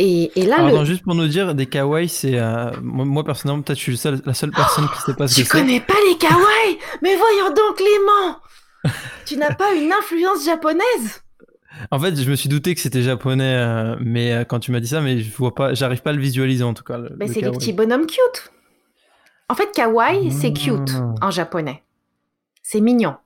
Et, 0.00 0.30
là, 0.46 0.84
juste 0.84 1.02
pour 1.02 1.16
nous 1.16 1.26
dire, 1.26 1.56
des 1.56 1.66
kawaii, 1.66 2.08
c'est 2.08 2.38
euh, 2.38 2.70
moi, 2.82 3.24
personnellement, 3.24 3.62
peut-être 3.62 3.80
je 3.80 3.92
suis 3.96 4.10
la 4.24 4.32
seule 4.32 4.52
personne 4.52 4.88
qui 4.94 5.02
sait 5.02 5.14
pas 5.14 5.26
ce 5.26 5.34
que 5.34 5.40
c'est. 5.40 5.42
Tu 5.42 5.48
connais 5.48 5.80
pas 5.80 5.94
les 6.08 6.16
kawaii? 6.16 6.78
Mais 7.02 7.16
voyons 7.16 7.48
donc, 7.48 7.78
Clément 7.78 8.38
Tu 9.26 9.36
n'as 9.36 9.54
pas 9.54 9.74
une 9.74 9.92
influence 9.92 10.44
japonaise? 10.44 11.24
En 11.90 11.98
fait, 11.98 12.14
je 12.14 12.30
me 12.30 12.36
suis 12.36 12.48
douté 12.48 12.76
que 12.76 12.80
c'était 12.80 13.02
japonais, 13.02 13.56
euh, 13.56 13.96
mais 14.00 14.32
euh, 14.32 14.44
quand 14.44 14.60
tu 14.60 14.70
m'as 14.70 14.78
dit 14.78 14.86
ça, 14.86 15.00
mais 15.00 15.18
je 15.18 15.36
vois 15.36 15.54
pas, 15.54 15.74
j'arrive 15.74 16.02
pas 16.02 16.10
à 16.10 16.12
le 16.12 16.20
visualiser 16.20 16.62
en 16.62 16.74
tout 16.74 16.84
cas. 16.84 16.98
mais 17.16 17.26
c'est 17.26 17.40
les 17.40 17.50
petits 17.50 17.72
bonhommes 17.72 18.06
cute. 18.06 18.52
En 19.48 19.56
fait, 19.56 19.72
kawaii, 19.72 20.30
c'est 20.30 20.52
cute 20.52 20.92
ah. 20.94 21.26
en 21.26 21.30
japonais. 21.32 21.82
C'est 22.62 22.80
mignon. 22.80 23.16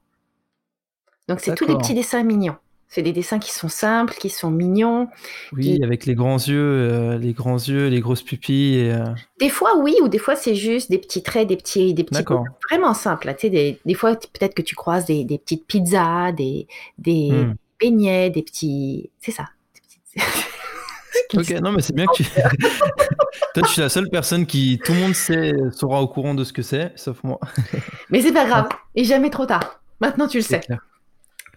Donc 1.28 1.40
c'est 1.40 1.54
tous 1.54 1.66
les 1.66 1.76
petits 1.76 1.94
dessins 1.94 2.22
mignons. 2.22 2.56
C'est 2.94 3.00
des 3.02 3.12
dessins 3.12 3.38
qui 3.38 3.50
sont 3.52 3.70
simples, 3.70 4.12
qui 4.18 4.28
sont 4.28 4.50
mignons. 4.50 5.08
Oui, 5.52 5.76
Qui- 5.78 5.84
avec 5.84 6.04
les 6.04 6.14
grands 6.14 6.36
yeux, 6.36 6.58
euh, 6.60 7.16
les 7.16 7.32
grands 7.32 7.56
yeux, 7.56 7.88
les 7.88 8.00
grosses 8.00 8.22
pupilles. 8.22 8.76
Et, 8.80 8.92
euh, 8.92 9.06
Des 9.40 9.48
fois 9.48 9.78
oui, 9.78 9.94
ou 10.02 10.08
des 10.08 10.18
fois 10.18 10.36
c'est 10.36 10.54
juste 10.54 10.90
des 10.90 10.98
petits 10.98 11.22
traits, 11.22 11.48
des 11.48 11.56
petits, 11.56 11.94
des 11.94 12.04
petits 12.04 12.22
vraiment 12.70 12.92
simples. 12.92 13.28
là. 13.28 13.34
Tu 13.34 13.46
sais, 13.46 13.50
des, 13.50 13.78
des 13.86 13.94
fois 13.94 14.14
peut-être 14.14 14.54
que 14.54 14.60
tu 14.60 14.74
croises 14.74 15.06
des, 15.06 15.24
des 15.24 15.38
petites 15.38 15.66
pizzas, 15.66 16.32
des, 16.32 16.66
des 16.98 17.30
Hmm. 17.30 17.54
beignets, 17.80 18.28
des 18.28 18.42
petits. 18.42 19.08
C'est 19.20 19.32
ça. 19.32 19.46
Des 19.74 19.80
petites- 19.80 20.42
Ok, 21.34 21.50
non, 21.62 21.72
mais 21.72 21.80
c'est 21.80 21.94
bien 21.94 22.04
que 22.06 22.12
tu. 22.12 22.24
Toi, 23.54 23.62
tu 23.72 23.80
es 23.80 23.82
la 23.82 23.88
seule 23.88 24.10
personne 24.10 24.44
qui, 24.44 24.78
tout 24.84 24.92
le 24.92 24.98
monde 25.00 25.14
sait, 25.14 25.52
sera 25.72 26.02
au 26.02 26.08
courant 26.08 26.34
de 26.34 26.44
ce 26.44 26.52
que 26.52 26.60
c'est, 26.62 26.92
sauf 26.96 27.22
moi. 27.24 27.38
Mais 28.10 28.20
c'est 28.20 28.32
pas 28.32 28.44
grave. 28.44 28.68
Et 28.94 29.04
jamais 29.04 29.30
trop 29.30 29.46
tard. 29.46 29.80
Maintenant 30.00 30.28
tu 30.28 30.38
le 30.38 30.42
sais. 30.42 30.60
clair. 30.60 30.80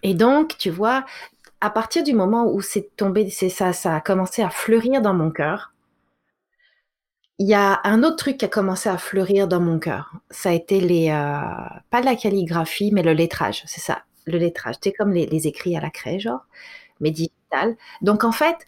Et 0.02 0.14
donc, 0.14 0.56
tu 0.58 0.70
vois, 0.70 1.04
à 1.60 1.70
partir 1.70 2.02
du 2.04 2.12
moment 2.12 2.46
où 2.52 2.60
c'est 2.60 2.96
tombé, 2.96 3.28
c'est 3.30 3.48
ça, 3.48 3.72
a 3.84 4.00
commencé 4.00 4.42
à 4.42 4.50
fleurir 4.50 5.00
dans 5.02 5.14
mon 5.14 5.30
cœur. 5.30 5.72
Il 7.38 7.46
y 7.46 7.54
a 7.54 7.80
un 7.84 8.02
autre 8.02 8.16
truc 8.16 8.38
qui 8.38 8.44
a 8.46 8.48
commencé 8.48 8.88
à 8.88 8.98
fleurir 8.98 9.46
dans 9.48 9.60
mon 9.60 9.78
cœur. 9.78 10.12
Ça 10.30 10.50
a 10.50 10.52
été 10.52 10.80
les, 10.80 11.10
euh, 11.10 11.78
pas 11.90 12.00
la 12.00 12.16
calligraphie, 12.16 12.92
mais 12.92 13.02
le 13.02 13.12
lettrage. 13.12 13.62
C'est 13.66 13.80
ça, 13.80 14.02
le 14.26 14.38
lettrage. 14.38 14.76
C'est 14.82 14.92
comme 14.92 15.12
les, 15.12 15.46
écrits 15.46 15.76
à 15.76 15.80
la 15.80 15.90
craie, 15.90 16.18
genre, 16.18 16.46
mais. 17.00 17.12
Donc 18.02 18.24
en 18.24 18.32
fait, 18.32 18.66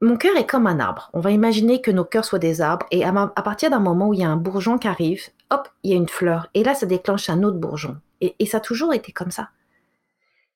mon 0.00 0.16
cœur 0.16 0.36
est 0.36 0.46
comme 0.46 0.66
un 0.66 0.80
arbre. 0.80 1.10
On 1.12 1.20
va 1.20 1.30
imaginer 1.30 1.80
que 1.80 1.90
nos 1.90 2.04
cœurs 2.04 2.24
soient 2.24 2.38
des 2.38 2.60
arbres. 2.60 2.86
Et 2.90 3.04
à, 3.04 3.08
à 3.08 3.42
partir 3.42 3.70
d'un 3.70 3.80
moment 3.80 4.08
où 4.08 4.14
il 4.14 4.20
y 4.20 4.24
a 4.24 4.30
un 4.30 4.36
bourgeon 4.36 4.78
qui 4.78 4.88
arrive, 4.88 5.28
hop, 5.50 5.68
il 5.82 5.90
y 5.90 5.94
a 5.94 5.96
une 5.96 6.08
fleur. 6.08 6.48
Et 6.54 6.62
là, 6.62 6.74
ça 6.74 6.86
déclenche 6.86 7.28
un 7.30 7.42
autre 7.42 7.58
bourgeon. 7.58 8.00
Et, 8.20 8.46
ça 8.46 8.58
a 8.58 8.60
toujours 8.60 8.94
été 8.94 9.12
comme 9.12 9.30
ça. 9.30 9.50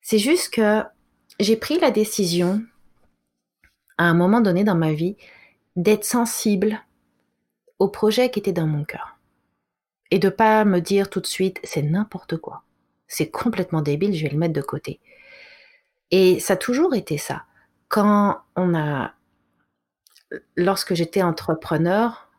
C'est 0.01 0.19
juste 0.19 0.53
que 0.53 0.83
j'ai 1.39 1.57
pris 1.57 1.79
la 1.79 1.91
décision, 1.91 2.63
à 3.99 4.05
un 4.05 4.15
moment 4.15 4.41
donné 4.41 4.65
dans 4.65 4.75
ma 4.75 4.93
vie, 4.93 5.17
d'être 5.77 6.05
sensible 6.05 6.81
au 7.79 7.89
projet 7.89 8.31
qui 8.31 8.41
était 8.41 8.53
dans 8.53 8.67
mon 8.67 8.85
cœur. 8.85 9.19
Et 10.11 10.19
de 10.19 10.29
pas 10.29 10.65
me 10.65 10.81
dire 10.81 11.09
tout 11.09 11.21
de 11.21 11.27
suite, 11.27 11.61
c'est 11.65 11.83
n'importe 11.83 12.37
quoi. 12.37 12.65
C'est 13.07 13.31
complètement 13.31 13.83
débile, 13.83 14.15
je 14.15 14.25
vais 14.25 14.33
le 14.33 14.39
mettre 14.39 14.55
de 14.55 14.61
côté. 14.61 15.01
Et 16.11 16.41
ça 16.41 16.55
a 16.55 16.57
toujours 16.57 16.95
été 16.95 17.17
ça. 17.17 17.45
Quand 17.89 18.43
on 18.57 18.75
a, 18.75 19.15
lorsque 20.57 20.95
j'étais 20.95 21.23
entrepreneur, 21.23 22.31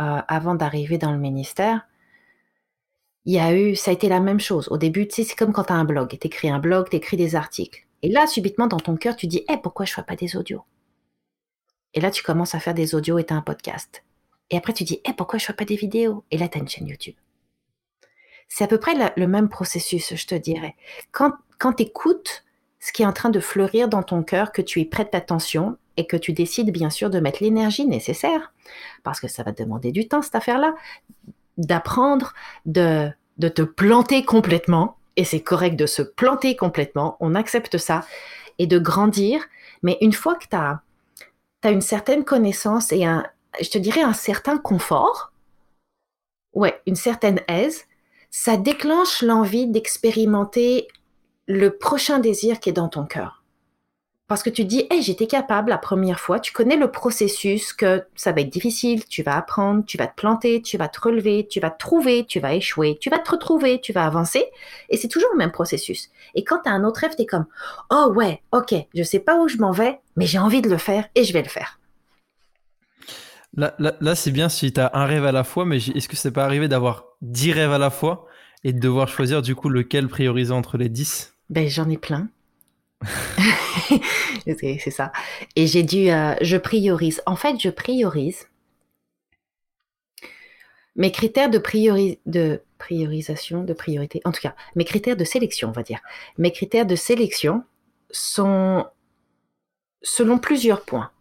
euh, 0.00 0.22
avant 0.28 0.54
d'arriver 0.54 0.96
dans 0.96 1.10
le 1.10 1.18
ministère, 1.18 1.87
il 3.28 3.34
y 3.34 3.38
a 3.38 3.52
eu, 3.52 3.76
ça 3.76 3.90
a 3.90 3.94
été 3.94 4.08
la 4.08 4.20
même 4.20 4.40
chose. 4.40 4.68
Au 4.70 4.78
début, 4.78 5.06
tu 5.06 5.16
sais, 5.16 5.24
c'est 5.24 5.36
comme 5.36 5.52
quand 5.52 5.64
tu 5.64 5.72
as 5.74 5.76
un 5.76 5.84
blog. 5.84 6.08
Tu 6.18 6.26
écris 6.26 6.48
un 6.48 6.58
blog, 6.58 6.88
tu 6.88 6.96
écris 6.96 7.18
des 7.18 7.36
articles. 7.36 7.86
Et 8.00 8.08
là, 8.08 8.26
subitement, 8.26 8.68
dans 8.68 8.78
ton 8.78 8.96
cœur, 8.96 9.16
tu 9.16 9.26
dis, 9.26 9.44
Eh, 9.50 9.58
pourquoi 9.58 9.84
je 9.84 9.92
ne 9.92 9.96
fais 9.96 10.02
pas 10.02 10.16
des 10.16 10.34
audios? 10.34 10.62
Et 11.92 12.00
là, 12.00 12.10
tu 12.10 12.22
commences 12.22 12.54
à 12.54 12.58
faire 12.58 12.72
des 12.72 12.94
audios 12.94 13.18
et 13.18 13.26
tu 13.26 13.34
as 13.34 13.36
un 13.36 13.42
podcast. 13.42 14.02
Et 14.48 14.56
après, 14.56 14.72
tu 14.72 14.84
dis, 14.84 15.02
Eh, 15.04 15.12
pourquoi 15.12 15.38
je 15.38 15.44
ne 15.44 15.46
fais 15.48 15.52
pas 15.52 15.66
des 15.66 15.76
vidéos? 15.76 16.24
Et 16.30 16.38
là, 16.38 16.48
tu 16.48 16.56
as 16.56 16.62
une 16.62 16.68
chaîne 16.70 16.88
YouTube. 16.88 17.16
C'est 18.48 18.64
à 18.64 18.66
peu 18.66 18.78
près 18.78 18.94
le 19.14 19.26
même 19.26 19.50
processus, 19.50 20.14
je 20.14 20.26
te 20.26 20.34
dirais. 20.34 20.74
Quand, 21.12 21.32
quand 21.58 21.74
tu 21.74 21.82
écoutes 21.82 22.46
ce 22.80 22.92
qui 22.92 23.02
est 23.02 23.06
en 23.06 23.12
train 23.12 23.28
de 23.28 23.40
fleurir 23.40 23.90
dans 23.90 24.02
ton 24.02 24.22
cœur, 24.22 24.52
que 24.52 24.62
tu 24.62 24.80
y 24.80 24.86
prêtes 24.86 25.14
attention 25.14 25.76
et 25.98 26.06
que 26.06 26.16
tu 26.16 26.32
décides 26.32 26.72
bien 26.72 26.88
sûr 26.88 27.10
de 27.10 27.20
mettre 27.20 27.42
l'énergie 27.42 27.84
nécessaire, 27.84 28.54
parce 29.02 29.20
que 29.20 29.28
ça 29.28 29.42
va 29.42 29.52
te 29.52 29.62
demander 29.62 29.92
du 29.92 30.08
temps, 30.08 30.22
cette 30.22 30.34
affaire-là, 30.34 30.74
d'apprendre, 31.58 32.32
de, 32.64 33.10
de 33.38 33.48
te 33.48 33.62
planter 33.62 34.24
complètement, 34.24 34.96
et 35.16 35.24
c'est 35.24 35.40
correct 35.40 35.76
de 35.76 35.86
se 35.86 36.02
planter 36.02 36.56
complètement, 36.56 37.16
on 37.20 37.34
accepte 37.34 37.78
ça, 37.78 38.04
et 38.58 38.66
de 38.66 38.78
grandir, 38.78 39.44
mais 39.82 39.98
une 40.00 40.12
fois 40.12 40.34
que 40.34 40.46
tu 40.48 40.56
as, 40.56 40.82
une 41.64 41.80
certaine 41.80 42.24
connaissance 42.24 42.92
et 42.92 43.04
un, 43.04 43.24
je 43.60 43.68
te 43.68 43.78
dirais 43.78 44.02
un 44.02 44.12
certain 44.12 44.58
confort, 44.58 45.32
ouais, 46.52 46.80
une 46.86 46.96
certaine 46.96 47.40
aise, 47.48 47.84
ça 48.30 48.56
déclenche 48.56 49.22
l'envie 49.22 49.66
d'expérimenter 49.66 50.88
le 51.46 51.76
prochain 51.76 52.18
désir 52.18 52.60
qui 52.60 52.70
est 52.70 52.74
dans 52.74 52.88
ton 52.88 53.06
cœur. 53.06 53.37
Parce 54.28 54.42
que 54.42 54.50
tu 54.50 54.62
te 54.64 54.68
dis, 54.68 54.86
hey, 54.90 55.00
j'étais 55.00 55.26
capable 55.26 55.70
la 55.70 55.78
première 55.78 56.20
fois, 56.20 56.38
tu 56.38 56.52
connais 56.52 56.76
le 56.76 56.90
processus, 56.90 57.72
que 57.72 58.04
ça 58.14 58.30
va 58.30 58.42
être 58.42 58.50
difficile, 58.50 59.06
tu 59.06 59.22
vas 59.22 59.38
apprendre, 59.38 59.82
tu 59.86 59.96
vas 59.96 60.06
te 60.06 60.14
planter, 60.14 60.60
tu 60.60 60.76
vas 60.76 60.88
te 60.88 61.00
relever, 61.00 61.46
tu 61.48 61.60
vas 61.60 61.70
te 61.70 61.78
trouver, 61.78 62.26
tu 62.26 62.38
vas 62.38 62.54
échouer, 62.54 62.98
tu 63.00 63.08
vas 63.08 63.18
te 63.18 63.30
retrouver, 63.30 63.80
tu 63.80 63.94
vas 63.94 64.04
avancer, 64.04 64.44
et 64.90 64.98
c'est 64.98 65.08
toujours 65.08 65.30
le 65.32 65.38
même 65.38 65.50
processus. 65.50 66.10
Et 66.34 66.44
quand 66.44 66.58
tu 66.62 66.68
as 66.68 66.72
un 66.72 66.84
autre 66.84 67.00
rêve, 67.00 67.16
tu 67.16 67.22
es 67.22 67.26
comme, 67.26 67.46
oh 67.90 68.12
ouais, 68.14 68.42
ok, 68.52 68.74
je 68.94 69.02
sais 69.02 69.18
pas 69.18 69.40
où 69.40 69.48
je 69.48 69.56
m'en 69.56 69.72
vais, 69.72 69.98
mais 70.14 70.26
j'ai 70.26 70.38
envie 70.38 70.60
de 70.60 70.68
le 70.68 70.76
faire 70.76 71.08
et 71.14 71.24
je 71.24 71.32
vais 71.32 71.42
le 71.42 71.48
faire. 71.48 71.80
Là, 73.56 73.74
là, 73.78 73.94
là, 74.02 74.14
c'est 74.14 74.30
bien 74.30 74.50
si 74.50 74.74
tu 74.74 74.80
as 74.80 74.90
un 74.92 75.06
rêve 75.06 75.24
à 75.24 75.32
la 75.32 75.42
fois, 75.42 75.64
mais 75.64 75.78
est-ce 75.78 76.06
que 76.06 76.16
c'est 76.16 76.32
pas 76.32 76.44
arrivé 76.44 76.68
d'avoir 76.68 77.06
10 77.22 77.52
rêves 77.52 77.72
à 77.72 77.78
la 77.78 77.88
fois 77.88 78.26
et 78.62 78.74
de 78.74 78.78
devoir 78.78 79.08
choisir 79.08 79.40
du 79.40 79.54
coup 79.54 79.70
lequel 79.70 80.06
prioriser 80.06 80.52
entre 80.52 80.76
les 80.76 80.90
10 80.90 81.34
Ben, 81.48 81.66
j'en 81.66 81.88
ai 81.88 81.96
plein. 81.96 82.28
c'est 84.46 84.90
ça. 84.90 85.12
Et 85.56 85.66
j'ai 85.66 85.82
dû, 85.82 86.10
euh, 86.10 86.34
je 86.40 86.56
priorise. 86.56 87.22
En 87.26 87.36
fait, 87.36 87.56
je 87.60 87.68
priorise. 87.70 88.46
Mes 90.96 91.12
critères 91.12 91.48
de, 91.50 91.58
priori- 91.58 92.18
de 92.26 92.60
priorisation, 92.78 93.62
de 93.62 93.72
priorité, 93.72 94.20
en 94.24 94.32
tout 94.32 94.40
cas, 94.40 94.54
mes 94.74 94.84
critères 94.84 95.16
de 95.16 95.24
sélection, 95.24 95.68
on 95.68 95.72
va 95.72 95.82
dire. 95.82 96.00
Mes 96.38 96.52
critères 96.52 96.86
de 96.86 96.96
sélection 96.96 97.62
sont 98.10 98.84
selon 100.02 100.38
plusieurs 100.40 100.84
points. 100.84 101.12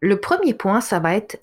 Le 0.00 0.18
premier 0.18 0.54
point, 0.54 0.80
ça 0.80 1.00
va 1.00 1.14
être 1.14 1.42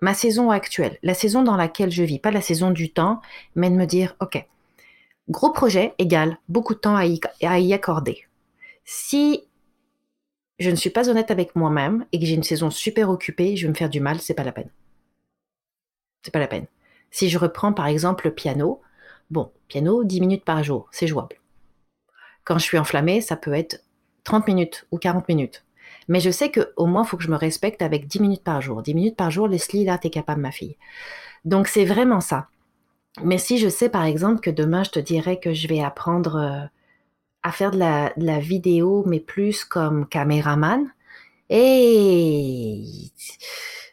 ma 0.00 0.14
saison 0.14 0.50
actuelle, 0.50 0.98
la 1.02 1.14
saison 1.14 1.42
dans 1.42 1.56
laquelle 1.56 1.90
je 1.92 2.02
vis, 2.04 2.18
pas 2.18 2.30
la 2.32 2.40
saison 2.42 2.70
du 2.70 2.92
temps, 2.92 3.22
mais 3.56 3.70
de 3.70 3.76
me 3.76 3.86
dire, 3.86 4.16
OK, 4.20 4.44
gros 5.28 5.52
projet 5.52 5.94
égale 5.98 6.38
beaucoup 6.48 6.74
de 6.74 6.80
temps 6.80 6.96
à 6.96 7.06
y, 7.06 7.20
à 7.42 7.58
y 7.60 7.74
accorder. 7.74 8.24
Si 8.84 9.44
je 10.58 10.70
ne 10.70 10.76
suis 10.76 10.90
pas 10.90 11.08
honnête 11.08 11.30
avec 11.30 11.56
moi-même 11.56 12.06
et 12.12 12.18
que 12.18 12.26
j'ai 12.26 12.34
une 12.34 12.42
saison 12.42 12.70
super 12.70 13.10
occupée, 13.10 13.56
je 13.56 13.66
vais 13.66 13.70
me 13.72 13.76
faire 13.76 13.90
du 13.90 14.00
mal, 14.00 14.20
c'est 14.20 14.34
pas 14.34 14.44
la 14.44 14.52
peine. 14.52 14.70
C'est 16.22 16.30
pas 16.30 16.38
la 16.38 16.46
peine. 16.46 16.66
Si 17.10 17.28
je 17.28 17.38
reprends 17.38 17.72
par 17.72 17.86
exemple 17.86 18.26
le 18.26 18.34
piano, 18.34 18.80
bon, 19.30 19.50
piano 19.68 20.04
10 20.04 20.20
minutes 20.20 20.44
par 20.44 20.62
jour, 20.62 20.88
c'est 20.90 21.06
jouable. 21.06 21.36
Quand 22.44 22.58
je 22.58 22.64
suis 22.64 22.78
enflammée, 22.78 23.20
ça 23.20 23.36
peut 23.36 23.54
être 23.54 23.82
30 24.24 24.46
minutes 24.46 24.86
ou 24.90 24.98
40 24.98 25.28
minutes. 25.28 25.64
Mais 26.08 26.20
je 26.20 26.30
sais 26.30 26.50
qu'au 26.50 26.86
moins, 26.86 27.04
il 27.04 27.08
faut 27.08 27.16
que 27.16 27.22
je 27.22 27.30
me 27.30 27.36
respecte 27.36 27.82
avec 27.82 28.06
10 28.06 28.20
minutes 28.20 28.44
par 28.44 28.60
jour. 28.60 28.82
10 28.82 28.94
minutes 28.94 29.16
par 29.16 29.30
jour, 29.30 29.48
Leslie, 29.48 29.84
là, 29.84 29.96
t'es 29.96 30.10
capable, 30.10 30.40
ma 30.40 30.50
fille. 30.50 30.76
Donc, 31.44 31.68
c'est 31.68 31.84
vraiment 31.84 32.20
ça. 32.20 32.48
Mais 33.22 33.38
si 33.38 33.58
je 33.58 33.68
sais, 33.68 33.88
par 33.88 34.04
exemple, 34.04 34.40
que 34.40 34.50
demain, 34.50 34.82
je 34.82 34.90
te 34.90 34.98
dirais 34.98 35.38
que 35.38 35.54
je 35.54 35.68
vais 35.68 35.80
apprendre 35.80 36.36
euh, 36.36 36.66
à 37.44 37.52
faire 37.52 37.70
de 37.70 37.78
la, 37.78 38.38
vidéo, 38.40 39.04
mais 39.06 39.20
plus 39.20 39.64
comme 39.64 40.08
caméraman, 40.08 40.90
et 41.50 42.82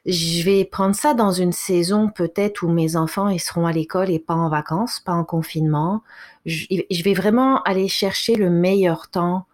je 0.06 0.44
vais 0.44 0.64
prendre 0.66 0.96
ça 0.96 1.14
dans 1.14 1.32
une 1.32 1.52
saison 1.52 2.10
peut-être 2.10 2.64
où 2.64 2.70
mes 2.70 2.96
enfants 2.96 3.28
ils 3.28 3.42
seront 3.42 3.68
à 3.68 3.74
l'école 3.74 4.10
et 4.10 4.20
pas 4.20 4.34
en 4.34 4.50
vacances, 4.50 5.02
pas 5.02 5.12
en 5.12 5.26
confinement. 5.26 6.02
Je 6.46 7.04
vais 7.04 7.14
vraiment 7.14 7.62
aller 7.64 7.90
chercher 7.90 8.36
le 8.36 8.50
meilleur 8.50 9.10
temps 9.10 9.46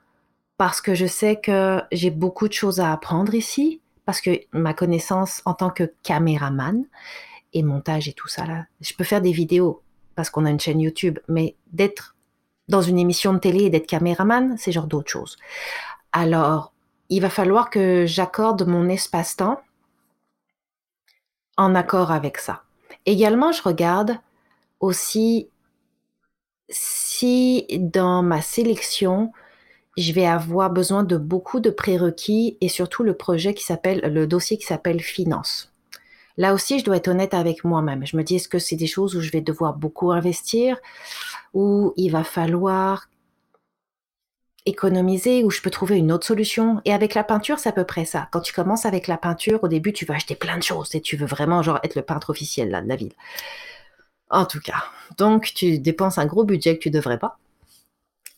parce 0.57 0.79
que 0.79 0.93
je 0.93 1.07
sais 1.07 1.35
que 1.35 1.81
j'ai 1.91 2.11
beaucoup 2.11 2.47
de 2.47 2.53
choses 2.53 2.79
à 2.79 2.93
apprendre 2.93 3.33
ici, 3.33 3.81
parce 4.05 4.21
que 4.21 4.39
ma 4.53 4.73
connaissance 4.73 5.41
en 5.45 5.55
tant 5.55 5.71
que 5.71 5.91
caméraman 6.03 6.85
et 7.53 7.63
montage 7.63 8.07
et 8.07 8.13
tout 8.13 8.27
ça 8.27 8.45
là, 8.45 8.65
je 8.79 8.93
peux 8.93 9.03
faire 9.03 9.21
des 9.21 9.31
vidéos 9.31 9.81
parce 10.15 10.29
qu'on 10.29 10.45
a 10.45 10.51
une 10.51 10.59
chaîne 10.59 10.79
YouTube, 10.79 11.19
mais 11.27 11.55
d'être 11.71 12.15
dans 12.67 12.81
une 12.81 12.99
émission 12.99 13.33
de 13.33 13.39
télé 13.39 13.65
et 13.65 13.69
d'être 13.69 13.87
caméraman, 13.87 14.57
c'est 14.57 14.71
genre 14.71 14.87
d'autres 14.87 15.11
choses. 15.11 15.37
Alors, 16.11 16.73
il 17.09 17.21
va 17.21 17.29
falloir 17.29 17.69
que 17.69 18.05
j'accorde 18.05 18.67
mon 18.67 18.89
espace-temps 18.89 19.61
en 21.57 21.75
accord 21.75 22.11
avec 22.11 22.37
ça. 22.37 22.63
Également, 23.05 23.51
je 23.51 23.63
regarde 23.63 24.19
aussi 24.79 25.49
si 26.69 27.65
dans 27.79 28.21
ma 28.21 28.41
sélection, 28.41 29.31
je 29.97 30.11
vais 30.11 30.27
avoir 30.27 30.69
besoin 30.69 31.03
de 31.03 31.17
beaucoup 31.17 31.59
de 31.59 31.69
prérequis 31.69 32.57
et 32.61 32.69
surtout 32.69 33.03
le 33.03 33.15
projet 33.15 33.53
qui 33.53 33.63
s'appelle, 33.63 34.01
le 34.13 34.27
dossier 34.27 34.57
qui 34.57 34.65
s'appelle 34.65 35.01
finance. 35.01 35.73
Là 36.37 36.53
aussi, 36.53 36.79
je 36.79 36.85
dois 36.85 36.97
être 36.97 37.07
honnête 37.07 37.33
avec 37.33 37.63
moi-même. 37.63 38.05
Je 38.05 38.15
me 38.15 38.23
dis, 38.23 38.35
est-ce 38.35 38.47
que 38.47 38.59
c'est 38.59 38.75
des 38.75 38.87
choses 38.87 39.15
où 39.15 39.21
je 39.21 39.31
vais 39.31 39.41
devoir 39.41 39.75
beaucoup 39.75 40.11
investir, 40.11 40.77
où 41.53 41.93
il 41.97 42.09
va 42.09 42.23
falloir 42.23 43.09
économiser, 44.65 45.43
où 45.43 45.49
je 45.49 45.61
peux 45.61 45.71
trouver 45.71 45.97
une 45.97 46.11
autre 46.11 46.27
solution? 46.27 46.81
Et 46.85 46.93
avec 46.93 47.15
la 47.15 47.23
peinture, 47.23 47.57
c'est 47.57 47.69
à 47.69 47.73
peu 47.73 47.85
près 47.85 48.05
ça. 48.05 48.29
Quand 48.31 48.41
tu 48.41 48.53
commences 48.53 48.85
avec 48.85 49.07
la 49.07 49.17
peinture, 49.17 49.63
au 49.63 49.67
début, 49.67 49.93
tu 49.93 50.05
vas 50.05 50.15
acheter 50.15 50.35
plein 50.35 50.57
de 50.57 50.63
choses 50.63 50.93
et 50.93 51.01
tu 51.01 51.17
veux 51.17 51.25
vraiment 51.25 51.63
genre 51.63 51.79
être 51.83 51.95
le 51.95 52.03
peintre 52.03 52.29
officiel 52.29 52.69
là, 52.69 52.81
de 52.81 52.87
la 52.87 52.95
ville. 52.95 53.13
En 54.29 54.45
tout 54.45 54.59
cas. 54.59 54.83
Donc, 55.17 55.51
tu 55.55 55.79
dépenses 55.79 56.17
un 56.17 56.25
gros 56.25 56.43
budget 56.43 56.77
que 56.77 56.83
tu 56.83 56.91
devrais 56.91 57.17
pas. 57.17 57.39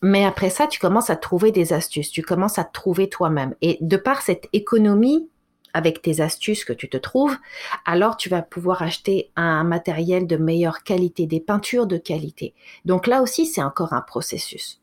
Mais 0.02 0.24
après 0.24 0.50
ça, 0.50 0.68
tu 0.68 0.80
commences 0.80 1.10
à 1.10 1.18
trouver 1.18 1.52
des 1.52 1.74
astuces. 1.74 2.12
Tu 2.12 2.22
commences 2.22 2.58
à 2.58 2.64
te 2.64 2.72
trouver 2.72 3.10
toi-même. 3.10 3.56
Et 3.62 3.78
de 3.82 3.98
par 3.98 4.22
cette 4.22 4.48
économie 4.54 5.28
avec 5.74 6.02
tes 6.02 6.22
astuces 6.22 6.66
que 6.66 6.74
tu 6.74 6.90
te 6.90 6.98
trouves, 6.98 7.38
alors 7.86 8.18
tu 8.18 8.30
vas 8.30 8.42
pouvoir 8.42 8.82
acheter 8.82 9.32
un 9.36 9.64
matériel 9.64 10.28
de 10.28 10.38
meilleure 10.38 10.84
qualité, 10.84 11.26
des 11.26 11.40
peintures 11.40 11.88
de 11.88 11.98
qualité. 11.98 12.54
Donc 12.86 13.08
là 13.08 13.22
aussi, 13.22 13.46
c'est 13.46 13.64
encore 13.64 13.94
un 13.94 14.02
processus. 14.02 14.82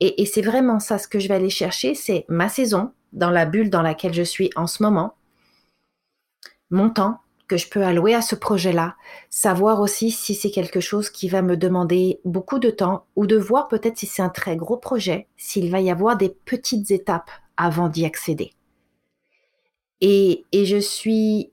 Et, 0.00 0.22
et 0.22 0.26
c'est 0.26 0.42
vraiment 0.42 0.80
ça, 0.80 0.98
ce 0.98 1.08
que 1.08 1.18
je 1.18 1.28
vais 1.28 1.34
aller 1.34 1.50
chercher, 1.50 1.94
c'est 1.94 2.24
ma 2.28 2.48
saison, 2.48 2.92
dans 3.12 3.30
la 3.30 3.44
bulle 3.44 3.70
dans 3.70 3.82
laquelle 3.82 4.14
je 4.14 4.22
suis 4.22 4.50
en 4.56 4.66
ce 4.66 4.82
moment, 4.82 5.14
mon 6.70 6.90
temps, 6.90 7.18
que 7.48 7.56
je 7.56 7.68
peux 7.68 7.82
allouer 7.82 8.14
à 8.14 8.22
ce 8.22 8.36
projet-là, 8.36 8.94
savoir 9.28 9.80
aussi 9.80 10.12
si 10.12 10.36
c'est 10.36 10.52
quelque 10.52 10.78
chose 10.78 11.10
qui 11.10 11.28
va 11.28 11.42
me 11.42 11.56
demander 11.56 12.20
beaucoup 12.24 12.60
de 12.60 12.70
temps 12.70 13.06
ou 13.16 13.26
de 13.26 13.36
voir 13.36 13.66
peut-être 13.66 13.98
si 13.98 14.06
c'est 14.06 14.22
un 14.22 14.28
très 14.28 14.56
gros 14.56 14.76
projet, 14.76 15.26
s'il 15.36 15.68
va 15.68 15.80
y 15.80 15.90
avoir 15.90 16.16
des 16.16 16.28
petites 16.28 16.92
étapes 16.92 17.30
avant 17.56 17.88
d'y 17.88 18.04
accéder. 18.04 18.52
Et, 20.00 20.44
je 20.52 20.78
suis 20.78 21.50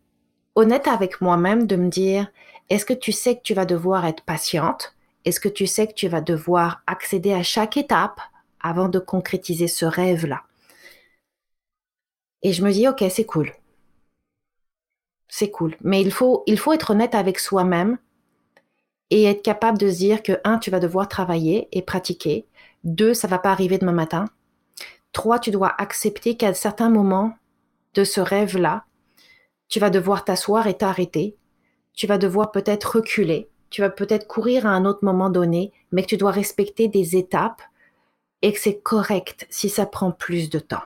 honnête 0.56 0.88
avec 0.88 1.22
moi-même 1.22 1.68
de 1.68 1.76
me 1.76 1.90
dire, 1.90 2.32
est-ce 2.70 2.86
que 2.86 2.94
tu 2.94 3.12
sais 3.12 3.36
que 3.36 3.42
tu 3.44 3.54
vas 3.54 3.66
devoir 3.66 4.06
être 4.06 4.24
patiente? 4.24 4.96
Est-ce 5.26 5.40
que 5.40 5.50
tu 5.50 5.68
sais 5.68 5.88
que 5.88 5.94
tu 5.94 6.08
vas 6.08 6.22
devoir 6.22 6.82
accéder 6.88 7.34
à 7.34 7.44
chaque 7.44 7.78
étape 7.78 8.22
avant 8.62 8.90
de 8.90 9.00
concrétiser 9.00 9.68
ce 9.68 9.86
rêve-là? 9.86 10.44
Et 12.44 12.54
je 12.54 12.64
me 12.64 12.72
dis, 12.72 12.88
ok, 12.88 13.04
c'est 13.10 13.26
cool 13.26 13.52
c'est 15.28 15.52
cool. 15.52 15.76
Mais 15.82 16.02
il 16.02 16.12
faut, 16.12 16.44
il 16.48 16.58
faut 16.58 16.74
être 16.74 16.92
honnête 16.92 17.16
avec 17.16 17.40
soi-même 17.40 17.98
et 19.10 19.26
être 19.26 19.44
capable 19.44 19.78
de 19.78 19.90
se 19.90 19.98
dire 19.98 20.24
que, 20.24 20.40
un, 20.44 20.58
tu 20.58 20.72
vas 20.72 20.80
devoir 20.80 21.08
travailler 21.08 21.68
et 21.72 21.82
pratiquer. 21.82 22.46
Deux, 22.84 23.14
ça 23.14 23.28
va 23.28 23.40
pas 23.40 23.52
arriver 23.52 23.78
demain 23.78 23.94
matin. 23.94 24.26
Trois, 25.14 25.40
tu 25.40 25.52
dois 25.52 25.74
accepter 25.78 26.36
qu'à 26.38 26.54
certains 26.54 26.90
moments 26.90 27.34
de 27.98 28.04
ce 28.04 28.22
rêve-là, 28.22 28.86
tu 29.70 29.80
vas 29.80 29.90
devoir 29.90 30.24
t'asseoir 30.24 30.68
et 30.68 30.78
t'arrêter. 30.78 31.36
Tu 31.94 32.06
vas 32.06 32.20
devoir 32.20 32.52
peut-être 32.52 32.98
reculer. 32.98 33.50
Tu 33.72 33.82
vas 33.82 33.90
peut-être 33.90 34.28
courir 34.28 34.68
à 34.68 34.70
un 34.70 34.86
autre 34.86 35.04
moment 35.04 35.32
donné, 35.32 35.74
mais 35.92 36.04
que 36.04 36.08
tu 36.08 36.18
dois 36.18 36.32
respecter 36.32 36.88
des 36.88 37.18
étapes 37.18 37.62
et 38.44 38.54
que 38.54 38.60
c'est 38.60 38.80
correct 38.80 39.48
si 39.50 39.68
ça 39.68 39.88
prend 39.88 40.12
plus 40.12 40.50
de 40.50 40.60
temps. 40.60 40.84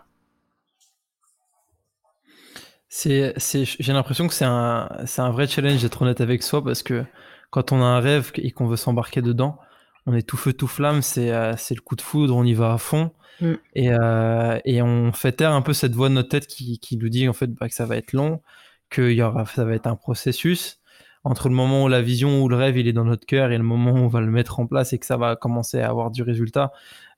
C'est, 2.87 3.33
j'ai 3.37 3.93
l'impression 3.93 4.27
que 4.27 4.33
c'est 4.33 4.45
un, 4.45 4.89
un 5.17 5.31
vrai 5.31 5.47
challenge 5.47 5.81
d'être 5.81 6.01
honnête 6.01 6.21
avec 6.21 6.43
soi 6.43 6.63
parce 6.63 6.81
que 6.81 7.05
quand 7.49 7.71
on 7.73 7.81
a 7.81 7.85
un 7.85 7.99
rêve 7.99 8.31
et 8.35 8.51
qu'on 8.51 8.67
veut 8.67 8.77
s'embarquer 8.77 9.21
dedans, 9.21 9.57
on 10.05 10.13
est 10.13 10.27
tout 10.27 10.37
feu 10.37 10.53
tout 10.53 10.67
flamme, 10.67 11.01
c'est, 11.01 11.31
euh, 11.31 11.53
c'est 11.57 11.75
le 11.75 11.81
coup 11.81 11.95
de 11.95 12.01
foudre, 12.01 12.35
on 12.35 12.43
y 12.43 12.53
va 12.53 12.73
à 12.73 12.77
fond 12.77 13.11
mm. 13.39 13.53
et, 13.75 13.91
euh, 13.91 14.59
et 14.65 14.81
on 14.81 15.11
fait 15.13 15.33
taire 15.33 15.51
un 15.51 15.61
peu 15.61 15.73
cette 15.73 15.93
voix 15.93 16.09
de 16.09 16.15
notre 16.15 16.29
tête 16.29 16.47
qui, 16.47 16.79
qui 16.79 16.97
nous 16.97 17.09
dit 17.09 17.27
en 17.27 17.33
fait 17.33 17.47
bah, 17.47 17.67
que 17.67 17.75
ça 17.75 17.85
va 17.85 17.97
être 17.97 18.13
long, 18.13 18.41
que 18.89 19.11
y 19.11 19.21
aura, 19.21 19.45
ça 19.45 19.65
va 19.65 19.73
être 19.73 19.87
un 19.87 19.95
processus 19.95 20.81
entre 21.23 21.49
le 21.49 21.55
moment 21.55 21.83
où 21.83 21.87
la 21.87 22.01
vision 22.01 22.41
ou 22.41 22.49
le 22.49 22.55
rêve 22.55 22.77
il 22.77 22.87
est 22.87 22.93
dans 22.93 23.05
notre 23.05 23.25
cœur 23.25 23.51
et 23.51 23.57
le 23.57 23.63
moment 23.63 23.91
où 23.91 23.97
on 23.97 24.07
va 24.07 24.21
le 24.21 24.31
mettre 24.31 24.59
en 24.59 24.65
place 24.65 24.93
et 24.93 24.99
que 24.99 25.05
ça 25.05 25.17
va 25.17 25.35
commencer 25.35 25.79
à 25.79 25.89
avoir 25.89 26.11
du 26.11 26.23
résultat. 26.23 26.71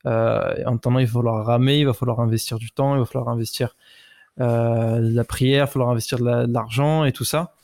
Euh, 0.05 0.55
en 0.65 0.75
attendant, 0.75 0.99
il 0.99 1.05
va 1.05 1.13
falloir 1.13 1.45
ramer, 1.45 1.79
il 1.79 1.85
va 1.85 1.93
falloir 1.93 2.19
investir 2.19 2.59
du 2.59 2.71
temps, 2.71 2.95
il 2.95 2.99
va 2.99 3.05
falloir 3.05 3.29
investir 3.29 3.75
euh, 4.41 4.99
la 4.99 5.23
prière, 5.23 5.57
il 5.57 5.59
va 5.61 5.67
falloir 5.67 5.89
investir 5.89 6.19
de 6.19 6.51
l'argent 6.51 7.05
et 7.05 7.13
tout 7.13 7.23
ça. 7.23 7.55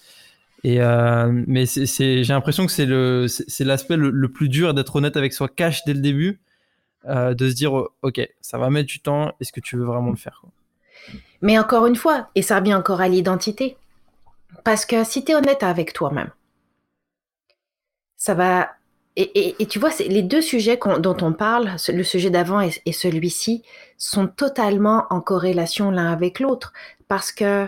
Et 0.63 0.81
euh, 0.81 1.31
mais 1.47 1.65
j'ai 1.65 2.23
l'impression 2.25 2.65
que 2.65 3.27
c'est 3.27 3.63
l'aspect 3.63 3.97
le, 3.97 4.27
plus 4.29 4.49
dur 4.49 4.73
d'être 4.73 4.95
honnête 4.95 5.15
avec 5.15 5.33
soi, 5.33 5.47
cash 5.47 5.85
dès 5.85 5.93
le 5.93 6.01
début, 6.01 6.41
euh, 7.07 7.33
de 7.33 7.49
se 7.49 7.55
dire 7.55 7.73
ok, 8.01 8.29
ça 8.41 8.57
va 8.57 8.69
mettre 8.69 8.87
du 8.87 8.99
temps. 8.99 9.33
Est-ce 9.39 9.53
que 9.53 9.61
tu 9.61 9.77
veux 9.77 9.85
vraiment 9.85 10.09
le 10.09 10.17
faire 10.17 10.43
Mais 11.41 11.57
encore 11.57 11.85
une 11.85 11.95
fois, 11.95 12.29
et 12.35 12.41
ça 12.41 12.59
revient 12.59 12.75
encore 12.75 12.99
à 12.99 13.07
l'identité, 13.07 13.77
parce 14.63 14.85
que 14.85 15.03
si 15.03 15.23
tu 15.23 15.31
es 15.31 15.35
honnête 15.35 15.63
avec 15.63 15.93
toi-même, 15.93 16.31
ça 18.17 18.33
va 18.33 18.69
et, 19.21 19.65
tu 19.67 19.79
vois, 19.79 19.89
les 19.99 20.21
deux 20.21 20.41
sujets 20.41 20.79
dont 20.99 21.17
on 21.21 21.33
parle, 21.33 21.75
le 21.89 22.03
sujet 22.03 22.29
d'avant 22.29 22.61
et, 22.61 22.91
celui-ci, 22.93 23.63
sont 23.97 24.27
totalement 24.27 25.07
en 25.09 25.19
corrélation 25.19 25.91
l'un 25.91 26.09
avec 26.09 26.39
l'autre. 26.39 26.71
Parce 27.09 27.33
que 27.33 27.67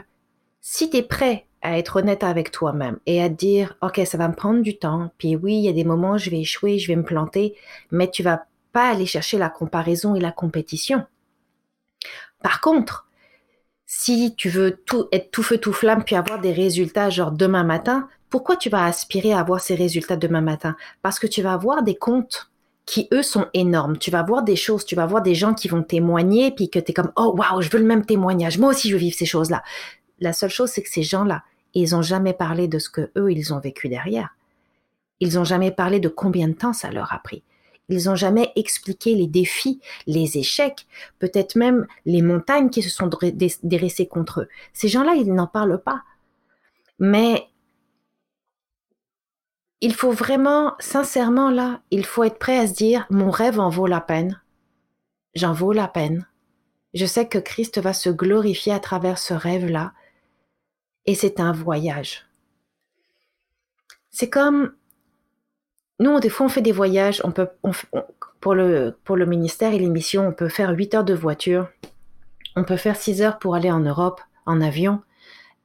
si 0.61 0.89
tu 0.89 0.97
es 0.97 1.01
prêt 1.01 1.45
à 1.61 1.77
être 1.77 1.97
honnête 1.97 2.23
avec 2.23 2.51
toi-même 2.51 2.97
et 3.05 3.21
à 3.21 3.29
dire, 3.29 3.77
OK, 3.81 4.01
ça 4.05 4.17
va 4.17 4.27
me 4.27 4.35
prendre 4.35 4.61
du 4.61 4.77
temps, 4.77 5.11
puis 5.17 5.35
oui, 5.35 5.55
il 5.55 5.63
y 5.63 5.69
a 5.69 5.73
des 5.73 5.83
moments 5.83 6.13
où 6.13 6.17
je 6.17 6.29
vais 6.29 6.39
échouer, 6.39 6.79
je 6.79 6.87
vais 6.87 6.95
me 6.95 7.03
planter, 7.03 7.55
mais 7.91 8.09
tu 8.09 8.23
vas 8.23 8.45
pas 8.71 8.89
aller 8.89 9.05
chercher 9.05 9.37
la 9.37 9.49
comparaison 9.49 10.15
et 10.15 10.19
la 10.19 10.31
compétition. 10.31 11.05
Par 12.41 12.61
contre, 12.61 13.07
si 13.85 14.33
tu 14.35 14.49
veux 14.49 14.81
être 15.11 15.31
tout 15.31 15.43
feu, 15.43 15.57
tout 15.57 15.73
flamme, 15.73 16.03
puis 16.03 16.15
avoir 16.15 16.39
des 16.39 16.53
résultats 16.53 17.09
genre 17.09 17.31
demain 17.31 17.63
matin, 17.63 18.07
pourquoi 18.29 18.55
tu 18.55 18.69
vas 18.69 18.85
aspirer 18.85 19.33
à 19.33 19.39
avoir 19.39 19.59
ces 19.59 19.75
résultats 19.75 20.15
demain 20.15 20.41
matin? 20.41 20.75
Parce 21.01 21.19
que 21.19 21.27
tu 21.27 21.41
vas 21.41 21.53
avoir 21.53 21.83
des 21.83 21.95
comptes 21.95 22.49
qui, 22.85 23.07
eux, 23.13 23.21
sont 23.21 23.47
énormes. 23.53 23.97
Tu 23.97 24.09
vas 24.09 24.23
voir 24.23 24.43
des 24.43 24.55
choses, 24.55 24.85
tu 24.85 24.95
vas 24.95 25.05
voir 25.05 25.21
des 25.21 25.35
gens 25.35 25.53
qui 25.53 25.67
vont 25.67 25.83
témoigner, 25.83 26.51
puis 26.51 26.69
que 26.69 26.79
tu 26.79 26.91
es 26.91 26.93
comme, 26.93 27.11
oh, 27.17 27.35
waouh, 27.37 27.61
je 27.61 27.69
veux 27.69 27.79
le 27.79 27.85
même 27.85 28.05
témoignage. 28.05 28.57
Moi 28.57 28.69
aussi, 28.69 28.89
je 28.89 28.95
veux 28.95 28.99
vivre 28.99 29.15
ces 29.15 29.25
choses-là. 29.25 29.61
La 30.19 30.33
seule 30.33 30.49
chose, 30.49 30.69
c'est 30.69 30.81
que 30.81 30.89
ces 30.89 31.03
gens-là, 31.03 31.43
ils 31.73 31.91
n'ont 31.91 32.01
jamais 32.01 32.33
parlé 32.33 32.67
de 32.67 32.79
ce 32.79 32.89
que 32.89 33.11
eux, 33.17 33.31
ils 33.31 33.53
ont 33.53 33.59
vécu 33.59 33.89
derrière. 33.89 34.35
Ils 35.19 35.35
n'ont 35.35 35.43
jamais 35.43 35.71
parlé 35.71 35.99
de 35.99 36.09
combien 36.09 36.47
de 36.47 36.53
temps 36.53 36.73
ça 36.73 36.91
leur 36.91 37.13
a 37.13 37.19
pris. 37.19 37.43
Ils 37.89 38.05
n'ont 38.05 38.15
jamais 38.15 38.51
expliqué 38.55 39.15
les 39.15 39.27
défis, 39.27 39.81
les 40.07 40.37
échecs, 40.37 40.87
peut-être 41.19 41.55
même 41.55 41.87
les 42.05 42.21
montagnes 42.21 42.69
qui 42.69 42.81
se 42.81 42.89
sont 42.89 43.09
dressées 43.63 44.07
contre 44.07 44.41
eux. 44.41 44.47
Ces 44.73 44.87
gens-là, 44.87 45.13
ils 45.15 45.33
n'en 45.33 45.47
parlent 45.47 45.81
pas. 45.81 46.03
Mais 46.99 47.47
il 49.81 49.93
faut 49.93 50.11
vraiment, 50.11 50.75
sincèrement, 50.79 51.49
là, 51.49 51.81
il 51.91 52.05
faut 52.05 52.23
être 52.23 52.39
prêt 52.39 52.57
à 52.57 52.67
se 52.67 52.73
dire, 52.73 53.05
mon 53.09 53.31
rêve 53.31 53.59
en 53.59 53.69
vaut 53.69 53.87
la 53.87 53.99
peine. 53.99 54.41
J'en 55.33 55.53
vaut 55.53 55.73
la 55.73 55.87
peine. 55.87 56.27
Je 56.93 57.05
sais 57.05 57.27
que 57.27 57.39
Christ 57.39 57.79
va 57.79 57.93
se 57.93 58.09
glorifier 58.09 58.73
à 58.73 58.79
travers 58.79 59.17
ce 59.17 59.33
rêve-là. 59.33 59.93
Et 61.05 61.15
c'est 61.15 61.39
un 61.39 61.51
voyage. 61.51 62.27
C'est 64.09 64.29
comme, 64.29 64.73
nous, 65.99 66.19
des 66.19 66.29
fois, 66.29 66.45
on 66.45 66.49
fait 66.49 66.61
des 66.61 66.71
voyages, 66.71 67.21
on 67.23 67.31
peut, 67.31 67.49
pour, 68.39 68.55
le, 68.55 68.97
pour 69.03 69.15
le 69.15 69.25
ministère 69.25 69.73
et 69.73 69.79
les 69.79 69.89
missions, 69.89 70.27
on 70.27 70.33
peut 70.33 70.49
faire 70.49 70.71
8 70.71 70.95
heures 70.95 71.03
de 71.03 71.13
voiture, 71.13 71.69
on 72.55 72.63
peut 72.63 72.77
faire 72.77 72.95
6 72.95 73.21
heures 73.21 73.39
pour 73.39 73.55
aller 73.55 73.71
en 73.71 73.79
Europe, 73.79 74.21
en 74.45 74.61
avion, 74.61 75.01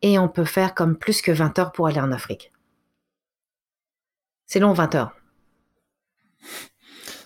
et 0.02 0.18
on 0.18 0.28
peut 0.28 0.44
faire 0.44 0.74
comme 0.74 0.96
plus 0.96 1.22
que 1.22 1.32
20 1.32 1.58
heures 1.58 1.72
pour 1.72 1.86
aller 1.86 2.00
en 2.00 2.12
Afrique. 2.12 2.52
C'est 4.46 4.60
long 4.60 4.72
20 4.72 4.94
heures. 4.94 5.16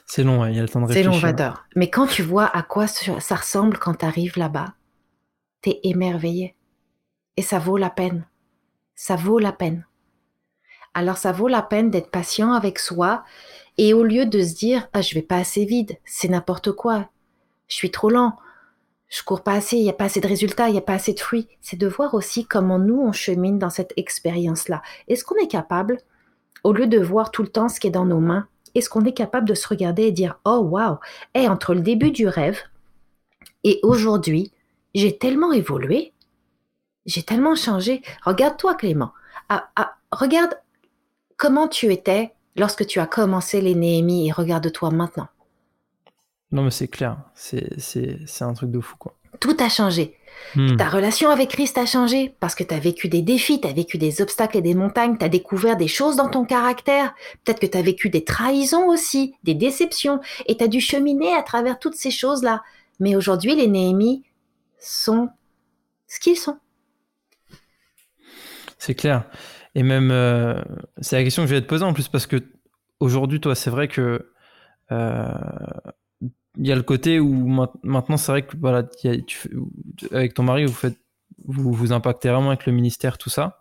C'est 0.06 0.24
long, 0.24 0.44
il 0.46 0.56
y 0.56 0.58
a 0.58 0.62
le 0.62 0.68
temps 0.68 0.80
de 0.80 0.86
réfléchir. 0.86 1.12
C'est 1.12 1.20
long 1.20 1.20
20 1.20 1.40
heures. 1.40 1.66
Mais 1.76 1.90
quand 1.90 2.06
tu 2.06 2.22
vois 2.22 2.46
à 2.46 2.62
quoi 2.62 2.86
ça 2.86 3.36
ressemble 3.36 3.78
quand 3.78 3.94
tu 3.94 4.04
arrives 4.04 4.38
là-bas, 4.38 4.74
t'es 5.60 5.78
émerveillé. 5.84 6.56
Et 7.40 7.42
ça 7.42 7.58
vaut 7.58 7.78
la 7.78 7.88
peine. 7.88 8.26
Ça 8.94 9.16
vaut 9.16 9.38
la 9.38 9.52
peine. 9.52 9.86
Alors 10.92 11.16
ça 11.16 11.32
vaut 11.32 11.48
la 11.48 11.62
peine 11.62 11.88
d'être 11.90 12.10
patient 12.10 12.52
avec 12.52 12.78
soi 12.78 13.24
et 13.78 13.94
au 13.94 14.04
lieu 14.04 14.26
de 14.26 14.42
se 14.42 14.54
dire 14.54 14.90
ah 14.92 15.00
je 15.00 15.14
vais 15.14 15.22
pas 15.22 15.38
assez 15.38 15.64
vite, 15.64 15.98
c'est 16.04 16.28
n'importe 16.28 16.72
quoi, 16.72 17.08
je 17.66 17.76
suis 17.76 17.90
trop 17.90 18.10
lent, 18.10 18.36
je 19.08 19.22
cours 19.22 19.42
pas 19.42 19.54
assez, 19.54 19.78
il 19.78 19.84
y 19.84 19.88
a 19.88 19.94
pas 19.94 20.04
assez 20.04 20.20
de 20.20 20.28
résultats, 20.28 20.68
il 20.68 20.74
y 20.74 20.78
a 20.78 20.82
pas 20.82 20.92
assez 20.92 21.14
de 21.14 21.18
fruits, 21.18 21.48
c'est 21.62 21.78
de 21.78 21.86
voir 21.86 22.12
aussi 22.12 22.44
comment 22.44 22.78
nous 22.78 23.00
on 23.00 23.12
chemine 23.12 23.58
dans 23.58 23.70
cette 23.70 23.94
expérience 23.96 24.68
là. 24.68 24.82
Est-ce 25.08 25.24
qu'on 25.24 25.36
est 25.36 25.50
capable 25.50 25.96
au 26.62 26.74
lieu 26.74 26.86
de 26.86 27.00
voir 27.00 27.30
tout 27.30 27.42
le 27.42 27.48
temps 27.48 27.70
ce 27.70 27.80
qui 27.80 27.86
est 27.86 27.90
dans 27.90 28.04
nos 28.04 28.20
mains, 28.20 28.48
est-ce 28.74 28.90
qu'on 28.90 29.06
est 29.06 29.14
capable 29.14 29.48
de 29.48 29.54
se 29.54 29.66
regarder 29.66 30.02
et 30.02 30.12
dire 30.12 30.38
Oh 30.44 30.58
waouh, 30.58 30.98
et 31.32 31.48
entre 31.48 31.72
le 31.72 31.80
début 31.80 32.10
du 32.10 32.28
rêve 32.28 32.58
et 33.64 33.80
aujourd'hui, 33.82 34.52
j'ai 34.94 35.16
tellement 35.16 35.52
évolué, 35.52 36.12
j'ai 37.10 37.22
tellement 37.22 37.54
changé. 37.54 38.02
Regarde-toi, 38.24 38.74
Clément. 38.74 39.12
Ah, 39.48 39.68
ah, 39.76 39.96
regarde 40.12 40.54
comment 41.36 41.68
tu 41.68 41.92
étais 41.92 42.32
lorsque 42.56 42.86
tu 42.86 43.00
as 43.00 43.06
commencé 43.06 43.60
les 43.60 43.74
Néhémies 43.74 44.28
et 44.28 44.32
regarde-toi 44.32 44.90
maintenant. 44.90 45.28
Non, 46.52 46.62
mais 46.62 46.70
c'est 46.70 46.88
clair. 46.88 47.18
C'est 47.34 48.42
un 48.42 48.54
truc 48.54 48.70
de 48.70 48.80
fou, 48.80 48.96
quoi. 48.98 49.14
Tout 49.38 49.56
a 49.60 49.68
changé. 49.68 50.16
Hmm. 50.54 50.76
Ta 50.76 50.88
relation 50.88 51.30
avec 51.30 51.50
Christ 51.50 51.78
a 51.78 51.86
changé 51.86 52.34
parce 52.40 52.54
que 52.54 52.64
tu 52.64 52.74
as 52.74 52.78
vécu 52.78 53.08
des 53.08 53.22
défis, 53.22 53.60
tu 53.60 53.68
as 53.68 53.72
vécu 53.72 53.98
des 53.98 54.20
obstacles 54.20 54.58
et 54.58 54.62
des 54.62 54.74
montagnes, 54.74 55.16
tu 55.16 55.24
as 55.24 55.28
découvert 55.28 55.76
des 55.76 55.88
choses 55.88 56.16
dans 56.16 56.28
ton 56.28 56.44
caractère, 56.44 57.14
peut-être 57.44 57.60
que 57.60 57.66
tu 57.66 57.78
as 57.78 57.82
vécu 57.82 58.10
des 58.10 58.24
trahisons 58.24 58.86
aussi, 58.86 59.34
des 59.44 59.54
déceptions, 59.54 60.20
et 60.46 60.56
tu 60.56 60.64
as 60.64 60.68
dû 60.68 60.80
cheminer 60.80 61.34
à 61.34 61.42
travers 61.42 61.78
toutes 61.78 61.94
ces 61.94 62.10
choses-là. 62.10 62.62
Mais 62.98 63.16
aujourd'hui, 63.16 63.54
les 63.54 63.68
Néhémies 63.68 64.24
sont 64.78 65.30
ce 66.08 66.18
qu'ils 66.20 66.36
sont. 66.36 66.58
C'est 68.80 68.94
clair. 68.94 69.24
Et 69.74 69.82
même, 69.82 70.10
euh, 70.10 70.60
c'est 71.00 71.16
la 71.16 71.22
question 71.22 71.42
que 71.42 71.48
je 71.48 71.54
vais 71.54 71.60
te 71.60 71.66
poser 71.66 71.84
en 71.84 71.92
plus 71.92 72.08
parce 72.08 72.26
que 72.26 72.42
aujourd'hui, 72.98 73.38
toi, 73.38 73.54
c'est 73.54 73.68
vrai 73.68 73.88
que 73.88 74.32
euh, 74.90 75.28
il 76.56 76.66
y 76.66 76.72
a 76.72 76.76
le 76.76 76.82
côté 76.82 77.20
où 77.20 77.46
maintenant, 77.84 78.16
c'est 78.16 78.32
vrai 78.32 78.42
que 78.42 78.56
voilà, 78.56 78.88
avec 80.12 80.34
ton 80.34 80.42
mari, 80.42 80.64
vous 80.64 80.72
faites, 80.72 80.98
vous 81.44 81.72
vous 81.72 81.92
impactez 81.92 82.30
vraiment 82.30 82.48
avec 82.48 82.64
le 82.64 82.72
ministère, 82.72 83.18
tout 83.18 83.28
ça. 83.28 83.58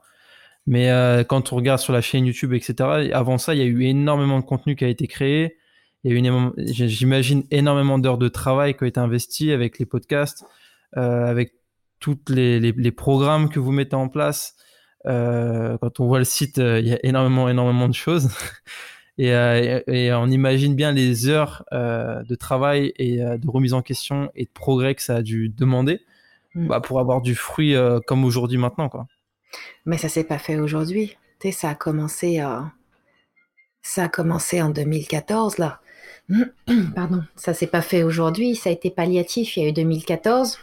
Mais 0.66 0.90
euh, 0.90 1.26
quand 1.26 1.52
on 1.52 1.58
regarde 1.58 1.80
sur 1.80 1.94
la 1.94 2.02
chaîne 2.02 2.26
YouTube, 2.26 2.54
etc., 2.54 3.12
avant 3.14 3.38
ça, 3.38 3.54
il 3.54 3.60
y 3.60 3.64
a 3.64 3.66
eu 3.66 3.84
énormément 3.84 4.40
de 4.40 4.46
contenu 4.46 4.78
qui 4.78 4.86
a 4.86 4.88
été 4.88 5.08
créé. 5.08 5.58
Il 6.06 6.14
y 6.14 6.16
a 6.16 6.18
eu, 6.18 6.54
j'imagine, 6.88 7.44
énormément 7.52 8.00
d'heures 8.00 8.18
de 8.18 8.30
travail 8.30 8.76
qui 8.76 8.84
ont 8.84 8.88
été 8.88 9.02
investies 9.02 9.52
avec 9.52 9.80
les 9.80 9.86
podcasts, 9.86 10.46
avec 10.94 11.54
les, 12.30 12.60
les, 12.60 12.92
programmes 12.92 13.50
que 13.50 13.60
vous 13.60 13.72
mettez 13.72 13.96
en 13.96 14.08
place. 14.08 14.56
Euh, 15.06 15.78
quand 15.78 16.00
on 16.00 16.08
voit 16.08 16.20
le 16.20 16.26
site, 16.26 16.60
euh, 16.60 16.80
il 16.80 16.88
y 16.88 16.94
a 16.94 17.00
énormément, 17.04 17.50
énormément 17.50 17.88
de 17.88 17.94
choses. 17.94 18.30
et, 19.18 19.34
euh, 19.34 19.82
et, 19.88 20.12
on 20.14 20.28
imagine 20.28 20.76
bien 20.76 20.92
les 20.92 21.28
heures 21.28 21.64
de 21.72 22.36
travail 22.36 22.94
et 22.98 23.18
de 23.18 23.50
remise 23.50 23.74
en 23.74 23.82
question 23.82 24.32
et 24.36 24.46
de 24.46 24.52
progrès 24.54 24.96
que 24.96 25.02
ça 25.02 25.18
a 25.18 25.22
dû 25.22 25.50
demander 25.50 26.02
mm. 26.56 26.68
bah, 26.68 26.82
pour 26.82 27.00
avoir 27.00 27.22
du 27.22 27.36
fruit 27.36 27.76
comme 28.08 28.26
aujourd'hui 28.26 28.58
maintenant. 28.58 28.90
Quoi. 28.90 29.08
Mais 29.86 29.98
ça 29.98 30.10
s'est 30.10 30.24
pas 30.24 30.38
fait 30.40 30.58
aujourd'hui. 30.58 31.16
Ça 31.52 31.70
a 31.70 31.76
commencé, 31.76 32.44
ça 33.82 34.04
a 34.04 34.10
commencé 34.10 34.62
en 34.62 34.70
2014 34.70 35.58
là. 35.58 35.80
Pardon, 36.96 37.24
ça 37.36 37.54
s'est 37.54 37.68
pas 37.68 37.82
fait 37.82 38.04
aujourd'hui. 38.04 38.56
Ça 38.56 38.70
a 38.70 38.74
été 38.74 38.92
palliatif. 38.92 39.58
Il 39.58 39.64
y 39.64 39.66
a 39.66 39.70
eu 39.70 39.74
2014 39.74 40.60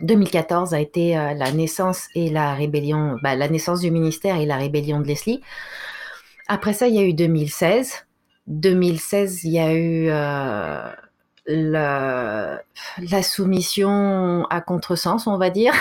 2014 0.00 0.74
a 0.74 0.80
été 0.80 1.16
euh, 1.16 1.34
la 1.34 1.52
naissance 1.52 2.08
et 2.14 2.28
la 2.30 2.54
rébellion, 2.54 3.16
bah, 3.22 3.34
la 3.34 3.48
naissance 3.48 3.80
du 3.80 3.90
ministère 3.90 4.36
et 4.36 4.46
la 4.46 4.56
rébellion 4.56 5.00
de 5.00 5.06
Leslie. 5.06 5.40
Après 6.48 6.72
ça, 6.72 6.88
il 6.88 6.94
y 6.94 6.98
a 6.98 7.02
eu 7.02 7.14
2016. 7.14 8.06
2016, 8.46 9.44
il 9.44 9.52
y 9.52 9.58
a 9.58 9.74
eu 9.74 10.08
euh, 10.08 10.92
la 11.48 13.22
soumission 13.22 14.46
à 14.50 14.60
contresens, 14.60 15.26
on 15.26 15.38
va 15.38 15.50
dire. 15.50 15.72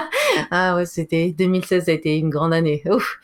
ah 0.50 0.84
c'était 0.84 1.32
2016, 1.32 1.86
ça 1.86 1.90
a 1.90 1.94
été 1.94 2.16
une 2.18 2.30
grande 2.30 2.52
année. 2.52 2.82
Ouf, 2.86 3.18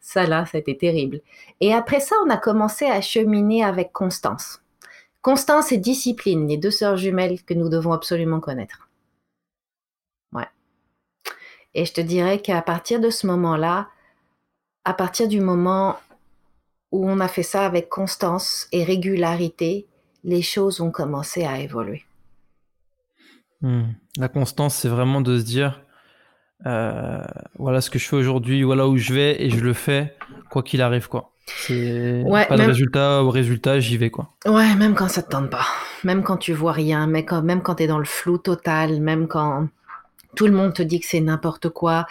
ça 0.00 0.26
là, 0.26 0.46
ça 0.46 0.58
a 0.58 0.60
été 0.60 0.76
terrible. 0.76 1.20
Et 1.60 1.72
après 1.72 2.00
ça, 2.00 2.16
on 2.26 2.30
a 2.30 2.36
commencé 2.36 2.86
à 2.86 3.00
cheminer 3.00 3.62
avec 3.62 3.92
Constance. 3.92 4.60
Constance 5.22 5.70
et 5.70 5.76
Discipline, 5.76 6.48
les 6.48 6.56
deux 6.56 6.70
sœurs 6.70 6.96
jumelles 6.96 7.42
que 7.42 7.54
nous 7.54 7.68
devons 7.68 7.92
absolument 7.92 8.40
connaître. 8.40 8.89
Et 11.74 11.84
je 11.84 11.92
te 11.92 12.00
dirais 12.00 12.40
qu'à 12.40 12.60
partir 12.62 13.00
de 13.00 13.10
ce 13.10 13.26
moment-là, 13.26 13.88
à 14.84 14.94
partir 14.94 15.28
du 15.28 15.40
moment 15.40 15.96
où 16.90 17.08
on 17.08 17.20
a 17.20 17.28
fait 17.28 17.42
ça 17.42 17.64
avec 17.64 17.88
constance 17.88 18.66
et 18.72 18.82
régularité, 18.82 19.86
les 20.24 20.42
choses 20.42 20.80
ont 20.80 20.90
commencé 20.90 21.44
à 21.44 21.60
évoluer. 21.60 22.04
Hmm. 23.62 23.92
La 24.16 24.28
constance, 24.28 24.74
c'est 24.74 24.88
vraiment 24.88 25.20
de 25.20 25.38
se 25.38 25.44
dire, 25.44 25.82
euh, 26.66 27.22
voilà 27.58 27.80
ce 27.80 27.90
que 27.90 27.98
je 27.98 28.08
fais 28.08 28.16
aujourd'hui, 28.16 28.62
voilà 28.62 28.88
où 28.88 28.96
je 28.96 29.12
vais 29.12 29.42
et 29.42 29.50
je 29.50 29.60
le 29.60 29.72
fais 29.72 30.16
quoi 30.50 30.62
qu'il 30.62 30.82
arrive 30.82 31.08
quoi. 31.08 31.32
C'est 31.46 32.22
pas 32.48 32.56
de 32.56 32.62
résultat 32.62 33.22
au 33.22 33.30
résultat, 33.30 33.80
j'y 33.80 33.96
vais 33.96 34.10
quoi. 34.10 34.34
Ouais, 34.46 34.74
même 34.76 34.94
quand 34.94 35.08
ça 35.08 35.22
te 35.22 35.30
tente 35.30 35.50
pas, 35.50 35.66
même 36.04 36.22
quand 36.22 36.36
tu 36.36 36.52
vois 36.52 36.72
rien, 36.72 37.06
même 37.06 37.24
quand, 37.24 37.42
même 37.42 37.62
quand 37.62 37.76
tu 37.76 37.84
es 37.84 37.86
dans 37.86 37.98
le 37.98 38.04
flou 38.04 38.38
total, 38.38 39.00
même 39.00 39.26
quand 39.26 39.68
tout 40.34 40.46
le 40.46 40.52
monde 40.52 40.74
te 40.74 40.82
dit 40.82 41.00
que 41.00 41.06
c'est 41.06 41.20
n'importe 41.20 41.68
quoi 41.68 42.06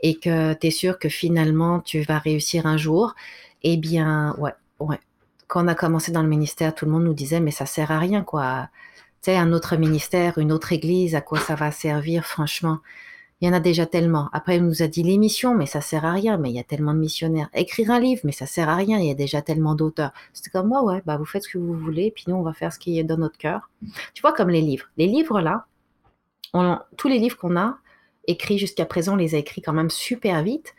et 0.00 0.16
que 0.16 0.54
tu 0.54 0.66
es 0.66 0.70
sûr 0.70 0.98
que 0.98 1.08
finalement 1.08 1.80
tu 1.80 2.02
vas 2.02 2.18
réussir 2.18 2.66
un 2.66 2.76
jour, 2.76 3.14
eh 3.62 3.76
bien, 3.76 4.34
ouais, 4.38 4.54
ouais. 4.80 4.98
Quand 5.46 5.64
on 5.64 5.68
a 5.68 5.74
commencé 5.74 6.12
dans 6.12 6.22
le 6.22 6.28
ministère, 6.28 6.74
tout 6.74 6.86
le 6.86 6.90
monde 6.90 7.04
nous 7.04 7.14
disait, 7.14 7.40
mais 7.40 7.50
ça 7.50 7.66
sert 7.66 7.90
à 7.90 7.98
rien, 7.98 8.22
quoi. 8.22 8.68
Tu 9.22 9.30
sais, 9.30 9.36
un 9.36 9.52
autre 9.52 9.76
ministère, 9.76 10.38
une 10.38 10.50
autre 10.50 10.72
église, 10.72 11.14
à 11.14 11.20
quoi 11.20 11.38
ça 11.38 11.54
va 11.54 11.70
servir, 11.70 12.24
franchement? 12.24 12.78
Il 13.40 13.46
y 13.46 13.50
en 13.50 13.54
a 13.54 13.60
déjà 13.60 13.86
tellement. 13.86 14.28
Après, 14.32 14.56
il 14.56 14.64
nous 14.64 14.82
a 14.82 14.86
dit 14.86 15.02
l'émission, 15.02 15.54
mais 15.54 15.66
ça 15.66 15.80
sert 15.80 16.04
à 16.04 16.12
rien, 16.12 16.38
mais 16.38 16.50
il 16.50 16.54
y 16.54 16.60
a 16.60 16.64
tellement 16.64 16.94
de 16.94 17.00
missionnaires. 17.00 17.48
Écrire 17.54 17.90
un 17.90 18.00
livre, 18.00 18.22
mais 18.24 18.32
ça 18.32 18.46
sert 18.46 18.68
à 18.68 18.76
rien, 18.76 18.98
il 18.98 19.06
y 19.06 19.10
a 19.10 19.14
déjà 19.14 19.42
tellement 19.42 19.74
d'auteurs. 19.74 20.12
C'était 20.32 20.50
comme 20.50 20.68
moi, 20.68 20.82
ouais, 20.84 21.02
bah 21.04 21.16
vous 21.16 21.24
faites 21.24 21.42
ce 21.42 21.48
que 21.48 21.58
vous 21.58 21.74
voulez, 21.74 22.12
puis 22.14 22.24
nous, 22.28 22.36
on 22.36 22.42
va 22.42 22.52
faire 22.52 22.72
ce 22.72 22.78
qui 22.78 22.98
est 22.98 23.04
dans 23.04 23.16
notre 23.16 23.36
cœur. 23.36 23.68
Tu 24.14 24.22
vois, 24.22 24.32
comme 24.32 24.48
les 24.48 24.62
livres. 24.62 24.86
Les 24.96 25.06
livres, 25.06 25.40
là, 25.40 25.66
tous 26.96 27.08
les 27.08 27.18
livres 27.18 27.36
qu'on 27.36 27.56
a 27.56 27.78
écrits 28.26 28.58
jusqu'à 28.58 28.86
présent, 28.86 29.14
on 29.14 29.16
les 29.16 29.34
a 29.34 29.38
écrits 29.38 29.62
quand 29.62 29.72
même 29.72 29.90
super 29.90 30.42
vite 30.42 30.74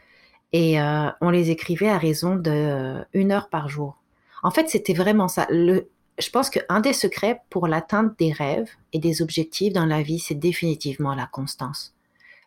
et 0.52 0.80
euh, 0.80 1.10
on 1.22 1.30
les 1.30 1.50
écrivait 1.50 1.90
à 1.90 1.98
raison 1.98 2.36
de 2.36 2.52
euh, 2.52 3.04
une 3.14 3.32
heure 3.32 3.50
par 3.50 3.70
jour. 3.70 3.98
En 4.44 4.52
fait, 4.52 4.70
c'était 4.70 4.94
vraiment 4.94 5.28
ça. 5.28 5.48
Le, 5.50 5.90
je 6.20 6.30
pense 6.30 6.50
qu'un 6.50 6.80
des 6.80 6.94
secrets 6.94 7.42
pour 7.50 7.68
l'atteinte 7.68 8.18
des 8.20 8.32
rêves 8.32 8.70
et 8.94 9.00
des 9.00 9.22
objectifs 9.22 9.74
dans 9.74 9.86
la 9.86 10.04
vie, 10.04 10.20
c'est 10.20 10.36
définitivement 10.36 11.16
la 11.16 11.26
constance. 11.26 11.94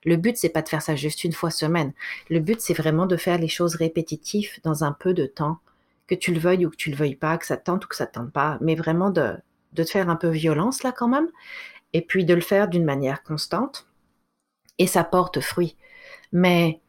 Le 0.04 0.16
but, 0.16 0.36
c'est 0.36 0.50
pas 0.50 0.62
de 0.62 0.68
faire 0.68 0.82
ça 0.82 0.94
juste 0.94 1.24
une 1.24 1.32
fois 1.32 1.50
semaine. 1.50 1.92
Le 2.30 2.38
but, 2.38 2.60
c'est 2.60 2.74
vraiment 2.74 3.06
de 3.06 3.16
faire 3.16 3.38
les 3.38 3.48
choses 3.48 3.74
répétitives 3.74 4.60
dans 4.62 4.84
un 4.84 4.92
peu 4.92 5.14
de 5.14 5.26
temps, 5.26 5.58
que 6.06 6.14
tu 6.14 6.32
le 6.32 6.38
veuilles 6.38 6.64
ou 6.64 6.70
que 6.70 6.76
tu 6.76 6.90
le 6.90 6.96
veuilles 6.96 7.16
pas, 7.16 7.38
que 7.38 7.46
ça 7.46 7.56
tente 7.56 7.84
ou 7.84 7.88
que 7.88 7.96
ça 7.96 8.06
tente 8.06 8.30
pas, 8.30 8.56
mais 8.60 8.76
vraiment 8.76 9.10
de, 9.10 9.32
de 9.72 9.82
te 9.82 9.90
faire 9.90 10.08
un 10.08 10.14
peu 10.14 10.28
violence 10.28 10.84
là 10.84 10.92
quand 10.92 11.08
même, 11.08 11.28
et 11.92 12.02
puis 12.02 12.24
de 12.24 12.34
le 12.34 12.40
faire 12.40 12.68
d'une 12.68 12.84
manière 12.84 13.22
constante, 13.22 13.86
et 14.78 14.86
ça 14.86 15.04
porte 15.04 15.40
fruit. 15.40 15.76
Mais 16.32 16.80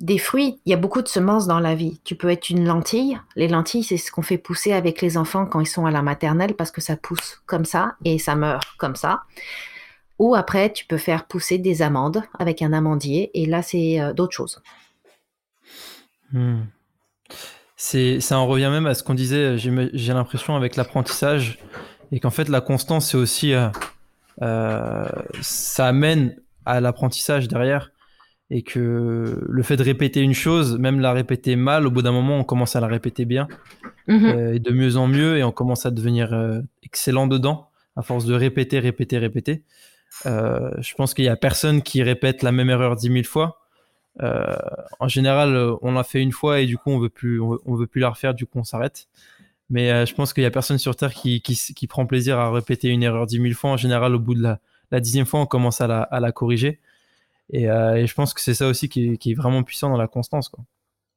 des 0.00 0.18
fruits, 0.18 0.60
il 0.64 0.70
y 0.70 0.72
a 0.72 0.78
beaucoup 0.78 1.02
de 1.02 1.08
semences 1.08 1.46
dans 1.46 1.60
la 1.60 1.74
vie. 1.74 2.00
Tu 2.04 2.14
peux 2.14 2.30
être 2.30 2.48
une 2.48 2.64
lentille. 2.64 3.20
Les 3.36 3.48
lentilles, 3.48 3.84
c'est 3.84 3.98
ce 3.98 4.10
qu'on 4.10 4.22
fait 4.22 4.38
pousser 4.38 4.72
avec 4.72 5.02
les 5.02 5.18
enfants 5.18 5.44
quand 5.44 5.60
ils 5.60 5.66
sont 5.66 5.84
à 5.84 5.90
la 5.90 6.02
maternelle 6.02 6.54
parce 6.54 6.70
que 6.70 6.80
ça 6.80 6.96
pousse 6.96 7.42
comme 7.46 7.66
ça 7.66 7.96
et 8.04 8.18
ça 8.18 8.34
meurt 8.34 8.76
comme 8.78 8.96
ça. 8.96 9.24
Ou 10.18 10.34
après, 10.34 10.72
tu 10.72 10.86
peux 10.86 10.96
faire 10.98 11.26
pousser 11.26 11.58
des 11.58 11.82
amandes 11.82 12.22
avec 12.38 12.62
un 12.62 12.72
amandier 12.72 13.30
et 13.34 13.46
là, 13.46 13.62
c'est 13.62 14.00
euh, 14.00 14.12
d'autres 14.12 14.34
choses. 14.34 14.62
Hmm. 16.32 16.62
C'est, 17.76 18.20
ça 18.20 18.38
en 18.38 18.46
revient 18.46 18.68
même 18.70 18.86
à 18.86 18.94
ce 18.94 19.02
qu'on 19.02 19.14
disait, 19.14 19.56
j'ai, 19.56 20.12
l'impression, 20.12 20.56
avec 20.56 20.76
l'apprentissage 20.76 21.58
et 22.12 22.20
qu'en 22.20 22.30
fait, 22.30 22.48
la 22.48 22.60
constance, 22.60 23.10
c'est 23.10 23.16
aussi 23.16 23.54
euh, 23.54 23.68
ça 24.40 25.86
amène 25.86 26.36
à 26.64 26.80
l'apprentissage 26.80 27.48
derrière 27.48 27.92
et 28.50 28.62
que 28.62 29.38
le 29.48 29.62
fait 29.62 29.76
de 29.76 29.82
répéter 29.82 30.20
une 30.20 30.34
chose, 30.34 30.76
même 30.78 31.00
la 31.00 31.12
répéter 31.12 31.54
mal, 31.54 31.86
au 31.86 31.90
bout 31.90 32.02
d'un 32.02 32.12
moment, 32.12 32.38
on 32.38 32.44
commence 32.44 32.74
à 32.74 32.80
la 32.80 32.88
répéter 32.88 33.24
bien 33.24 33.46
mhm. 34.08 34.24
euh, 34.24 34.54
et 34.54 34.58
de 34.58 34.70
mieux 34.72 34.96
en 34.96 35.06
mieux 35.06 35.38
et 35.38 35.44
on 35.44 35.52
commence 35.52 35.86
à 35.86 35.90
devenir 35.90 36.32
euh, 36.34 36.60
excellent 36.82 37.28
dedans 37.28 37.68
à 37.96 38.02
force 38.02 38.24
de 38.24 38.34
répéter, 38.34 38.80
répéter, 38.80 39.18
répéter. 39.18 39.62
je 40.24 40.94
pense 40.94 41.12
qu'il 41.14 41.24
y 41.24 41.28
a 41.28 41.36
personne 41.36 41.82
qui 41.82 42.02
répète 42.02 42.42
la 42.42 42.52
même 42.52 42.70
erreur 42.70 42.96
dix 42.96 43.10
mille 43.10 43.26
fois. 43.26 43.60
en 44.20 45.08
général, 45.08 45.74
on 45.82 45.92
l'a 45.92 46.04
fait 46.04 46.22
une 46.22 46.32
fois 46.32 46.60
et 46.60 46.66
du 46.66 46.78
coup, 46.78 46.90
on 46.90 46.98
veut 46.98 47.08
plus, 47.08 47.40
on 47.40 47.74
veut 47.74 47.86
plus 47.88 48.00
la 48.00 48.10
refaire. 48.10 48.32
Du 48.32 48.46
coup, 48.46 48.58
on 48.58 48.64
s'arrête. 48.64 49.08
Mais 49.70 49.90
euh, 49.90 50.04
je 50.04 50.14
pense 50.14 50.32
qu'il 50.32 50.42
y 50.42 50.46
a 50.46 50.50
personne 50.50 50.78
sur 50.78 50.96
Terre 50.96 51.14
qui, 51.14 51.40
qui, 51.40 51.86
prend 51.86 52.04
plaisir 52.04 52.38
à 52.38 52.50
répéter 52.50 52.88
une 52.88 53.04
erreur 53.04 53.26
dix 53.26 53.38
mille 53.38 53.54
fois. 53.54 53.70
En 53.70 53.76
général, 53.76 54.14
au 54.14 54.18
bout 54.18 54.34
de 54.34 54.42
la, 54.42 55.00
dixième 55.00 55.26
fois, 55.26 55.40
on 55.40 55.46
commence 55.46 55.80
à 55.80 55.86
la, 55.86 56.02
à 56.02 56.18
la 56.18 56.32
corriger. 56.32 56.80
Et, 57.50 57.70
euh, 57.70 58.04
je 58.04 58.14
pense 58.14 58.34
que 58.34 58.40
c'est 58.40 58.54
ça 58.54 58.66
aussi 58.66 58.88
qui 58.88 59.16
qui 59.18 59.32
est, 59.32 59.34
vraiment 59.34 59.62
puissant 59.62 59.88
dans 59.88 59.96
la 59.96 60.08
constance. 60.08 60.50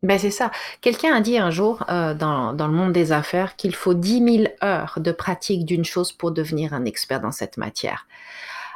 Ben 0.04 0.20
c'est 0.20 0.32
ça. 0.32 0.52
Quelqu'un 0.82 1.16
a 1.16 1.22
dit 1.22 1.38
un 1.38 1.50
jour 1.50 1.84
euh, 1.90 2.14
dans, 2.14 2.54
dans, 2.54 2.68
le 2.68 2.74
monde 2.74 2.92
des 2.92 3.12
affaires 3.12 3.56
qu'il 3.56 3.74
faut 3.74 3.94
dix 3.94 4.22
mille 4.22 4.54
heures 4.62 5.00
de 5.00 5.12
pratique 5.12 5.66
d'une 5.66 5.86
chose 5.86 6.12
pour 6.12 6.32
devenir 6.32 6.74
un 6.74 6.86
expert 6.86 7.22
dans 7.22 7.32
cette 7.32 7.58
matière. 7.58 8.06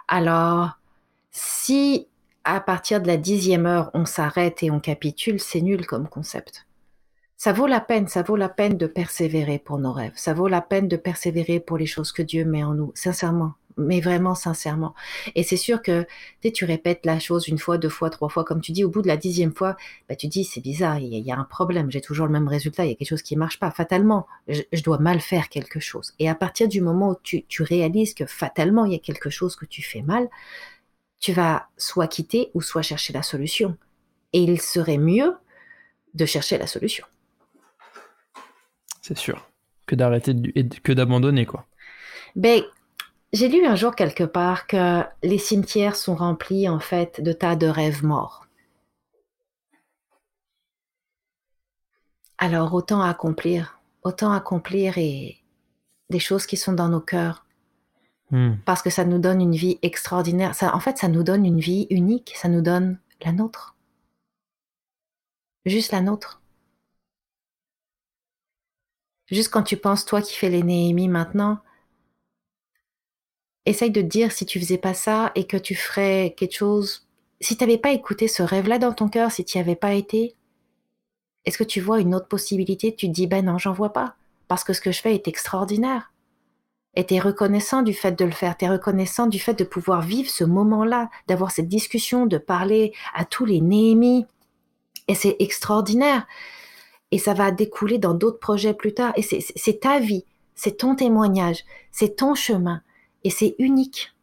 Alors, 0.07 0.77
si 1.31 2.07
à 2.45 2.61
partir 2.61 3.01
de 3.01 3.07
la 3.07 3.17
dixième 3.17 3.65
heure, 3.65 3.91
on 3.93 4.05
s'arrête 4.05 4.63
et 4.63 4.71
on 4.71 4.79
capitule, 4.79 5.39
c'est 5.41 5.59
nul 5.59 5.85
comme 5.85 6.07
concept. 6.07 6.66
Ça 7.39 7.53
vaut 7.53 7.67
la 7.67 7.81
peine, 7.81 8.07
ça 8.07 8.23
vaut 8.23 8.35
la 8.35 8.49
peine 8.49 8.77
de 8.77 8.87
persévérer 8.87 9.59
pour 9.59 9.77
nos 9.77 9.93
rêves. 9.93 10.13
Ça 10.15 10.33
vaut 10.33 10.47
la 10.47 10.61
peine 10.61 10.87
de 10.87 10.97
persévérer 10.97 11.59
pour 11.59 11.77
les 11.77 11.85
choses 11.85 12.11
que 12.11 12.23
Dieu 12.23 12.45
met 12.45 12.63
en 12.63 12.73
nous, 12.73 12.91
sincèrement, 12.95 13.53
mais 13.77 14.01
vraiment 14.01 14.33
sincèrement. 14.33 14.95
Et 15.35 15.43
c'est 15.43 15.55
sûr 15.55 15.83
que 15.83 16.07
tu, 16.51 16.65
répètes 16.65 17.05
la 17.05 17.19
chose 17.19 17.47
une 17.47 17.59
fois, 17.59 17.77
deux 17.77 17.89
fois, 17.89 18.09
trois 18.09 18.29
fois, 18.29 18.43
comme 18.43 18.59
tu 18.59 18.71
dis, 18.71 18.83
au 18.83 18.89
bout 18.89 19.03
de 19.03 19.07
la 19.07 19.17
dixième 19.17 19.53
fois, 19.53 19.77
bah, 20.09 20.15
tu 20.15 20.27
dis 20.27 20.45
c'est 20.45 20.61
bizarre, 20.61 20.97
il 20.97 21.13
y, 21.13 21.31
a 21.31 21.37
un 21.37 21.43
problème, 21.43 21.91
j'ai 21.91 22.01
toujours 22.01 22.25
le 22.25 22.31
même 22.31 22.47
résultat, 22.47 22.85
il 22.85 22.89
y 22.89 22.91
a 22.91 22.95
quelque 22.95 23.09
chose 23.09 23.21
qui 23.21 23.35
marche 23.35 23.59
pas. 23.59 23.69
Fatalement, 23.69 24.25
je, 24.47 24.63
dois 24.83 24.97
mal 24.97 25.21
faire 25.21 25.49
quelque 25.49 25.79
chose. 25.79 26.13
Et 26.17 26.27
à 26.29 26.33
partir 26.33 26.67
du 26.67 26.81
moment 26.81 27.11
où 27.11 27.15
tu, 27.21 27.43
tu 27.43 27.61
réalises 27.61 28.15
que 28.15 28.25
fatalement 28.25 28.85
il 28.85 28.93
y 28.93 28.95
a 28.95 28.99
quelque 28.99 29.29
chose 29.29 29.55
que 29.55 29.65
tu 29.65 29.83
fais 29.83 30.01
mal, 30.01 30.27
tu 31.19 31.33
vas 31.33 31.67
soit 31.77 32.07
quitter 32.07 32.49
ou 32.55 32.61
soit 32.61 32.81
chercher 32.81 33.13
la 33.13 33.21
solution. 33.21 33.77
Et 34.33 34.41
il 34.41 34.59
serait 34.59 34.97
mieux 34.97 35.35
de 36.15 36.25
chercher 36.25 36.57
la 36.57 36.65
solution. 36.65 37.05
C'est 39.07 39.17
sûr. 39.17 39.49
Que 39.85 39.95
d'arrêter 39.95 40.35
que 40.83 40.91
d'abandonner, 40.91 41.45
quoi. 41.45 41.65
Ben, 42.35 42.61
j'ai 43.31 43.47
lu 43.47 43.65
un 43.65 43.77
jour 43.77 43.95
quelque 43.95 44.25
part 44.25 44.67
que 44.67 45.01
les 45.23 45.37
cimetières 45.37 45.95
sont 45.95 46.13
remplis, 46.13 46.67
en 46.67 46.81
fait, 46.81 47.21
de 47.21 47.31
tas 47.31 47.55
de 47.55 47.67
rêves 47.67 48.03
morts. 48.03 48.47
Alors 52.37 52.73
autant 52.73 53.01
accomplir, 53.01 53.79
autant 54.03 54.33
accomplir 54.33 54.97
et 54.97 55.37
des 56.09 56.19
choses 56.19 56.45
qui 56.45 56.57
sont 56.57 56.73
dans 56.73 56.89
nos 56.89 56.99
cœurs. 56.99 57.45
Hmm. 58.31 58.55
Parce 58.65 58.81
que 58.81 58.89
ça 58.89 59.05
nous 59.05 59.19
donne 59.19 59.39
une 59.39 59.55
vie 59.55 59.79
extraordinaire. 59.83 60.53
Ça, 60.53 60.75
en 60.75 60.81
fait, 60.81 60.97
ça 60.97 61.07
nous 61.07 61.23
donne 61.23 61.45
une 61.45 61.61
vie 61.61 61.87
unique. 61.89 62.33
Ça 62.35 62.49
nous 62.49 62.61
donne 62.61 62.99
la 63.23 63.31
nôtre. 63.31 63.77
Juste 65.65 65.93
la 65.93 66.01
nôtre. 66.01 66.41
Juste 69.27 69.51
quand 69.51 69.63
tu 69.63 69.77
penses, 69.77 70.05
toi 70.05 70.21
qui 70.21 70.33
fais 70.33 70.49
les 70.49 70.63
Néhémies 70.63 71.09
maintenant, 71.09 71.59
essaye 73.65 73.91
de 73.91 74.01
te 74.01 74.05
dire 74.05 74.31
si 74.31 74.45
tu 74.45 74.59
faisais 74.59 74.77
pas 74.77 74.93
ça 74.93 75.31
et 75.35 75.45
que 75.45 75.57
tu 75.57 75.75
ferais 75.75 76.33
quelque 76.37 76.55
chose. 76.55 77.05
Si 77.41 77.57
tu 77.57 77.63
n'avais 77.63 77.77
pas 77.77 77.91
écouté 77.91 78.27
ce 78.27 78.41
rêve-là 78.41 78.79
dans 78.79 78.93
ton 78.93 79.09
cœur, 79.09 79.31
si 79.31 79.43
tu 79.43 79.57
n'y 79.57 79.61
avais 79.61 79.75
pas 79.75 79.93
été, 79.93 80.33
est-ce 81.45 81.57
que 81.57 81.63
tu 81.63 81.81
vois 81.81 81.99
une 81.99 82.15
autre 82.15 82.27
possibilité? 82.27 82.95
Tu 82.95 83.07
te 83.07 83.11
dis, 83.11 83.27
ben 83.27 83.45
non, 83.45 83.57
j'en 83.57 83.73
vois 83.73 83.93
pas. 83.93 84.15
Parce 84.47 84.63
que 84.63 84.73
ce 84.73 84.81
que 84.81 84.91
je 84.91 85.01
fais 85.01 85.13
est 85.13 85.27
extraordinaire. 85.27 86.11
Et 86.95 87.05
tu 87.05 87.13
es 87.13 87.19
reconnaissant 87.19 87.83
du 87.83 87.93
fait 87.93 88.13
de 88.13 88.25
le 88.25 88.31
faire, 88.31 88.57
tu 88.57 88.65
es 88.65 88.69
reconnaissant 88.69 89.27
du 89.27 89.39
fait 89.39 89.53
de 89.53 89.63
pouvoir 89.63 90.01
vivre 90.01 90.29
ce 90.29 90.43
moment-là, 90.43 91.09
d'avoir 91.27 91.51
cette 91.51 91.67
discussion, 91.67 92.25
de 92.25 92.37
parler 92.37 92.93
à 93.13 93.23
tous 93.23 93.45
les 93.45 93.61
Néhémies. 93.61 94.25
Et 95.07 95.13
c'est 95.13 95.35
extraordinaire 95.39 96.25
et 97.11 97.17
ça 97.17 97.33
va 97.33 97.51
découler 97.51 97.97
dans 97.97 98.13
d'autres 98.13 98.39
projets 98.39 98.73
plus 98.73 98.93
tard. 98.93 99.13
Et 99.15 99.21
c'est 99.21 99.79
ta 99.79 99.99
vie, 99.99 100.25
c'est 100.55 100.77
ton 100.77 100.95
témoignage, 100.95 101.63
c'est 101.91 102.15
ton 102.17 102.35
chemin, 102.35 102.81
et 103.23 103.29
c'est 103.29 103.55
unique. 103.59 104.13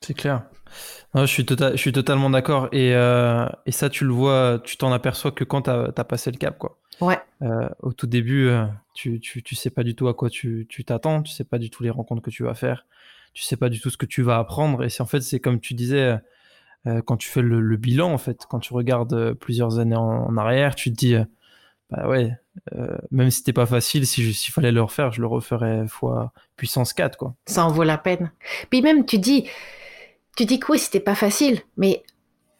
C'est 0.00 0.14
clair. 0.14 0.44
je, 1.14 1.26
suis 1.26 1.44
tota-, 1.44 1.72
je 1.72 1.76
suis 1.76 1.92
totalement 1.92 2.30
d'accord. 2.30 2.68
Et, 2.72 2.94
euh, 2.94 3.48
et, 3.66 3.72
ça, 3.72 3.88
tu 3.88 4.04
le 4.04 4.12
vois, 4.12 4.60
tu 4.62 4.76
t'en 4.76 4.92
aperçois 4.92 5.32
que 5.32 5.44
quand 5.44 5.62
tu 5.62 5.70
as, 5.70 6.04
passé 6.04 6.30
le 6.30 6.36
cap. 6.36 6.56
Quoi. 6.58 6.78
Ouais. 7.00 7.18
Euh, 7.42 7.68
au 7.80 7.92
tout 7.92 8.06
début, 8.06 8.46
euh, 8.46 8.64
tu, 8.94 9.20
tu, 9.20 9.42
tu, 9.42 9.54
sais 9.54 9.70
pas 9.70 9.82
du 9.82 9.94
tout 9.94 10.08
à 10.08 10.14
quoi 10.14 10.30
tu 10.30 10.66
t'attends, 10.86 11.22
tu, 11.22 11.32
sais 11.32 11.44
pas 11.44 11.58
du 11.58 11.70
tout 11.70 11.82
les 11.82 11.90
rencontres 11.90 12.22
que 12.22 12.30
tu 12.30 12.44
vas 12.44 12.54
faire, 12.54 12.86
tu 13.34 13.42
sais 13.42 13.56
pas 13.56 13.68
du 13.68 13.80
tout 13.80 13.90
ce 13.90 13.96
que 13.96 14.06
tu 14.06 14.22
vas 14.22 14.38
apprendre. 14.38 14.84
Et 14.84 14.88
c'est 14.88 15.02
en 15.02 15.06
fait, 15.06 15.20
c'est 15.20 15.40
comme 15.40 15.60
tu 15.60 15.74
disais, 15.74 16.18
quand 17.06 17.16
tu 17.16 17.28
fais 17.28 17.42
le, 17.42 17.76
bilan, 17.76 18.12
en 18.12 18.18
fait, 18.18 18.46
quand 18.48 18.60
tu 18.60 18.72
regardes 18.72 19.12
euh, 19.12 19.34
plusieurs 19.34 19.78
années 19.78 19.96
en, 19.96 20.36
arrière, 20.36 20.74
tu 20.74 20.90
te 20.90 20.96
dis, 20.96 21.14
euh, 21.14 21.24
bah 21.90 22.08
ouais, 22.08 22.32
même 23.10 23.30
si 23.30 23.38
c'était 23.38 23.52
pas 23.52 23.66
facile, 23.66 24.06
si 24.06 24.32
s'il 24.34 24.52
fallait 24.52 24.72
le 24.72 24.82
refaire, 24.82 25.12
je 25.12 25.20
le 25.20 25.26
referais 25.26 25.86
fois 25.88 26.32
puissance 26.56 26.92
4, 26.92 27.16
quoi. 27.16 27.34
Ça 27.46 27.64
en 27.64 27.70
vaut 27.70 27.84
la 27.84 27.98
peine. 27.98 28.30
Puis 28.68 28.82
même, 28.82 29.06
tu 29.06 29.18
dis, 29.18 29.48
tu 30.36 30.44
dis 30.44 30.58
que 30.60 30.72
oui, 30.72 30.78
c'était 30.78 31.00
pas 31.00 31.14
facile, 31.14 31.60
mais 31.76 32.02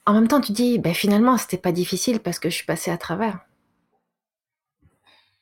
en 0.07 0.15
même 0.15 0.29
temps, 0.29 0.41
tu 0.41 0.53
dis, 0.53 0.79
ben 0.79 0.95
finalement, 0.95 1.37
c'était 1.37 1.59
pas 1.59 1.73
difficile 1.73 2.21
parce 2.21 2.39
que 2.39 2.49
je 2.49 2.55
suis 2.55 2.65
passé 2.65 2.91
à 2.91 2.97
travers. 2.97 3.41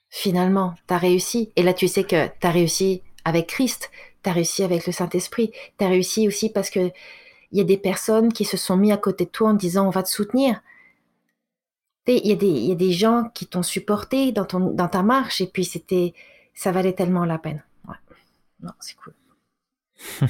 Finalement, 0.08 0.74
tu 0.88 0.94
as 0.94 0.98
réussi. 0.98 1.52
Et 1.54 1.62
là, 1.62 1.72
tu 1.72 1.86
sais 1.86 2.02
que 2.02 2.26
tu 2.26 2.46
as 2.46 2.50
réussi 2.50 3.02
avec 3.24 3.46
Christ, 3.46 3.90
tu 4.24 4.30
as 4.30 4.32
réussi 4.32 4.64
avec 4.64 4.86
le 4.86 4.92
Saint-Esprit, 4.92 5.52
tu 5.78 5.84
as 5.84 5.88
réussi 5.88 6.26
aussi 6.26 6.50
parce 6.50 6.70
que 6.70 6.90
il 7.56 7.60
y 7.60 7.62
a 7.62 7.64
des 7.64 7.78
personnes 7.78 8.34
qui 8.34 8.44
se 8.44 8.58
sont 8.58 8.76
mis 8.76 8.92
à 8.92 8.98
côté 8.98 9.24
de 9.24 9.30
toi 9.30 9.48
en 9.48 9.54
disant 9.54 9.86
on 9.86 9.90
va 9.90 10.02
te 10.02 10.10
soutenir. 10.10 10.60
Il 12.06 12.14
y, 12.14 12.28
y 12.28 12.72
a 12.72 12.74
des 12.74 12.92
gens 12.92 13.30
qui 13.32 13.46
t'ont 13.46 13.62
supporté 13.62 14.30
dans, 14.30 14.44
ton, 14.44 14.60
dans 14.60 14.88
ta 14.88 15.02
marche 15.02 15.40
et 15.40 15.46
puis 15.46 15.64
c'était, 15.64 16.12
ça 16.52 16.70
valait 16.70 16.92
tellement 16.92 17.24
la 17.24 17.38
peine. 17.38 17.64
Non, 18.62 18.72
c'est 18.78 18.94
cool. 18.96 19.14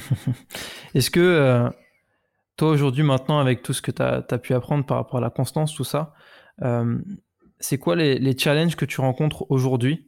Est-ce 0.93 1.11
que 1.11 1.19
euh, 1.19 1.69
toi 2.55 2.69
aujourd'hui, 2.69 3.03
maintenant, 3.03 3.39
avec 3.39 3.61
tout 3.61 3.73
ce 3.73 3.81
que 3.81 3.91
tu 3.91 4.01
as, 4.01 4.21
pu 4.21 4.53
apprendre 4.53 4.85
par 4.85 4.95
rapport 4.95 5.17
à 5.17 5.21
la 5.21 5.29
constance, 5.29 5.73
tout 5.73 5.83
ça, 5.83 6.13
euh, 6.61 6.97
c'est 7.59 7.77
quoi 7.77 7.97
les, 7.97 8.19
les, 8.19 8.37
challenges 8.37 8.77
que 8.77 8.85
tu 8.85 9.01
rencontres 9.01 9.45
aujourd'hui 9.49 10.07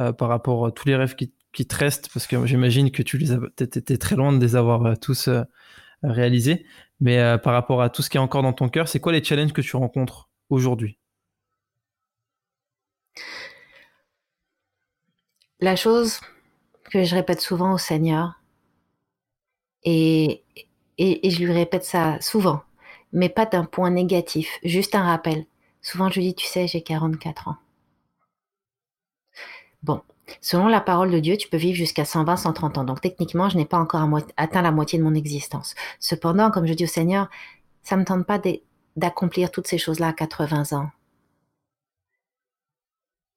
euh, 0.00 0.12
par 0.12 0.28
rapport 0.28 0.66
à 0.66 0.70
tous 0.70 0.86
les 0.86 0.94
rêves 0.94 1.16
qui, 1.16 1.32
qui 1.52 1.66
te 1.66 1.74
restent? 1.74 2.10
Parce 2.14 2.28
que 2.28 2.46
j'imagine 2.46 2.92
que 2.92 3.02
tu 3.02 3.18
les 3.18 3.32
étais 3.32 3.98
très 3.98 4.14
loin 4.14 4.32
de 4.32 4.40
les 4.40 4.54
avoir 4.54 4.96
tous 5.00 5.28
réaliser. 6.04 6.66
Mais 7.00 7.18
euh, 7.18 7.38
par 7.38 7.52
rapport 7.52 7.82
à 7.82 7.90
tout 7.90 8.02
ce 8.02 8.10
qui 8.10 8.16
est 8.16 8.20
encore 8.20 8.42
dans 8.42 8.52
ton 8.52 8.68
cœur, 8.68 8.88
c'est 8.88 9.00
quoi 9.00 9.12
les 9.12 9.22
challenges 9.22 9.52
que 9.52 9.60
tu 9.60 9.76
rencontres 9.76 10.28
aujourd'hui? 10.48 10.98
La 15.60 15.76
chose 15.76 16.20
que 16.90 17.04
je 17.04 17.14
répète 17.14 17.40
souvent 17.40 17.72
au 17.72 17.78
Seigneur, 17.78 18.40
et, 19.84 20.42
et, 20.98 21.30
je 21.30 21.44
lui 21.44 21.52
répète 21.52 21.84
ça 21.84 22.18
souvent, 22.20 22.62
mais 23.12 23.28
pas 23.28 23.46
d'un 23.46 23.64
point 23.64 23.90
négatif, 23.90 24.58
juste 24.64 24.94
un 24.94 25.02
rappel. 25.04 25.46
Souvent 25.82 26.08
je 26.08 26.20
lui 26.20 26.28
dis, 26.28 26.34
tu 26.34 26.46
sais, 26.46 26.66
j'ai 26.66 26.82
44 26.82 27.48
ans. 27.48 27.56
Bon, 29.82 30.02
Selon 30.40 30.68
la 30.68 30.80
parole 30.80 31.10
de 31.10 31.18
Dieu, 31.20 31.36
tu 31.36 31.48
peux 31.48 31.56
vivre 31.56 31.76
jusqu'à 31.76 32.04
120, 32.04 32.36
130 32.36 32.78
ans. 32.78 32.84
Donc 32.84 33.00
techniquement, 33.00 33.48
je 33.48 33.56
n'ai 33.56 33.66
pas 33.66 33.78
encore 33.78 34.08
atteint 34.36 34.62
la 34.62 34.72
moitié 34.72 34.98
de 34.98 35.04
mon 35.04 35.14
existence. 35.14 35.74
Cependant, 36.00 36.50
comme 36.50 36.66
je 36.66 36.74
dis 36.74 36.84
au 36.84 36.88
Seigneur, 36.88 37.28
ça 37.82 37.96
ne 37.96 38.00
me 38.00 38.06
tente 38.06 38.26
pas 38.26 38.40
d'accomplir 38.96 39.50
toutes 39.50 39.66
ces 39.66 39.78
choses-là 39.78 40.08
à 40.08 40.12
80 40.12 40.76
ans. 40.78 40.90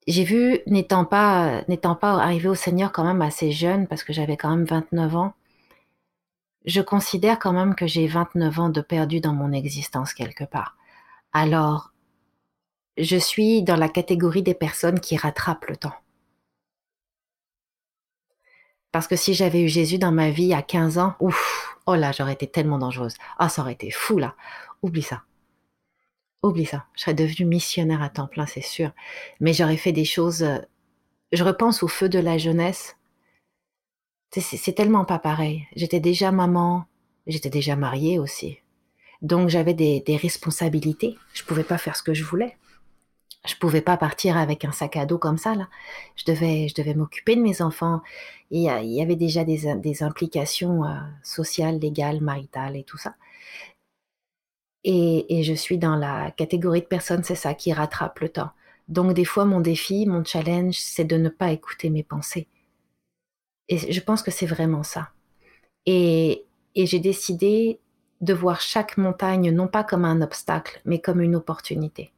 J'ai 0.08 0.24
vu, 0.24 0.60
n'étant 0.68 1.04
pas, 1.04 1.64
arrivé 2.02 2.48
au 2.48 2.56
Seigneur 2.56 2.94
quand 2.94 3.04
même 3.04 3.22
assez 3.22 3.52
jeune, 3.52 3.88
parce 3.88 4.06
que 4.06 4.14
j'avais 4.14 4.38
quand 4.38 4.50
même 4.50 4.64
29 4.64 5.16
ans, 5.18 5.34
je 6.64 6.80
considère 6.80 7.40
quand 7.40 7.52
même 7.52 7.76
que 7.76 7.88
j'ai 7.88 8.08
29 8.08 8.60
ans 8.60 8.70
de 8.70 8.80
perdu 8.80 9.20
dans 9.20 9.34
mon 9.34 9.52
existence 9.52 10.14
quelque 10.14 10.46
part. 10.46 10.78
Alors, 11.34 11.92
je 12.98 13.18
suis 13.18 13.64
dans 13.64 13.76
la 13.76 13.90
catégorie 13.90 14.44
des 14.44 14.54
personnes 14.54 15.02
qui 15.02 15.18
rattrapent 15.18 15.68
le 15.68 15.76
temps. 15.76 15.96
Parce 18.92 19.08
que 19.08 19.16
si 19.16 19.34
j'avais 19.34 19.62
eu 19.62 19.68
Jésus 19.68 19.98
dans 19.98 20.12
ma 20.12 20.32
vie 20.32 20.54
à 20.54 20.62
15 20.62 20.98
ans, 20.98 21.16
ouf, 21.20 21.78
oh 21.86 21.96
là, 21.96 22.12
j'aurais 22.12 22.34
été 22.34 22.48
tellement 22.48 22.78
dangereuse. 22.78 23.16
Ah, 23.38 23.50
ça 23.50 23.62
aurait 23.62 23.74
été 23.74 23.92
fou 23.92 24.18
là. 24.18 24.36
Oublie 24.82 25.02
ça. 25.02 25.24
Oublie 26.44 26.66
ça. 26.66 26.86
Je 26.96 27.02
serais 27.02 27.14
devenue 27.14 27.48
missionnaire 27.48 28.02
à 28.02 28.10
temps 28.10 28.28
plein, 28.28 28.46
c'est 28.46 28.62
sûr. 28.62 28.92
Mais 29.40 29.54
j'aurais 29.54 29.78
fait 29.78 29.92
des 29.92 30.06
choses. 30.06 30.44
Euh, 30.44 30.60
je 31.32 31.44
repense 31.44 31.84
au 31.84 31.88
feu 31.88 32.10
de 32.10 32.20
la 32.20 32.38
jeunesse. 32.38 32.96
C'est 34.32 34.74
tellement 34.74 35.06
pas 35.06 35.20
pareil. 35.20 35.68
J'étais 35.76 36.00
déjà 36.00 36.32
maman, 36.32 36.86
j'étais 37.28 37.50
déjà 37.50 37.76
mariée 37.76 38.20
aussi. 38.20 38.60
Donc 39.22 39.50
j'avais 39.50 39.74
des, 39.74 40.02
des 40.02 40.18
responsabilités. 40.18 41.18
Je 41.34 41.44
pouvais 41.44 41.64
pas 41.64 41.78
faire 41.78 41.96
ce 41.96 42.04
que 42.04 42.14
je 42.14 42.24
voulais 42.24 42.56
je 43.48 43.56
pouvais 43.58 43.82
pas 43.82 43.98
partir 43.98 44.38
avec 44.38 44.66
un 44.66 44.72
sac 44.72 44.98
à 44.98 45.06
dos 45.06 45.18
comme 45.18 45.38
ça 45.38 45.56
là. 45.56 45.68
Je 46.16 46.26
devais, 46.26 46.68
je 46.68 46.76
devais 46.76 46.94
m'occuper 46.94 47.36
de 47.36 47.42
mes 47.42 47.62
enfants. 47.62 48.02
il 48.52 48.62
y 48.62 49.02
avait 49.02 49.16
déjà 49.16 49.44
des, 49.44 50.04
implications 50.04 50.86
euh, 50.86 50.96
sociales, 51.24 51.80
légales, 51.80 52.22
maritales 52.22 52.76
et 52.78 52.84
tout 52.84 52.98
ça. 52.98 53.16
Et, 54.84 55.44
je 55.44 55.54
suis 55.54 55.78
dans 55.78 55.96
la 55.96 56.32
catégorie 56.32 56.82
de 56.82 56.86
personnes, 56.88 57.24
c'est 57.24 57.36
ça, 57.36 57.54
qui 57.54 57.74
rattrape 57.74 58.20
le 58.20 58.30
temps. 58.30 58.52
Donc 58.88 59.14
des 59.14 59.26
fois, 59.26 59.46
mon 59.46 59.60
défi, 59.60 60.06
mon 60.06 60.24
challenge, 60.24 60.76
c'est 60.80 61.04
de 61.06 61.18
ne 61.18 61.30
pas 61.30 61.52
écouter 61.52 61.90
mes 61.90 62.04
pensées. 62.04 62.48
Et 63.70 63.92
je 63.92 64.00
pense 64.02 64.24
que 64.24 64.32
c'est 64.32 64.46
vraiment 64.46 64.84
ça. 64.84 65.10
et 65.86 66.46
j'ai 66.76 67.00
décidé 67.00 67.80
de 68.22 68.34
voir 68.34 68.62
chaque 68.62 68.98
montagne 68.98 69.52
non 69.52 69.68
pas 69.68 69.84
comme 69.84 70.06
un 70.06 70.22
obstacle, 70.22 70.82
mais 70.86 71.00
comme 71.00 71.22
une 71.22 71.36
opportunité. 71.36 72.12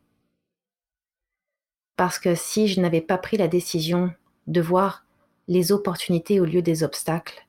Parce 1.99 2.17
que 2.17 2.33
si 2.33 2.69
je 2.69 2.79
n'avais 2.79 3.01
pas 3.01 3.17
pris 3.17 3.35
la 3.35 3.49
décision 3.49 4.13
de 4.47 4.61
voir 4.61 5.03
les 5.49 5.73
opportunités 5.73 6.39
au 6.39 6.45
lieu 6.45 6.61
des 6.61 6.81
obstacles, 6.81 7.45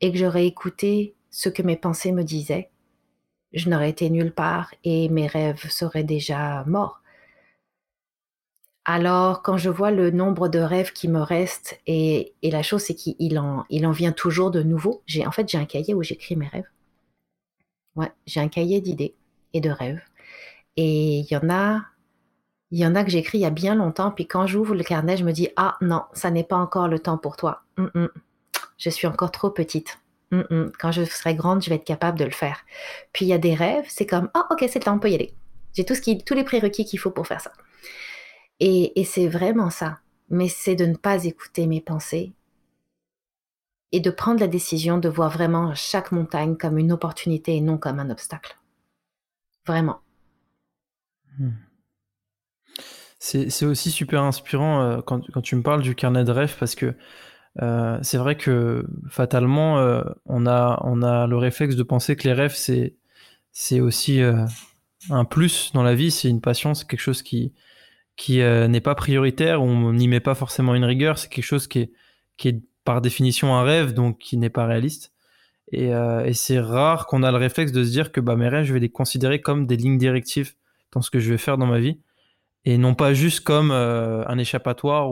et 0.00 0.10
que 0.10 0.16
j'aurais 0.16 0.46
écouté 0.46 1.14
ce 1.30 1.50
que 1.50 1.60
mes 1.60 1.76
pensées 1.76 2.10
me 2.10 2.24
disaient, 2.24 2.70
je 3.52 3.68
n'aurais 3.68 3.90
été 3.90 4.08
nulle 4.08 4.32
part 4.32 4.72
et 4.82 5.10
mes 5.10 5.26
rêves 5.26 5.68
seraient 5.68 6.04
déjà 6.04 6.64
morts. 6.64 7.02
Alors, 8.86 9.42
quand 9.42 9.58
je 9.58 9.68
vois 9.68 9.90
le 9.90 10.10
nombre 10.10 10.48
de 10.48 10.60
rêves 10.60 10.94
qui 10.94 11.08
me 11.08 11.20
restent, 11.20 11.78
et, 11.86 12.32
la 12.42 12.62
chose, 12.62 12.84
c'est 12.84 12.94
qu'il 12.94 13.38
en, 13.38 13.66
vient 13.68 14.12
toujours 14.12 14.50
de 14.50 14.62
nouveau. 14.62 15.02
J'ai, 15.04 15.26
en 15.26 15.32
fait, 15.32 15.50
j'ai 15.50 15.58
un 15.58 15.66
cahier 15.66 15.92
où 15.92 16.02
j'écris 16.02 16.36
mes 16.36 16.48
rêves. 16.48 16.70
Ouais, 17.94 18.10
j'ai 18.24 18.40
un 18.40 18.48
cahier 18.48 18.80
d'idées 18.80 19.14
et 19.52 19.60
de 19.60 19.68
rêves. 19.68 20.00
Et 20.78 21.18
il 21.18 21.30
y 21.30 21.36
en 21.36 21.50
a 21.50 21.91
il 22.72 22.78
y 22.78 22.86
en 22.86 22.94
a 22.94 23.04
que 23.04 23.10
j'écris 23.10 23.38
il 23.38 23.42
y 23.42 23.46
a 23.46 23.50
bien 23.50 23.74
longtemps, 23.74 24.10
puis 24.10 24.26
quand 24.26 24.46
j'ouvre 24.46 24.74
le 24.74 24.82
carnet, 24.82 25.18
je 25.18 25.24
me 25.24 25.32
dis 25.32 25.50
Ah 25.56 25.76
non, 25.82 26.04
ça 26.14 26.30
n'est 26.30 26.42
pas 26.42 26.56
encore 26.56 26.88
le 26.88 26.98
temps 26.98 27.18
pour 27.18 27.36
toi. 27.36 27.62
Je 28.78 28.90
suis 28.90 29.06
encore 29.06 29.30
trop 29.30 29.50
petite. 29.50 30.00
Quand 30.30 30.90
je 30.90 31.04
serai 31.04 31.34
grande, 31.34 31.62
je 31.62 31.68
vais 31.68 31.76
être 31.76 31.84
capable 31.84 32.18
de 32.18 32.24
le 32.24 32.30
faire. 32.30 32.64
Puis 33.12 33.26
il 33.26 33.28
y 33.28 33.34
a 33.34 33.38
des 33.38 33.54
rêves, 33.54 33.84
c'est 33.88 34.06
comme 34.06 34.30
Ah 34.32 34.46
ok, 34.50 34.60
c'est 34.60 34.78
le 34.78 34.84
temps, 34.84 34.94
on 34.94 34.98
peut 34.98 35.10
y 35.10 35.14
aller. 35.14 35.34
J'ai 35.74 35.84
tout 35.84 35.94
ce 35.94 36.00
qui, 36.00 36.24
tous 36.24 36.32
les 36.32 36.44
prérequis 36.44 36.86
qu'il 36.86 36.98
faut 36.98 37.10
pour 37.10 37.26
faire 37.26 37.42
ça. 37.42 37.52
Et, 38.58 38.98
et 38.98 39.04
c'est 39.04 39.28
vraiment 39.28 39.68
ça. 39.68 39.98
Mais 40.30 40.48
c'est 40.48 40.74
de 40.74 40.86
ne 40.86 40.96
pas 40.96 41.24
écouter 41.24 41.66
mes 41.66 41.82
pensées 41.82 42.32
et 43.92 44.00
de 44.00 44.10
prendre 44.10 44.40
la 44.40 44.48
décision 44.48 44.96
de 44.96 45.10
voir 45.10 45.30
vraiment 45.30 45.74
chaque 45.74 46.10
montagne 46.10 46.56
comme 46.56 46.78
une 46.78 46.92
opportunité 46.92 47.54
et 47.54 47.60
non 47.60 47.76
comme 47.76 48.00
un 48.00 48.08
obstacle. 48.08 48.56
Vraiment. 49.66 50.00
Hmm. 51.38 51.50
C'est 53.24 53.66
aussi 53.66 53.92
super 53.92 54.24
inspirant 54.24 54.82
euh, 54.82 55.00
quand, 55.00 55.20
tu 55.42 55.54
me 55.54 55.62
parles 55.62 55.80
du 55.80 55.94
carnet 55.94 56.24
de 56.24 56.32
rêve 56.32 56.56
parce 56.58 56.74
que 56.74 56.96
euh, 57.62 57.96
c'est 58.02 58.18
vrai 58.18 58.36
que 58.36 58.84
fatalement, 59.08 59.78
euh, 59.78 60.02
on, 60.26 60.44
a, 60.44 60.80
on 60.82 61.02
a 61.02 61.28
le 61.28 61.36
réflexe 61.36 61.76
de 61.76 61.84
penser 61.84 62.16
que 62.16 62.26
les 62.26 62.32
rêves, 62.32 62.56
c'est 62.56 63.80
aussi 63.80 64.20
un 65.10 65.24
plus 65.24 65.70
dans 65.72 65.84
la 65.84 65.94
vie, 65.94 66.10
c'est 66.10 66.28
une 66.28 66.40
passion, 66.40 66.74
c'est 66.74 66.84
quelque 66.88 66.98
chose 66.98 67.22
qui, 67.22 67.52
qui 68.16 68.38
n'est 68.38 68.80
pas 68.80 68.96
prioritaire, 68.96 69.62
on 69.62 69.92
n'y 69.92 70.08
met 70.08 70.18
pas 70.18 70.34
forcément 70.34 70.74
une 70.74 70.84
rigueur, 70.84 71.16
c'est 71.16 71.28
quelque 71.28 71.44
chose 71.44 71.68
qui 71.68 71.78
est, 71.78 71.92
qui 72.36 72.48
est 72.48 72.60
par 72.82 73.00
définition 73.02 73.54
un 73.54 73.62
rêve, 73.62 73.94
donc 73.94 74.18
qui 74.18 74.36
n'est 74.36 74.50
pas 74.50 74.66
réaliste. 74.66 75.12
Et, 75.70 75.90
et 75.90 76.34
c'est 76.34 76.58
rare 76.58 77.06
qu'on 77.06 77.22
a 77.22 77.30
le 77.30 77.38
réflexe 77.38 77.70
de 77.70 77.84
se 77.84 77.90
dire 77.90 78.10
que 78.10 78.20
bah, 78.20 78.34
mes 78.34 78.48
rêves, 78.48 78.64
je 78.64 78.74
vais 78.74 78.80
les 78.80 78.90
considérer 78.90 79.40
comme 79.40 79.68
des 79.68 79.76
lignes 79.76 79.98
directives 79.98 80.54
dans 80.90 81.02
ce 81.02 81.10
que 81.12 81.20
je 81.20 81.30
vais 81.30 81.38
faire 81.38 81.56
dans 81.56 81.66
ma 81.66 81.78
vie, 81.78 82.00
et 82.64 82.78
non 82.78 82.94
pas 82.94 83.14
juste 83.14 83.40
comme 83.40 83.70
un 83.70 84.38
échappatoire 84.38 85.10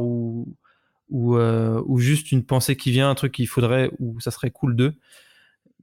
ou, 1.11 1.36
euh, 1.36 1.82
ou 1.86 1.98
juste 1.98 2.32
une 2.32 2.44
pensée 2.44 2.76
qui 2.76 2.90
vient, 2.90 3.11
un 3.11 3.14
truc 3.14 3.32
qu'il 3.32 3.48
faudrait 3.48 3.90
ou 3.98 4.20
ça 4.20 4.30
serait 4.30 4.51
cool 4.51 4.76
de, 4.76 4.94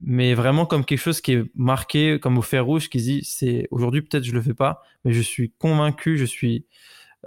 mais 0.00 0.34
vraiment 0.34 0.66
comme 0.66 0.84
quelque 0.84 0.98
chose 0.98 1.20
qui 1.20 1.32
est 1.32 1.44
marqué 1.54 2.18
comme 2.20 2.38
au 2.38 2.42
fer 2.42 2.64
rouge, 2.64 2.88
qui 2.88 2.98
dit 2.98 3.24
c'est 3.24 3.68
aujourd'hui 3.70 4.02
peut-être 4.02 4.24
je 4.24 4.32
le 4.32 4.42
fais 4.42 4.54
pas, 4.54 4.82
mais 5.04 5.12
je 5.12 5.20
suis 5.20 5.52
convaincu, 5.58 6.16
je 6.16 6.24
suis 6.24 6.66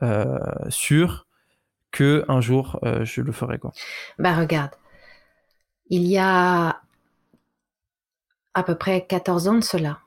euh, 0.01 0.39
sûr 0.69 1.27
que 1.91 2.25
un 2.27 2.41
jour 2.41 2.79
euh, 2.83 3.05
je 3.05 3.21
le 3.21 3.31
ferai 3.31 3.59
quoi. 3.59 3.71
Bah 4.17 4.35
regarde, 4.35 4.71
il 5.89 6.07
y 6.07 6.17
a 6.17 6.81
à 8.53 8.63
peu 8.63 8.75
près 8.75 9.05
14 9.05 9.47
ans 9.47 9.55
de 9.55 9.63
cela, 9.63 9.99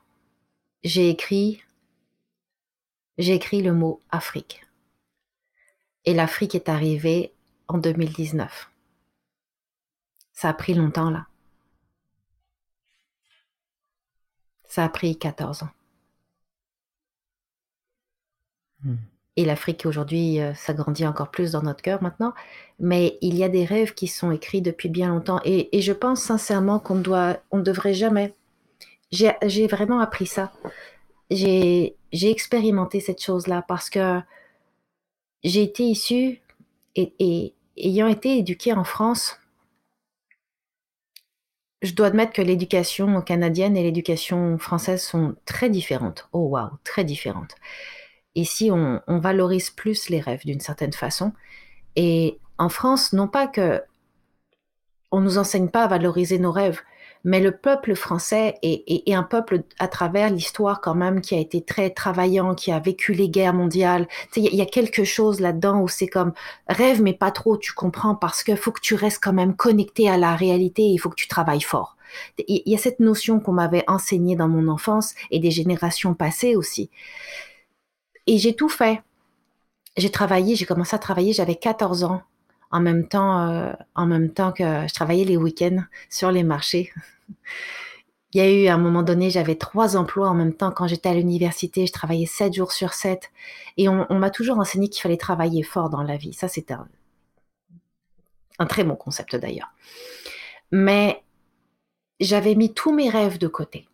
j'ai 0.83 1.09
écrit 1.09 1.61
j'ai 3.17 3.33
écrit 3.33 3.61
le 3.61 3.73
mot 3.73 4.01
Afrique. 4.11 4.65
Et 6.05 6.13
l'Afrique 6.13 6.55
est 6.55 6.69
arrivée 6.69 7.33
en 7.67 7.77
2019. 7.77 8.69
Ça 10.33 10.49
a 10.49 10.53
pris 10.53 10.73
longtemps 10.73 11.09
là. 11.09 11.27
Ça 14.65 14.83
a 14.83 14.89
pris 14.89 15.17
14 15.17 15.63
ans. 15.63 15.69
Hmm. 18.83 18.95
Et 19.37 19.45
l'Afrique 19.45 19.85
aujourd'hui 19.85 20.39
euh, 20.39 20.53
s'agrandit 20.53 21.05
encore 21.05 21.29
plus 21.29 21.51
dans 21.51 21.61
notre 21.61 21.81
cœur 21.81 22.01
maintenant. 22.01 22.33
Mais 22.79 23.17
il 23.21 23.35
y 23.35 23.43
a 23.43 23.49
des 23.49 23.65
rêves 23.65 23.93
qui 23.93 24.07
sont 24.07 24.31
écrits 24.31 24.61
depuis 24.61 24.89
bien 24.89 25.09
longtemps. 25.09 25.41
Et, 25.43 25.81
je 25.81 25.93
pense 25.93 26.21
sincèrement 26.21 26.79
qu'on 26.79 26.95
doit, 26.95 27.37
on 27.51 27.57
ne 27.57 27.63
devrait 27.63 27.93
jamais. 27.93 28.33
J'ai 29.11 29.67
vraiment 29.67 29.99
appris 29.99 30.25
ça. 30.25 30.51
J'ai 31.29 31.95
expérimenté 32.13 32.99
cette 32.99 33.21
chose-là 33.21 33.63
parce 33.67 33.89
que 33.89 34.21
j'ai 35.43 35.63
été 35.63 35.83
issue 35.83 36.41
et, 36.95 37.53
ayant 37.77 38.07
été 38.07 38.37
éduquée 38.37 38.73
en 38.73 38.83
France, 38.83 39.39
je 41.81 41.93
dois 41.93 42.07
admettre 42.07 42.33
que 42.33 42.41
l'éducation 42.41 43.21
canadienne 43.21 43.77
et 43.77 43.83
l'éducation 43.83 44.57
française 44.57 45.03
sont 45.03 45.35
très 45.45 45.69
différentes. 45.69 46.27
Oh 46.33 46.47
waouh, 46.47 46.71
très 46.83 47.03
différentes. 47.03 47.55
Ici, 48.33 48.71
on, 48.71 49.01
on 49.07 49.19
valorise 49.19 49.69
plus 49.69 50.09
les 50.09 50.19
rêves 50.19 50.45
d'une 50.45 50.59
certaine 50.59 50.93
façon. 50.93 51.33
Et 51.95 52.39
en 52.57 52.69
France, 52.69 53.13
non 53.13 53.27
pas 53.27 53.47
que 53.47 53.81
on 55.11 55.21
nous 55.21 55.37
enseigne 55.37 55.69
pas 55.69 55.83
à 55.83 55.87
valoriser 55.87 56.39
nos 56.39 56.51
rêves, 56.51 56.81
mais 57.25 57.39
le 57.39 57.51
peuple 57.51 57.95
français 57.95 58.55
est, 58.61 59.11
un 59.13 59.23
peuple 59.23 59.63
à 59.79 59.87
travers 59.87 60.29
l'histoire 60.29 60.79
quand 60.79 60.93
même 60.93 61.21
qui 61.21 61.33
a 61.33 61.39
été 61.39 61.63
très 61.63 61.89
travaillant, 61.89 62.53
qui 62.53 62.71
a 62.71 62.79
vécu 62.79 63.13
les 63.13 63.29
guerres 63.29 63.55
mondiales. 63.55 64.07
Il 64.35 64.53
y, 64.55 64.61
a 64.61 64.65
quelque 64.65 65.03
chose 65.03 65.39
là-dedans 65.39 65.81
où 65.81 65.87
c'est 65.87 66.07
comme 66.07 66.33
rêve 66.69 67.01
mais 67.01 67.13
pas 67.13 67.31
trop, 67.31 67.57
tu 67.57 67.73
comprends, 67.73 68.13
parce 68.15 68.43
qu'il 68.43 68.57
faut 68.57 68.71
que 68.71 68.79
tu 68.79 68.93
restes 68.93 69.23
quand 69.23 69.33
même 69.33 69.55
connecté 69.55 70.07
à 70.07 70.17
la 70.17 70.35
réalité, 70.35 70.83
il 70.83 70.99
faut 70.99 71.09
que 71.09 71.15
tu 71.15 71.27
travailles 71.27 71.61
fort. 71.61 71.97
Il 72.47 72.61
y 72.67 72.75
a 72.75 72.77
cette 72.77 72.99
notion 72.99 73.39
qu'on 73.39 73.53
m'avait 73.53 73.83
enseignée 73.87 74.35
dans 74.35 74.47
mon 74.47 74.67
enfance 74.67 75.15
et 75.31 75.39
des 75.39 75.51
générations 75.51 76.13
passées 76.13 76.55
aussi. 76.55 76.91
Et 78.27 78.37
j'ai 78.37 78.55
tout 78.55 78.69
fait. 78.69 79.01
J'ai 79.97 80.11
travaillé, 80.11 80.55
j'ai 80.55 80.65
commencé 80.65 80.95
à 80.95 80.99
travailler, 80.99 81.33
j'avais 81.33 81.55
14 81.55 82.03
ans 82.03 82.21
en 82.71 82.81
même 82.81 83.07
temps, 83.07 83.49
euh, 83.49 83.73
en 83.95 84.05
même 84.05 84.31
temps 84.31 84.51
que 84.51 84.63
je 84.87 84.93
travaillais 84.93 85.25
les 85.25 85.37
week-ends 85.37 85.83
sur 86.09 86.31
les 86.31 86.43
marchés. 86.43 86.91
Il 88.33 88.39
y 88.39 88.41
a 88.41 88.51
eu 88.51 88.67
un 88.67 88.77
moment 88.77 89.01
donné, 89.01 89.29
j'avais 89.29 89.55
trois 89.55 89.95
emplois 89.95 90.27
en 90.27 90.33
même 90.33 90.53
temps. 90.53 90.71
Quand 90.71 90.87
j'étais 90.87 91.07
à 91.07 91.13
l'université, 91.13 91.85
je 91.85 91.93
travaillais 91.93 92.25
sept 92.25 92.53
jours 92.53 92.73
sur 92.73 92.93
sept. 92.93 93.31
Et 93.77 93.87
on, 93.87 94.05
m'a 94.09 94.29
toujours 94.29 94.59
enseigné 94.59 94.89
qu'il 94.89 95.01
fallait 95.01 95.15
travailler 95.15 95.63
fort 95.63 95.89
dans 95.89 96.03
la 96.03 96.17
vie. 96.17 96.33
Ça, 96.33 96.49
c'est 96.49 96.71
un, 96.71 96.85
un 98.59 98.65
très 98.65 98.83
bon 98.83 98.97
concept 98.97 99.37
d'ailleurs. 99.37 99.71
Mais 100.71 101.23
j'avais 102.19 102.55
mis 102.55 102.73
tous 102.73 102.93
mes 102.93 103.09
rêves 103.09 103.37
de 103.37 103.47
côté. 103.47 103.87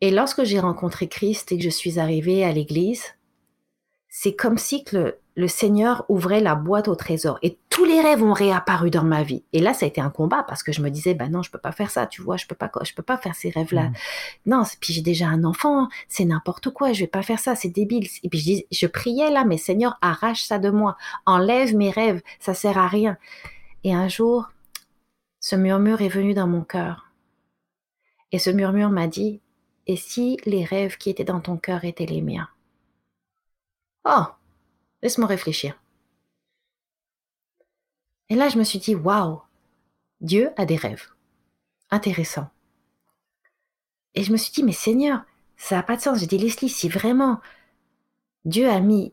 Et 0.00 0.10
lorsque 0.10 0.44
j'ai 0.44 0.60
rencontré 0.60 1.08
Christ 1.08 1.52
et 1.52 1.58
que 1.58 1.64
je 1.64 1.68
suis 1.68 1.98
arrivée 1.98 2.44
à 2.44 2.52
l'église, 2.52 3.04
c'est 4.08 4.34
comme 4.34 4.58
si 4.58 4.84
le, 4.92 5.18
le 5.38 5.46
Seigneur 5.46 6.04
ouvrait 6.08 6.40
la 6.40 6.56
boîte 6.56 6.88
au 6.88 6.96
trésor 6.96 7.38
et 7.42 7.58
tous 7.68 7.84
les 7.84 8.00
rêves 8.00 8.24
ont 8.24 8.32
réapparu 8.32 8.90
dans 8.90 9.04
ma 9.04 9.22
vie. 9.22 9.44
Et 9.52 9.60
là, 9.60 9.72
ça 9.72 9.84
a 9.84 9.88
été 9.88 10.00
un 10.00 10.10
combat 10.10 10.42
parce 10.42 10.64
que 10.64 10.72
je 10.72 10.82
me 10.82 10.90
disais, 10.90 11.14
bah 11.14 11.28
non, 11.28 11.42
je 11.42 11.50
peux 11.52 11.60
pas 11.60 11.70
faire 11.70 11.90
ça, 11.90 12.08
tu 12.08 12.22
vois, 12.22 12.36
je 12.36 12.46
peux 12.46 12.56
pas, 12.56 12.68
je 12.82 12.92
peux 12.92 13.04
pas 13.04 13.16
faire 13.16 13.36
ces 13.36 13.50
rêves-là. 13.50 13.84
Mm. 13.84 13.92
Non, 14.46 14.62
puis 14.80 14.92
j'ai 14.92 15.00
déjà 15.00 15.28
un 15.28 15.44
enfant, 15.44 15.88
c'est 16.08 16.24
n'importe 16.24 16.70
quoi, 16.70 16.92
je 16.92 17.00
vais 17.00 17.06
pas 17.06 17.22
faire 17.22 17.38
ça, 17.38 17.54
c'est 17.54 17.68
débile. 17.68 18.08
Et 18.24 18.28
puis 18.28 18.40
je, 18.40 18.44
dis, 18.44 18.66
je 18.72 18.86
priais 18.88 19.30
là, 19.30 19.44
mais 19.44 19.58
Seigneur, 19.58 19.96
arrache 20.00 20.42
ça 20.42 20.58
de 20.58 20.70
moi, 20.70 20.96
enlève 21.24 21.76
mes 21.76 21.90
rêves, 21.90 22.20
ça 22.40 22.52
sert 22.52 22.76
à 22.76 22.88
rien. 22.88 23.16
Et 23.84 23.94
un 23.94 24.08
jour, 24.08 24.48
ce 25.38 25.54
murmure 25.54 26.00
est 26.00 26.08
venu 26.08 26.34
dans 26.34 26.48
mon 26.48 26.62
cœur. 26.62 27.12
Et 28.32 28.40
ce 28.40 28.50
murmure 28.50 28.90
m'a 28.90 29.06
dit, 29.06 29.40
et 29.86 29.94
si 29.94 30.36
les 30.46 30.64
rêves 30.64 30.96
qui 30.96 31.10
étaient 31.10 31.22
dans 31.22 31.40
ton 31.40 31.58
cœur 31.58 31.84
étaient 31.84 32.06
les 32.06 32.22
miens? 32.22 32.48
Oh, 34.08 34.24
Laisse-moi 35.02 35.28
réfléchir. 35.28 35.78
Et 38.30 38.34
là, 38.34 38.48
je 38.48 38.58
me 38.58 38.64
suis 38.64 38.78
dit, 38.78 38.94
waouh, 38.94 39.42
Dieu 40.22 40.50
a 40.56 40.64
des 40.64 40.76
rêves. 40.76 41.08
Intéressant. 41.90 42.48
Et 44.14 44.22
je 44.22 44.32
me 44.32 44.38
suis 44.38 44.50
dit, 44.50 44.62
mais 44.64 44.72
Seigneur, 44.72 45.22
ça 45.56 45.76
n'a 45.76 45.82
pas 45.82 45.96
de 45.96 46.00
sens. 46.00 46.18
J'ai 46.18 46.26
dit, 46.26 46.38
Leslie, 46.38 46.70
si 46.70 46.88
vraiment 46.88 47.40
Dieu 48.44 48.68
a 48.68 48.80
mis 48.80 49.12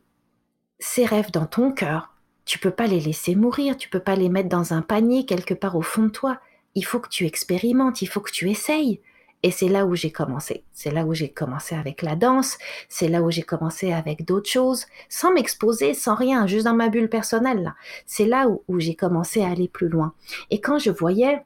ses 0.80 1.06
rêves 1.06 1.32
dans 1.32 1.46
ton 1.46 1.72
cœur, 1.72 2.14
tu 2.46 2.58
peux 2.58 2.72
pas 2.72 2.88
les 2.88 3.02
laisser 3.02 3.36
mourir, 3.36 3.76
tu 3.76 3.89
peux 3.89 4.00
pas 4.00 4.16
les 4.16 4.30
mettre 4.30 4.50
dans 4.50 4.74
un 4.74 4.82
panier 4.82 5.26
quelque 5.26 5.54
part 5.54 5.76
au 5.76 5.82
fond 5.82 6.04
de 6.04 6.10
toi. 6.10 6.39
Il 6.74 6.86
faut 6.86 7.00
que 7.00 7.10
tu 7.10 7.26
expérimentes, 7.26 8.02
il 8.02 8.08
faut 8.08 8.22
que 8.22 8.32
tu 8.32 8.50
essayes. 8.50 9.02
Et 9.46 9.52
c'est 9.52 9.68
là 9.68 9.86
où 9.86 9.93
j'ai 9.93 10.12
commencé. 10.12 10.64
C'est 10.74 10.89
là 10.89 11.06
où 11.06 11.14
j'ai 11.14 11.30
commencé 11.30 11.76
avec 11.76 12.02
la 12.02 12.16
danse, 12.16 12.58
c'est 12.89 13.08
là 13.08 13.22
où 13.22 13.30
j'ai 13.30 13.43
commencé 13.43 13.93
avec 13.93 14.26
d'autres 14.26 14.50
choses, 14.50 14.88
sans 15.08 15.32
m'exposer, 15.32 15.93
sans 15.93 16.16
rien, 16.16 16.48
juste 16.48 16.66
dans 16.66 16.74
ma 16.74 16.89
bulle 16.89 17.10
personnelle. 17.10 17.76
C'est 18.08 18.26
là 18.26 18.48
où, 18.50 18.64
où 18.68 18.80
j'ai 18.80 18.96
commencé 18.96 19.43
à 19.43 19.50
aller 19.50 19.68
plus 19.68 19.88
loin. 19.88 20.14
Et 20.50 20.62
quand 20.62 20.80
je 20.80 20.89
voyais 20.89 21.43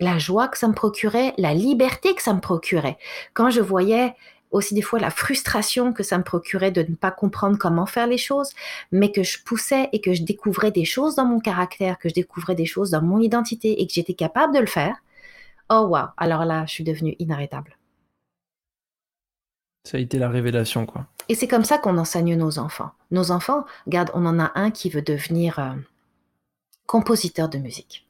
la 0.00 0.18
joie 0.18 0.48
que 0.48 0.58
ça 0.58 0.66
me 0.66 0.74
procurait, 0.74 1.32
la 1.38 1.54
liberté 1.54 2.12
que 2.16 2.22
ça 2.22 2.34
me 2.34 2.40
procurait, 2.40 2.98
quand 3.34 3.50
je 3.50 3.60
voyais 3.60 4.16
aussi 4.50 4.74
des 4.74 4.82
fois 4.82 4.98
la 4.98 5.10
frustration 5.10 5.92
que 5.92 6.02
ça 6.02 6.18
me 6.18 6.24
procurait 6.24 6.72
de 6.72 6.82
ne 6.82 6.96
pas 6.96 7.12
comprendre 7.12 7.56
comment 7.56 7.86
faire 7.86 8.08
les 8.08 8.18
choses, 8.18 8.50
mais 8.90 9.12
que 9.12 9.22
je 9.22 9.38
poussais 9.44 9.88
et 9.92 10.00
que 10.00 10.12
je 10.12 10.24
découvrais 10.24 10.72
des 10.72 10.84
choses 10.84 11.14
dans 11.14 11.24
mon 11.26 11.38
caractère, 11.38 12.00
que 12.00 12.08
je 12.08 12.14
découvrais 12.14 12.56
des 12.56 12.66
choses 12.66 12.90
dans 12.90 13.00
mon 13.00 13.20
identité 13.20 13.80
et 13.80 13.86
que 13.86 13.92
j'étais 13.92 14.14
capable 14.14 14.52
de 14.52 14.58
le 14.58 14.66
faire, 14.66 14.96
oh 15.72 15.86
wow, 15.86 16.08
alors 16.16 16.44
là, 16.44 16.64
je 16.66 16.72
suis 16.72 16.84
devenue 16.84 17.16
inarrêtable. 17.18 17.76
Ça 19.84 19.96
a 19.96 20.00
été 20.00 20.18
la 20.18 20.28
révélation, 20.28 20.86
quoi. 20.86 21.06
Et 21.28 21.34
c'est 21.34 21.48
comme 21.48 21.64
ça 21.64 21.78
qu'on 21.78 21.98
enseigne 21.98 22.36
nos 22.36 22.58
enfants. 22.58 22.90
Nos 23.10 23.30
enfants, 23.30 23.64
regarde, 23.86 24.10
on 24.14 24.26
en 24.26 24.38
a 24.38 24.52
un 24.54 24.70
qui 24.70 24.90
veut 24.90 25.02
devenir 25.02 25.58
euh, 25.58 25.72
compositeur 26.86 27.48
de 27.48 27.58
musique. 27.58 28.06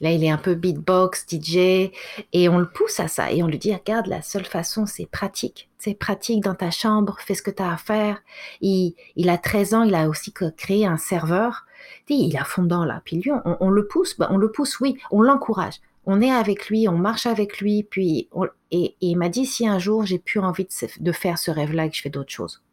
Là, 0.00 0.12
il 0.12 0.22
est 0.22 0.30
un 0.30 0.38
peu 0.38 0.54
beatbox, 0.54 1.26
DJ, 1.28 1.90
et 2.32 2.48
on 2.48 2.58
le 2.58 2.68
pousse 2.68 3.00
à 3.00 3.08
ça. 3.08 3.32
Et 3.32 3.42
on 3.42 3.48
lui 3.48 3.58
dit, 3.58 3.74
regarde, 3.74 4.06
la 4.06 4.22
seule 4.22 4.44
façon, 4.44 4.86
c'est 4.86 5.06
pratique. 5.06 5.68
C'est 5.78 5.94
pratique 5.94 6.44
dans 6.44 6.54
ta 6.54 6.70
chambre, 6.70 7.16
fais 7.18 7.34
ce 7.34 7.42
que 7.42 7.50
tu 7.50 7.62
as 7.62 7.72
à 7.72 7.76
faire. 7.76 8.20
Il, 8.60 8.94
il, 9.16 9.28
a 9.28 9.38
13 9.38 9.74
ans, 9.74 9.82
il 9.82 9.96
a 9.96 10.08
aussi 10.08 10.32
créé 10.32 10.86
un 10.86 10.96
serveur. 10.98 11.66
Il 12.08 12.36
a 12.36 12.44
fondant 12.44 12.84
là. 12.84 13.02
Puis 13.04 13.16
lui, 13.16 13.32
on, 13.44 13.70
le 13.70 13.86
pousse, 13.86 14.16
ben, 14.16 14.28
on 14.30 14.36
le 14.36 14.52
pousse, 14.52 14.78
oui, 14.78 14.96
on 15.10 15.22
l'encourage 15.22 15.80
on 16.10 16.22
est 16.22 16.30
avec 16.30 16.70
lui, 16.70 16.88
on 16.88 16.96
marche 16.96 17.26
avec 17.26 17.60
lui, 17.60 17.82
puis 17.82 18.30
et, 18.70 18.96
il 19.02 19.16
m'a 19.16 19.28
dit 19.28 19.44
si 19.44 19.68
un 19.68 19.78
jour 19.78 20.06
j'ai 20.06 20.18
plus 20.18 20.40
envie 20.40 20.66
de, 21.00 21.12
faire 21.12 21.38
ce 21.38 21.50
rêve-là 21.50 21.84
et 21.84 21.90
que 21.90 21.96
je 21.96 22.00
fais 22.00 22.08
d'autres 22.08 22.32
choses, 22.32 22.64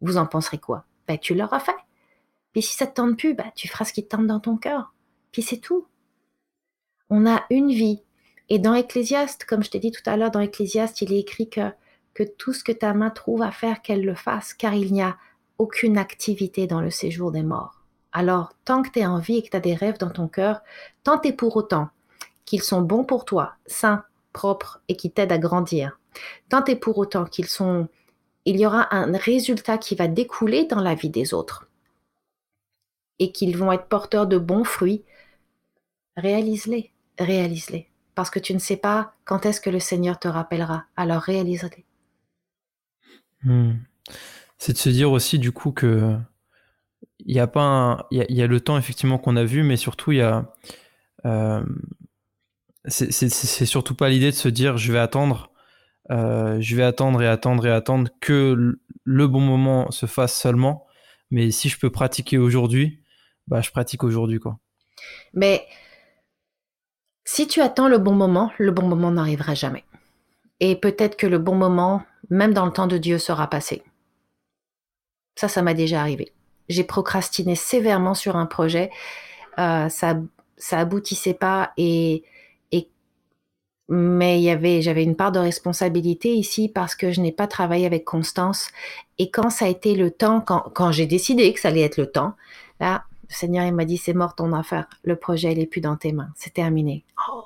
vous 0.00 0.16
en 0.16 0.26
penserez 0.26 0.58
quoi? 0.58 0.84
Ben 1.08 1.18
tu 1.18 1.34
l'auras 1.34 1.58
fait. 1.58 1.74
Puis 2.52 2.62
si 2.62 2.76
ça 2.76 2.86
te 2.86 2.94
tente 2.94 3.18
plus, 3.18 3.34
ben, 3.34 3.50
tu 3.56 3.66
feras 3.66 3.84
ce 3.84 3.92
qui 3.92 4.04
te 4.04 4.14
tente 4.14 4.28
dans 4.28 4.38
ton 4.38 4.56
cœur. 4.56 4.94
Puis 5.32 5.42
c'est 5.42 5.58
tout. 5.58 5.88
On 7.10 7.26
a 7.26 7.44
une 7.50 7.70
vie. 7.70 8.04
Et 8.48 8.60
dans 8.60 8.74
Ecclésiaste, 8.74 9.44
comme 9.44 9.64
je 9.64 9.70
t'ai 9.70 9.80
dit 9.80 9.90
tout 9.90 10.08
à 10.08 10.16
l'heure, 10.16 10.30
dans 10.30 10.38
Ecclésiaste, 10.38 11.02
il 11.02 11.12
est 11.12 11.18
écrit 11.18 11.50
que, 11.50 11.72
que 12.14 12.22
tout 12.22 12.52
ce 12.52 12.62
que 12.62 12.70
ta 12.70 12.94
main 12.94 13.10
trouve 13.10 13.42
à 13.42 13.50
faire, 13.50 13.82
qu'elle 13.82 14.04
le 14.04 14.14
fasse, 14.14 14.54
car 14.54 14.72
il 14.72 14.92
n'y 14.92 15.02
a 15.02 15.16
aucune 15.58 15.98
activité 15.98 16.68
dans 16.68 16.80
le 16.80 16.90
séjour 16.90 17.32
des 17.32 17.42
morts. 17.42 17.82
Alors, 18.12 18.52
tant 18.64 18.82
que 18.82 18.90
tu 18.90 19.04
en 19.04 19.18
vie 19.18 19.38
et 19.38 19.42
que 19.42 19.50
tu 19.50 19.56
as 19.56 19.60
des 19.60 19.74
rêves 19.74 19.98
dans 19.98 20.10
ton 20.10 20.28
cœur, 20.28 20.60
tant 21.02 21.20
et 21.22 21.32
pour 21.32 21.56
autant 21.56 21.88
qu'ils 22.44 22.62
sont 22.62 22.82
bons 22.82 23.04
pour 23.04 23.24
toi, 23.24 23.54
sains, 23.66 24.04
propres 24.32 24.82
et 24.88 24.96
qui 24.96 25.10
t'aident 25.10 25.32
à 25.32 25.38
grandir, 25.38 25.98
tant 26.48 26.64
et 26.64 26.76
pour 26.76 26.98
autant 26.98 27.24
qu'ils 27.24 27.46
sont, 27.46 27.88
il 28.44 28.58
y 28.58 28.66
aura 28.66 28.94
un 28.94 29.16
résultat 29.16 29.78
qui 29.78 29.94
va 29.94 30.08
découler 30.08 30.64
dans 30.66 30.80
la 30.80 30.94
vie 30.94 31.10
des 31.10 31.34
autres 31.34 31.68
et 33.18 33.32
qu'ils 33.32 33.56
vont 33.56 33.72
être 33.72 33.86
porteurs 33.86 34.26
de 34.26 34.38
bons 34.38 34.64
fruits, 34.64 35.04
réalise-les, 36.16 36.92
réalise-les. 37.18 37.88
Parce 38.14 38.30
que 38.30 38.38
tu 38.38 38.54
ne 38.54 38.58
sais 38.58 38.76
pas 38.76 39.14
quand 39.24 39.46
est-ce 39.46 39.60
que 39.60 39.70
le 39.70 39.80
Seigneur 39.80 40.18
te 40.18 40.28
rappellera. 40.28 40.84
Alors 40.96 41.22
réalise-les. 41.22 41.84
Hmm. 43.42 43.74
C'est 44.58 44.72
de 44.72 44.78
se 44.78 44.88
dire 44.88 45.10
aussi 45.10 45.38
du 45.38 45.52
coup 45.52 45.72
que 45.72 46.16
il 47.18 47.34
y 47.34 47.40
a 47.40 47.46
pas 47.46 48.06
il 48.10 48.24
y, 48.28 48.42
a 48.42 48.46
le 48.46 48.60
temps 48.60 48.78
effectivement 48.78 49.18
qu'on 49.18 49.36
a 49.36 49.44
vu, 49.44 49.62
mais 49.62 49.76
surtout 49.76 50.12
il 50.12 50.18
y 50.18 50.22
a 50.22 50.52
euh, 51.24 51.64
c'est 52.86 53.66
surtout 53.66 53.94
pas 53.94 54.08
l'idée 54.08 54.30
de 54.30 54.36
se 54.36 54.48
dire 54.48 54.76
je 54.76 54.92
vais 54.92 54.98
attendre, 54.98 55.50
euh, 56.10 56.58
je 56.60 56.76
vais 56.76 56.82
attendre 56.82 57.22
et 57.22 57.28
attendre 57.28 57.66
et 57.66 57.70
attendre 57.70 58.10
que 58.20 58.76
le 59.04 59.28
bon 59.28 59.40
moment 59.40 59.90
se 59.90 60.06
fasse 60.06 60.34
seulement. 60.34 60.86
Mais 61.30 61.50
si 61.50 61.68
je 61.68 61.78
peux 61.78 61.90
pratiquer 61.90 62.38
aujourd'hui, 62.38 63.02
bah 63.46 63.60
je 63.60 63.70
pratique 63.70 64.04
aujourd'hui 64.04 64.38
quoi. 64.38 64.58
Mais 65.32 65.66
si 67.24 67.48
tu 67.48 67.60
attends 67.60 67.88
le 67.88 67.98
bon 67.98 68.12
moment, 68.12 68.52
le 68.58 68.70
bon 68.70 68.86
moment 68.86 69.10
n'arrivera 69.10 69.54
jamais. 69.54 69.84
Et 70.60 70.76
peut-être 70.76 71.16
que 71.16 71.26
le 71.26 71.38
bon 71.38 71.54
moment, 71.54 72.02
même 72.30 72.54
dans 72.54 72.66
le 72.66 72.72
temps 72.72 72.86
de 72.86 72.98
Dieu, 72.98 73.18
sera 73.18 73.48
passé. 73.48 73.82
Ça, 75.36 75.48
ça 75.48 75.62
m'a 75.62 75.74
déjà 75.74 76.00
arrivé. 76.00 76.32
J'ai 76.68 76.84
procrastiné 76.84 77.56
sévèrement 77.56 78.14
sur 78.14 78.36
un 78.36 78.46
projet. 78.46 78.90
Euh, 79.58 79.88
ça, 79.88 80.20
ça 80.56 80.78
aboutissait 80.78 81.34
pas 81.34 81.72
et, 81.76 82.24
mais 83.88 84.40
y 84.40 84.50
avait, 84.50 84.80
j'avais 84.82 85.04
une 85.04 85.16
part 85.16 85.32
de 85.32 85.38
responsabilité 85.38 86.34
ici 86.34 86.68
parce 86.68 86.94
que 86.94 87.12
je 87.12 87.20
n'ai 87.20 87.32
pas 87.32 87.46
travaillé 87.46 87.86
avec 87.86 88.04
constance. 88.04 88.68
Et 89.18 89.30
quand 89.30 89.50
ça 89.50 89.66
a 89.66 89.68
été 89.68 89.94
le 89.94 90.10
temps, 90.10 90.40
quand, 90.40 90.92
j'ai 90.92 91.06
décidé 91.06 91.52
que 91.52 91.60
ça 91.60 91.68
allait 91.68 91.82
être 91.82 91.98
le 91.98 92.10
temps, 92.10 92.34
là, 92.80 93.04
le 93.28 93.34
Seigneur, 93.34 93.66
il 93.66 93.74
m'a 93.74 93.84
dit, 93.84 93.96
c'est 93.96 94.14
mort 94.14 94.34
ton 94.34 94.52
affaire. 94.52 94.86
Le 95.02 95.16
projet, 95.16 95.52
il 95.52 95.58
est 95.58 95.66
plus 95.66 95.80
dans 95.80 95.96
tes 95.96 96.12
mains. 96.12 96.30
C'est 96.34 96.54
terminé. 96.54 97.04
Oh, 97.28 97.44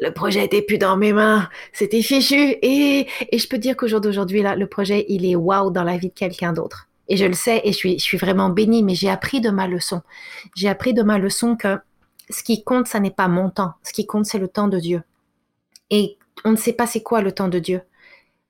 le 0.00 0.12
projet 0.12 0.44
était 0.44 0.62
plus 0.62 0.78
dans 0.78 0.96
mes 0.96 1.12
mains. 1.12 1.48
C'était 1.72 2.02
fichu. 2.02 2.56
Et, 2.62 3.06
et 3.30 3.38
je 3.38 3.48
peux 3.48 3.58
dire 3.58 3.76
qu'au 3.76 3.86
jour 3.86 4.00
d'aujourd'hui, 4.00 4.42
là, 4.42 4.56
le 4.56 4.66
projet, 4.66 5.04
il 5.08 5.26
est 5.26 5.36
waouh 5.36 5.70
dans 5.70 5.84
la 5.84 5.98
vie 5.98 6.08
de 6.08 6.14
quelqu'un 6.14 6.52
d'autre. 6.52 6.88
Et 7.08 7.16
je 7.16 7.26
le 7.26 7.34
sais 7.34 7.60
et 7.64 7.72
je 7.72 7.76
suis, 7.76 7.98
je 7.98 8.04
suis 8.04 8.18
vraiment 8.18 8.48
bénie, 8.48 8.82
mais 8.82 8.94
j'ai 8.94 9.10
appris 9.10 9.40
de 9.40 9.50
ma 9.50 9.66
leçon. 9.66 10.00
J'ai 10.54 10.68
appris 10.68 10.94
de 10.94 11.02
ma 11.02 11.18
leçon 11.18 11.56
que 11.56 11.78
ce 12.30 12.42
qui 12.42 12.64
compte, 12.64 12.86
ça 12.86 13.00
n'est 13.00 13.10
pas 13.10 13.28
mon 13.28 13.50
temps. 13.50 13.74
Ce 13.82 13.92
qui 13.92 14.06
compte, 14.06 14.26
c'est 14.26 14.38
le 14.38 14.48
temps 14.48 14.68
de 14.68 14.78
Dieu. 14.78 15.02
Et 15.90 16.18
on 16.44 16.52
ne 16.52 16.56
sait 16.56 16.72
pas 16.72 16.86
c'est 16.86 17.02
quoi 17.02 17.20
le 17.20 17.32
temps 17.32 17.48
de 17.48 17.58
Dieu. 17.58 17.82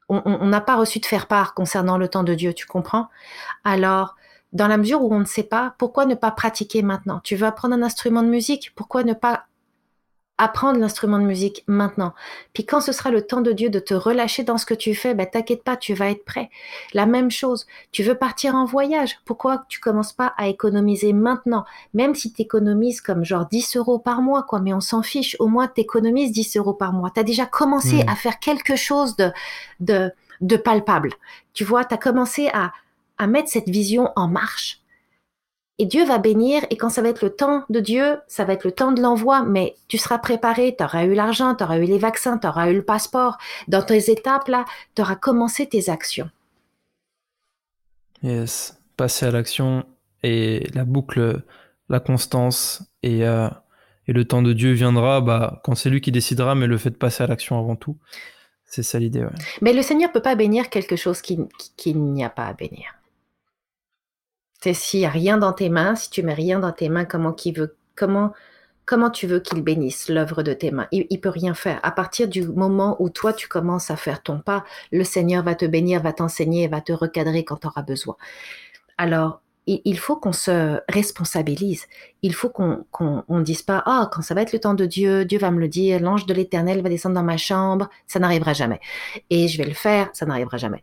On 0.09 0.47
n'a 0.47 0.61
pas 0.61 0.75
reçu 0.77 0.99
de 0.99 1.07
faire 1.07 1.29
part 1.29 1.55
concernant 1.55 1.97
le 1.97 2.09
temps 2.09 2.25
de 2.25 2.35
Dieu, 2.35 2.53
tu 2.53 2.67
comprends? 2.67 3.09
Alors, 3.63 4.17
dans 4.53 4.67
la 4.67 4.77
mesure 4.77 5.03
où 5.03 5.15
on 5.15 5.21
ne 5.21 5.25
sait 5.25 5.45
pas, 5.45 5.77
pourquoi 5.79 6.05
ne 6.05 6.17
pas 6.17 6.33
pratiquer 6.33 6.83
maintenant? 6.83 7.21
Tu 7.23 7.37
veux 7.37 7.47
apprendre 7.47 7.77
un 7.77 7.83
instrument 7.83 8.25
de 8.25 8.29
musique? 8.29 8.75
Pourquoi 8.75 9.05
ne 9.05 9.13
pas 9.13 9.47
apprendre 10.41 10.81
l'instrument 10.81 11.19
de 11.19 11.25
musique 11.25 11.63
maintenant. 11.67 12.15
Puis 12.55 12.65
quand 12.65 12.81
ce 12.81 12.93
sera 12.93 13.11
le 13.11 13.27
temps 13.27 13.43
de 13.43 13.53
Dieu 13.53 13.69
de 13.69 13.79
te 13.79 13.93
relâcher 13.93 14.43
dans 14.43 14.57
ce 14.57 14.65
que 14.65 14.73
tu 14.73 14.95
fais, 14.95 15.15
ben 15.15 15.27
t'inquiète 15.27 15.63
pas, 15.63 15.77
tu 15.77 15.93
vas 15.93 16.11
être 16.11 16.25
prêt. 16.25 16.49
La 16.95 17.05
même 17.05 17.31
chose, 17.31 17.67
tu 17.93 18.03
veux 18.03 18.15
partir 18.15 18.55
en 18.55 18.65
voyage, 18.65 19.19
pourquoi 19.27 19.65
tu 19.69 19.81
commences 19.81 20.15
pas 20.15 20.33
à 20.39 20.49
économiser 20.49 21.13
maintenant? 21.13 21.67
Même 21.93 22.15
si 22.15 22.33
tu 22.33 22.41
économises 22.41 23.03
comme 23.03 23.23
genre 23.23 23.47
10 23.47 23.77
euros 23.77 23.99
par 23.99 24.23
mois, 24.23 24.43
quoi, 24.43 24.61
mais 24.61 24.73
on 24.73 24.81
s'en 24.81 25.03
fiche, 25.03 25.37
au 25.41 25.47
moins 25.47 25.69
tu 25.69 25.83
économises 25.83 26.33
10 26.33 26.57
euros 26.57 26.75
par 26.75 26.95
mois. 26.95 27.11
Tu 27.15 27.21
as 27.21 27.25
déjà 27.25 27.45
commencé 27.45 28.03
à 28.09 28.17
faire 28.17 28.39
quelque 28.39 28.77
chose 28.77 29.17
de, 29.17 29.31
de, 29.81 30.11
de 30.41 30.57
palpable. 30.57 31.13
Tu 31.53 31.65
vois, 31.65 31.85
tu 31.85 31.93
as 31.93 31.99
commencé 31.99 32.49
à, 32.55 32.73
à 33.19 33.27
mettre 33.27 33.51
cette 33.51 33.69
vision 33.69 34.11
en 34.17 34.27
marche. 34.27 34.81
Et 35.81 35.87
Dieu 35.87 36.05
va 36.05 36.19
bénir, 36.19 36.63
et 36.69 36.77
quand 36.77 36.91
ça 36.91 37.01
va 37.01 37.09
être 37.09 37.25
le 37.25 37.31
temps 37.31 37.65
de 37.71 37.81
Dieu, 37.81 38.19
ça 38.29 38.45
va 38.45 38.53
être 38.53 38.65
le 38.65 38.73
temps 38.73 38.93
de 38.93 39.01
l'envoi, 39.01 39.45
mais 39.45 39.77
tu 39.89 39.97
seras 39.97 40.19
préparé, 40.19 40.77
tu 40.77 40.85
auras 40.85 41.07
eu 41.07 41.15
l'argent, 41.15 41.55
tu 41.55 41.65
auras 41.65 41.79
eu 41.79 41.85
les 41.85 41.97
vaccins, 41.97 42.37
tu 42.37 42.47
auras 42.47 42.71
eu 42.71 42.75
le 42.75 42.85
passeport. 42.85 43.39
Dans 43.67 43.81
tes 43.81 44.11
étapes, 44.11 44.49
là, 44.49 44.67
tu 44.95 45.01
auras 45.01 45.17
commencé 45.17 45.67
tes 45.67 45.89
actions. 45.89 46.29
Yes, 48.23 48.79
passer 48.99 49.25
à 49.25 49.31
l'action 49.31 49.87
et 50.23 50.67
la 50.75 50.85
boucle, 50.85 51.43
la 51.89 51.99
constance 51.99 52.83
et, 53.03 53.27
euh, 53.27 53.49
et 54.07 54.13
le 54.13 54.27
temps 54.27 54.43
de 54.43 54.53
Dieu 54.53 54.73
viendra 54.73 55.23
bah, 55.23 55.63
quand 55.65 55.75
c'est 55.75 55.89
lui 55.89 56.03
qui 56.03 56.13
décidera, 56.13 56.55
mais 56.55 56.67
le 56.67 56.77
fait 56.77 56.91
de 56.91 56.97
passer 56.97 57.25
à 57.25 57.27
l'action 57.27 57.59
avant 57.59 57.77
tout. 57.77 57.97
C'est 58.67 58.83
ça 58.83 58.99
l'idée. 58.99 59.21
Ouais. 59.21 59.31
Mais 59.63 59.73
le 59.73 59.81
Seigneur 59.81 60.13
peut 60.13 60.21
pas 60.21 60.35
bénir 60.35 60.69
quelque 60.69 60.97
chose 60.97 61.23
qu'il 61.23 61.47
qui, 61.79 61.95
n'y 61.95 62.23
a 62.23 62.29
pas 62.29 62.49
à 62.49 62.53
bénir. 62.53 63.00
S'il 64.63 65.01
n'y 65.01 65.07
a 65.07 65.11
rien 65.11 65.39
dans 65.39 65.53
tes 65.53 65.69
mains, 65.71 65.95
si 65.95 66.11
tu 66.11 66.23
mets 66.23 66.35
rien 66.35 66.59
dans 66.59 66.73
tes 66.73 66.89
mains, 66.89 67.05
comment, 67.05 67.35
veut, 67.57 67.77
comment, 67.97 68.33
comment 68.85 69.11
tu 69.11 69.27
veux 69.27 69.41
qu'il 69.41 69.63
bénisse 69.63 70.09
l'œuvre 70.09 70.43
de 70.43 70.53
tes 70.53 70.71
mains? 70.71 70.87
Il, 70.93 71.07
ne 71.11 71.17
peut 71.17 71.31
rien 71.31 71.55
faire. 71.55 71.81
À 71.83 71.91
partir 71.91 72.29
du 72.29 72.47
moment 72.47 72.97
où 72.99 73.09
toi 73.09 73.33
tu 73.33 73.49
commences 73.49 73.91
à 73.91 73.97
faire 73.97 74.23
ton 74.23 74.39
pas, 74.39 74.65
le 74.93 75.05
Seigneur 75.05 75.43
va 75.43 75.55
te 75.55 75.65
bénir, 75.65 76.03
va 76.03 76.13
t'enseigner, 76.13 76.69
va 76.69 76.81
te 76.81 76.93
recadrer 76.93 77.45
quand 77.45 77.57
tu 77.57 77.67
auras 77.69 77.83
besoin. 77.83 78.17
Alors, 78.99 79.41
il, 79.67 79.99
faut 79.99 80.17
qu'on 80.17 80.33
se 80.33 80.81
responsabilise. 80.89 81.87
Il 82.23 82.35
faut 82.35 82.49
qu'on 82.49 82.85
ne 83.29 83.43
dise 83.43 83.63
pas 83.63 83.83
ah 83.87 84.11
quand 84.13 84.23
ça 84.23 84.35
va 84.35 84.43
être 84.43 84.53
le 84.53 84.59
temps 84.59 84.75
de 84.75 84.85
Dieu, 84.85 85.25
Dieu 85.25 85.39
va 85.39 85.51
me 85.51 85.61
le 85.61 85.69
dire, 85.69 86.01
l'ange 86.01 86.27
de 86.27 86.35
l'Éternel 86.35 86.83
va 86.83 86.89
descendre 86.89 87.15
dans 87.15 87.23
ma 87.23 87.37
chambre, 87.37 87.89
ça 88.07 88.19
n'arrivera 88.19 88.53
jamais. 88.53 88.81
Et 89.31 89.49
je 89.49 89.59
vais 89.59 89.69
le 89.69 89.75
faire, 89.75 90.11
ça 90.13 90.27
n'arrivera 90.27 90.57
jamais. 90.57 90.83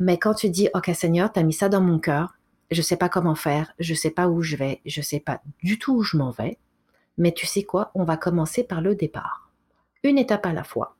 Mais 0.00 0.18
quand 0.18 0.34
tu 0.34 0.50
dis 0.50 0.68
ok 0.74 0.90
Seigneur, 0.94 1.32
tu 1.32 1.40
as 1.40 1.42
mis 1.42 1.52
ça 1.52 1.68
dans 1.68 1.80
mon 1.80 1.98
cœur, 1.98 2.34
je 2.70 2.82
sais 2.82 2.96
pas 2.96 3.08
comment 3.08 3.34
faire, 3.34 3.72
je 3.78 3.94
sais 3.94 4.10
pas 4.10 4.28
où 4.28 4.42
je 4.42 4.56
vais, 4.56 4.80
je 4.86 5.02
sais 5.02 5.20
pas 5.20 5.40
du 5.62 5.78
tout 5.78 5.96
où 5.96 6.02
je 6.02 6.16
m'en 6.16 6.30
vais, 6.30 6.58
mais 7.18 7.32
tu 7.32 7.46
sais 7.46 7.62
quoi, 7.62 7.90
on 7.94 8.04
va 8.04 8.16
commencer 8.16 8.64
par 8.64 8.80
le 8.80 8.94
départ. 8.94 9.50
Une 10.02 10.18
étape 10.18 10.46
à 10.46 10.52
la 10.52 10.64
fois. 10.64 10.96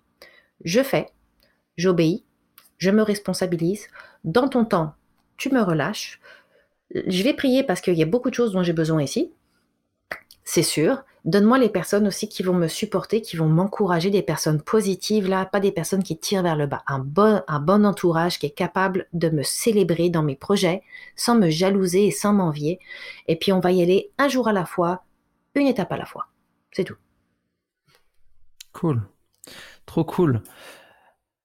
Je 0.64 0.82
fais, 0.82 1.10
j'obéis, 1.76 2.24
je 2.78 2.90
me 2.90 3.02
responsabilise. 3.02 3.88
Dans 4.24 4.48
ton 4.48 4.64
temps, 4.64 4.94
tu 5.36 5.50
me 5.50 5.62
relâches. 5.62 6.20
Je 6.94 7.22
vais 7.22 7.34
prier 7.34 7.64
parce 7.64 7.80
qu'il 7.80 7.94
y 7.94 8.02
a 8.02 8.06
beaucoup 8.06 8.30
de 8.30 8.34
choses 8.34 8.52
dont 8.52 8.62
j'ai 8.62 8.72
besoin 8.72 9.02
ici. 9.02 9.32
C'est 10.44 10.62
sûr. 10.62 11.04
Donne-moi 11.24 11.58
les 11.58 11.70
personnes 11.70 12.06
aussi 12.06 12.28
qui 12.28 12.42
vont 12.42 12.52
me 12.52 12.68
supporter, 12.68 13.22
qui 13.22 13.36
vont 13.36 13.48
m'encourager, 13.48 14.10
des 14.10 14.22
personnes 14.22 14.60
positives, 14.60 15.26
là, 15.26 15.46
pas 15.46 15.60
des 15.60 15.72
personnes 15.72 16.02
qui 16.02 16.18
tirent 16.18 16.42
vers 16.42 16.56
le 16.56 16.66
bas. 16.66 16.82
Un 16.86 16.98
bon, 16.98 17.42
entourage 17.84 18.38
qui 18.38 18.46
est 18.46 18.50
capable 18.50 19.06
de 19.14 19.30
me 19.30 19.42
célébrer 19.42 20.10
dans 20.10 20.22
mes 20.22 20.36
projets, 20.36 20.82
sans 21.16 21.34
me 21.36 21.48
jalouser 21.48 22.06
et 22.06 22.10
sans 22.10 22.34
m'envier. 22.34 22.78
Et 23.26 23.36
puis 23.36 23.52
on 23.52 23.60
va 23.60 23.72
y 23.72 23.82
aller 23.82 24.10
un 24.18 24.28
jour 24.28 24.48
à 24.48 24.52
la 24.52 24.66
fois, 24.66 25.04
une 25.54 25.66
étape 25.66 25.92
à 25.92 25.96
la 25.96 26.04
fois. 26.04 26.26
C'est 26.72 26.84
tout. 26.84 26.96
Cool. 28.72 29.02
Trop 29.86 30.04
cool. 30.04 30.42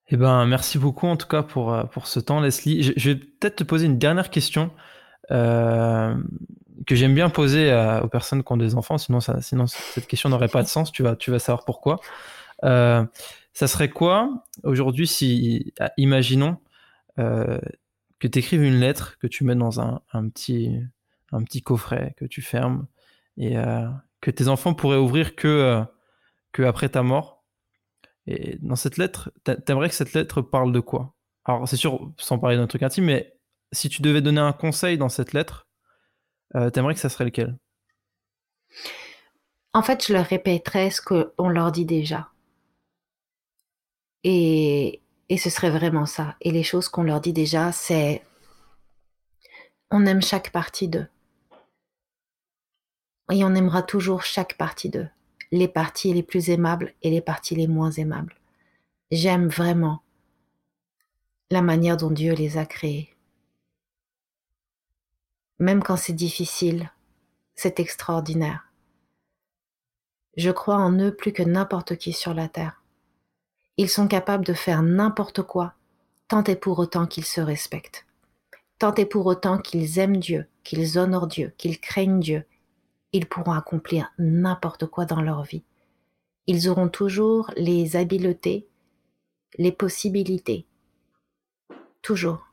Eh 0.10 0.18
ben, 0.18 0.46
merci 0.46 0.78
beaucoup 0.78 1.08
en 1.08 1.16
tout 1.16 1.28
cas 1.28 1.44
pour, 1.44 1.74
euh, 1.74 1.84
ce 2.04 2.20
temps, 2.20 2.42
Leslie. 2.42 2.84
Je, 2.84 2.94
je 2.98 3.12
vais 3.12 3.16
peut-être 3.16 3.58
te 3.58 3.64
poser 3.64 3.86
une 3.86 3.98
dernière 4.00 4.30
question. 4.30 4.72
Euh, 5.32 6.16
que 6.86 6.96
j'aime 6.96 7.14
bien 7.14 7.30
poser 7.30 7.74
aux 8.04 8.08
personnes 8.08 8.44
qui 8.44 8.52
ont 8.52 8.58
des 8.58 8.76
enfants, 8.76 8.98
sinon, 8.98 9.20
ça, 9.20 9.42
sinon 9.42 9.68
cette 9.68 10.08
question 10.08 10.30
n'aurait 10.30 10.48
pas 10.48 10.64
de 10.64 10.68
sens, 10.68 10.92
tu 10.92 11.04
vas, 11.04 11.16
tu 11.16 11.32
vas 11.32 11.40
savoir 11.40 11.66
pourquoi. 11.66 12.00
Euh, 12.64 13.06
ça 13.54 13.68
serait 13.68 13.90
quoi 13.90 14.46
aujourd'hui 14.64 15.08
si, 15.08 15.74
ah, 15.80 15.92
imaginons 15.98 16.58
euh, 17.20 17.60
que 18.20 18.28
tu 18.28 18.40
écrives 18.40 18.64
une 18.64 18.80
lettre, 18.80 19.18
que 19.20 19.28
tu 19.28 19.44
mets 19.44 19.56
dans 19.56 19.82
un, 19.82 20.02
petit 20.30 21.62
coffret, 21.64 22.14
que 22.18 22.26
tu 22.26 22.42
fermes, 22.42 22.88
et 23.38 23.58
euh, 23.58 23.88
que 24.22 24.32
tes 24.32 24.48
enfants 24.48 24.74
pourraient 24.74 24.98
ouvrir 24.98 25.36
que, 25.36 25.84
que 26.52 26.64
après 26.64 26.90
ta 26.90 27.04
mort? 27.04 27.44
Et 28.28 28.58
dans 28.62 28.76
cette 28.76 28.98
lettre, 28.98 29.32
t'aimerais 29.66 29.90
que 29.90 29.96
cette 29.96 30.14
lettre 30.14 30.42
parle 30.42 30.72
de 30.72 30.80
quoi? 30.80 31.16
Alors 31.46 31.68
c'est 31.68 31.78
sûr, 31.78 32.12
sans 32.18 32.38
parler 32.38 32.58
d'un 32.58 32.68
truc 32.68 32.84
intime, 32.84 33.06
mais 33.06 33.36
si 33.72 33.90
tu 33.90 34.02
devais 34.02 34.22
donner 34.22 34.42
un 34.42 34.54
conseil 34.54 34.98
dans 34.98 35.10
cette 35.10 35.34
lettre, 35.34 35.69
euh, 36.56 36.70
t'aimerais 36.70 36.94
que 36.94 37.00
ça 37.00 37.10
serait 37.10 37.26
lequel? 37.26 37.58
En 39.74 39.82
fait, 39.82 40.06
je 40.06 40.14
leur 40.14 40.26
répéterais 40.26 40.90
ce 40.90 41.02
qu'on 41.02 41.50
leur 41.50 41.72
dit 41.72 41.86
déjà. 41.86 42.30
Et, 44.24 45.02
et 45.30 45.38
ce 45.38 45.50
serait 45.50 45.70
vraiment 45.70 46.06
ça. 46.06 46.36
Et 46.42 46.52
les 46.52 46.64
choses 46.64 46.90
qu'on 46.90 47.04
leur 47.04 47.22
dit 47.22 47.34
déjà, 47.34 47.72
c'est 47.72 48.24
on 49.92 50.06
aime 50.06 50.22
chaque 50.22 50.52
partie 50.52 50.88
d'eux. 50.88 51.08
Et 53.32 53.44
on 53.44 53.54
aimera 53.54 53.84
toujours 53.84 54.24
chaque 54.24 54.58
partie 54.58 54.90
d'eux. 54.90 55.08
Les 55.52 55.68
parties 55.68 56.14
les 56.14 56.24
plus 56.24 56.50
aimables 56.50 56.94
et 57.02 57.10
les 57.10 57.22
parties 57.22 57.56
les 57.56 57.68
moins 57.68 57.92
aimables. 57.92 58.36
J'aime 59.12 59.48
vraiment 59.48 60.02
la 61.52 61.62
manière 61.62 61.98
dont 61.98 62.12
Dieu 62.12 62.34
les 62.34 62.58
a 62.58 62.66
créés. 62.66 63.16
Même 65.60 65.84
quand 65.84 65.98
c'est 65.98 66.14
difficile, 66.14 66.92
c'est 67.56 67.80
extraordinaire. 67.80 68.72
Je 70.38 70.52
crois 70.52 70.78
en 70.78 70.98
eux 71.00 71.14
plus 71.14 71.34
que 71.34 71.44
n'importe 71.44 71.98
qui 71.98 72.14
sur 72.14 72.34
la 72.34 72.48
terre. 72.48 72.82
Ils 73.76 73.90
sont 73.90 74.08
capables 74.08 74.46
de 74.46 74.54
faire 74.54 74.84
n'importe 74.84 75.42
quoi, 75.42 75.74
tant 76.30 76.44
et 76.44 76.56
pour 76.56 76.80
autant 76.80 77.06
qu'ils 77.06 77.26
se 77.26 77.42
respectent, 77.42 78.06
tant 78.78 78.94
et 78.96 79.06
pour 79.06 79.26
autant 79.26 79.58
qu'ils 79.58 80.00
aiment 80.00 80.18
Dieu, 80.18 80.48
qu'ils 80.64 80.98
honorent 80.98 81.28
Dieu, 81.28 81.54
qu'ils 81.58 81.80
craignent 81.80 82.20
Dieu. 82.20 82.46
Ils 83.12 83.26
pourront 83.26 83.54
accomplir 83.54 84.14
n'importe 84.18 84.86
quoi 84.86 85.06
dans 85.06 85.22
leur 85.22 85.44
vie. 85.44 85.64
Ils 86.48 86.70
auront 86.70 86.90
toujours 86.90 87.52
les 87.58 87.96
habiletés, 87.96 88.68
les 89.58 89.72
possibilités. 89.72 90.66
Toujours. 92.02 92.49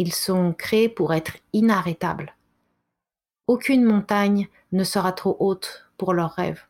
Ils 0.00 0.14
sont 0.14 0.54
créés 0.54 0.88
pour 0.88 1.12
être 1.12 1.36
inarrêtables. 1.52 2.34
Aucune 3.46 3.84
montagne 3.84 4.48
ne 4.72 4.82
sera 4.82 5.12
trop 5.12 5.36
haute 5.40 5.92
pour 5.98 6.14
leurs 6.14 6.32
rêves. 6.32 6.62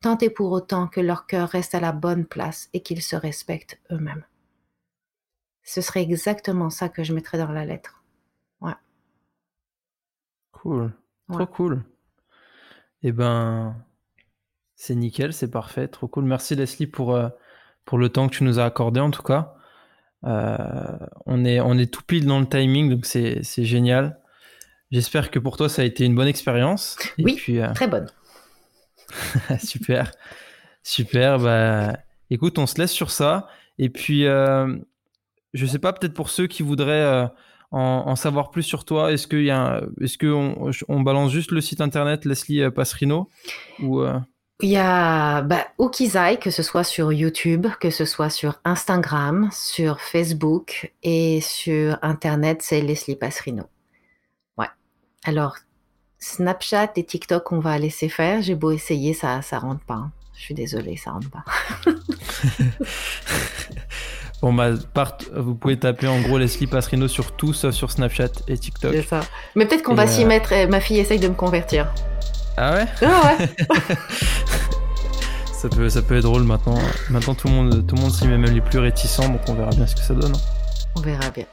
Tant 0.00 0.18
et 0.18 0.28
pour 0.28 0.50
autant 0.50 0.88
que 0.88 1.00
leur 1.00 1.28
cœur 1.28 1.48
reste 1.50 1.76
à 1.76 1.78
la 1.78 1.92
bonne 1.92 2.26
place 2.26 2.68
et 2.72 2.82
qu'ils 2.82 3.00
se 3.00 3.14
respectent 3.14 3.78
eux-mêmes. 3.92 4.24
Ce 5.62 5.80
serait 5.80 6.02
exactement 6.02 6.68
ça 6.68 6.88
que 6.88 7.04
je 7.04 7.14
mettrais 7.14 7.38
dans 7.38 7.52
la 7.52 7.64
lettre. 7.64 8.02
Ouais. 8.60 8.74
Cool. 10.50 10.92
Trop 11.30 11.46
cool. 11.46 11.84
Eh 13.04 13.12
ben, 13.12 13.76
c'est 14.74 14.96
nickel, 14.96 15.32
c'est 15.32 15.52
parfait, 15.52 15.86
trop 15.86 16.08
cool. 16.08 16.24
Merci 16.24 16.56
Leslie 16.56 16.88
pour, 16.88 17.14
euh, 17.14 17.28
pour 17.84 17.98
le 17.98 18.08
temps 18.08 18.28
que 18.28 18.34
tu 18.34 18.42
nous 18.42 18.58
as 18.58 18.64
accordé 18.64 18.98
en 18.98 19.12
tout 19.12 19.22
cas. 19.22 19.54
Euh, 20.24 20.98
on, 21.26 21.44
est, 21.44 21.60
on 21.60 21.78
est 21.78 21.90
tout 21.90 22.02
pile 22.06 22.26
dans 22.26 22.40
le 22.40 22.46
timing, 22.46 22.90
donc 22.90 23.06
c'est 23.06 23.42
génial. 23.64 24.18
J'espère 24.90 25.30
que 25.30 25.38
pour 25.38 25.56
toi 25.56 25.68
ça 25.68 25.82
a 25.82 25.84
été 25.84 26.04
une 26.04 26.14
bonne 26.14 26.28
expérience. 26.28 26.96
Oui. 27.18 27.34
puis, 27.36 27.60
euh, 27.60 27.72
Très 27.74 27.88
bonne. 27.88 28.08
super, 29.58 30.12
super. 30.82 31.38
Bah, 31.38 31.96
écoute, 32.30 32.58
on 32.58 32.66
se 32.66 32.78
laisse 32.78 32.92
sur 32.92 33.10
ça. 33.10 33.48
Et 33.78 33.88
puis, 33.88 34.26
euh, 34.26 34.76
je 35.54 35.66
sais 35.66 35.78
pas, 35.78 35.92
peut-être 35.92 36.14
pour 36.14 36.30
ceux 36.30 36.46
qui 36.46 36.62
voudraient 36.62 36.92
euh, 36.92 37.26
en, 37.70 38.04
en 38.06 38.16
savoir 38.16 38.50
plus 38.50 38.62
sur 38.62 38.84
toi, 38.84 39.12
est-ce 39.12 39.26
est-ce 40.02 40.18
que 40.18 40.26
on, 40.88 41.00
balance 41.00 41.30
juste 41.30 41.52
le 41.52 41.60
site 41.60 41.80
internet 41.80 42.24
Leslie 42.24 42.68
Passerino 42.70 43.28
ou 43.80 44.02
euh, 44.02 44.18
Il 44.62 44.68
y 44.70 44.76
a 44.76 45.40
bah, 45.42 45.66
Ukizai, 45.78 46.38
que 46.38 46.50
ce 46.50 46.62
soit 46.62 46.84
sur 46.84 47.12
YouTube, 47.12 47.66
que 47.80 47.90
ce 47.90 48.04
soit 48.04 48.30
sur 48.30 48.58
Instagram, 48.64 49.48
sur 49.52 50.00
Facebook 50.00 50.92
et 51.02 51.40
sur 51.40 51.98
Internet, 52.02 52.60
c'est 52.62 52.80
Leslie 52.82 53.16
Passerino. 53.16 53.64
Ouais. 54.58 54.66
Alors, 55.24 55.56
Snapchat 56.18 56.90
et 56.96 57.04
TikTok, 57.04 57.50
on 57.52 57.60
va 57.60 57.78
laisser 57.78 58.08
faire. 58.08 58.42
J'ai 58.42 58.54
beau 58.54 58.70
essayer, 58.70 59.14
ça, 59.14 59.40
ça 59.42 59.58
rentre 59.58 59.84
pas. 59.84 59.94
hein. 59.94 60.12
Je 60.36 60.42
suis 60.42 60.54
désolée, 60.54 60.96
ça 60.96 61.12
rentre 61.12 61.30
pas. 61.30 61.44
Bon, 64.42 64.54
bah, 64.54 64.70
part- 64.94 65.18
vous 65.36 65.54
pouvez 65.54 65.78
taper 65.78 66.08
en 66.08 66.18
gros 66.22 66.38
Leslie 66.38 66.66
Passerino 66.66 67.08
sur 67.08 67.32
tout, 67.36 67.52
sauf 67.52 67.74
sur 67.74 67.90
Snapchat 67.90 68.30
et 68.48 68.56
TikTok. 68.56 68.92
C'est 68.94 69.02
ça. 69.02 69.20
Mais 69.54 69.66
peut-être 69.66 69.82
qu'on 69.82 69.94
va 69.94 70.06
s'y 70.06 70.24
euh, 70.24 70.26
mettre. 70.28 70.54
Ma 70.70 70.80
fille 70.80 70.98
essaye 70.98 71.18
de 71.18 71.28
me 71.28 71.34
convertir. 71.34 71.92
Ah 72.56 72.74
ouais 72.74 72.86
Ah 73.02 73.36
ouais. 73.38 73.48
ça 75.52 75.68
peut, 75.68 75.88
ça 75.88 76.02
peut 76.02 76.16
être 76.16 76.24
drôle 76.24 76.42
maintenant. 76.42 76.78
Maintenant, 77.08 77.34
tout 77.34 77.48
le 77.48 77.54
monde, 77.54 77.86
tout 77.86 77.94
le 77.94 78.00
monde 78.02 78.12
s'y 78.12 78.26
met, 78.26 78.36
même 78.38 78.54
les 78.54 78.60
plus 78.60 78.78
réticents, 78.78 79.28
donc 79.28 79.40
on 79.48 79.54
verra 79.54 79.70
bien 79.70 79.86
ce 79.86 79.94
que 79.94 80.02
ça 80.02 80.14
donne. 80.14 80.34
on 80.96 81.00
verra 81.00 81.30
bien. 81.30 81.44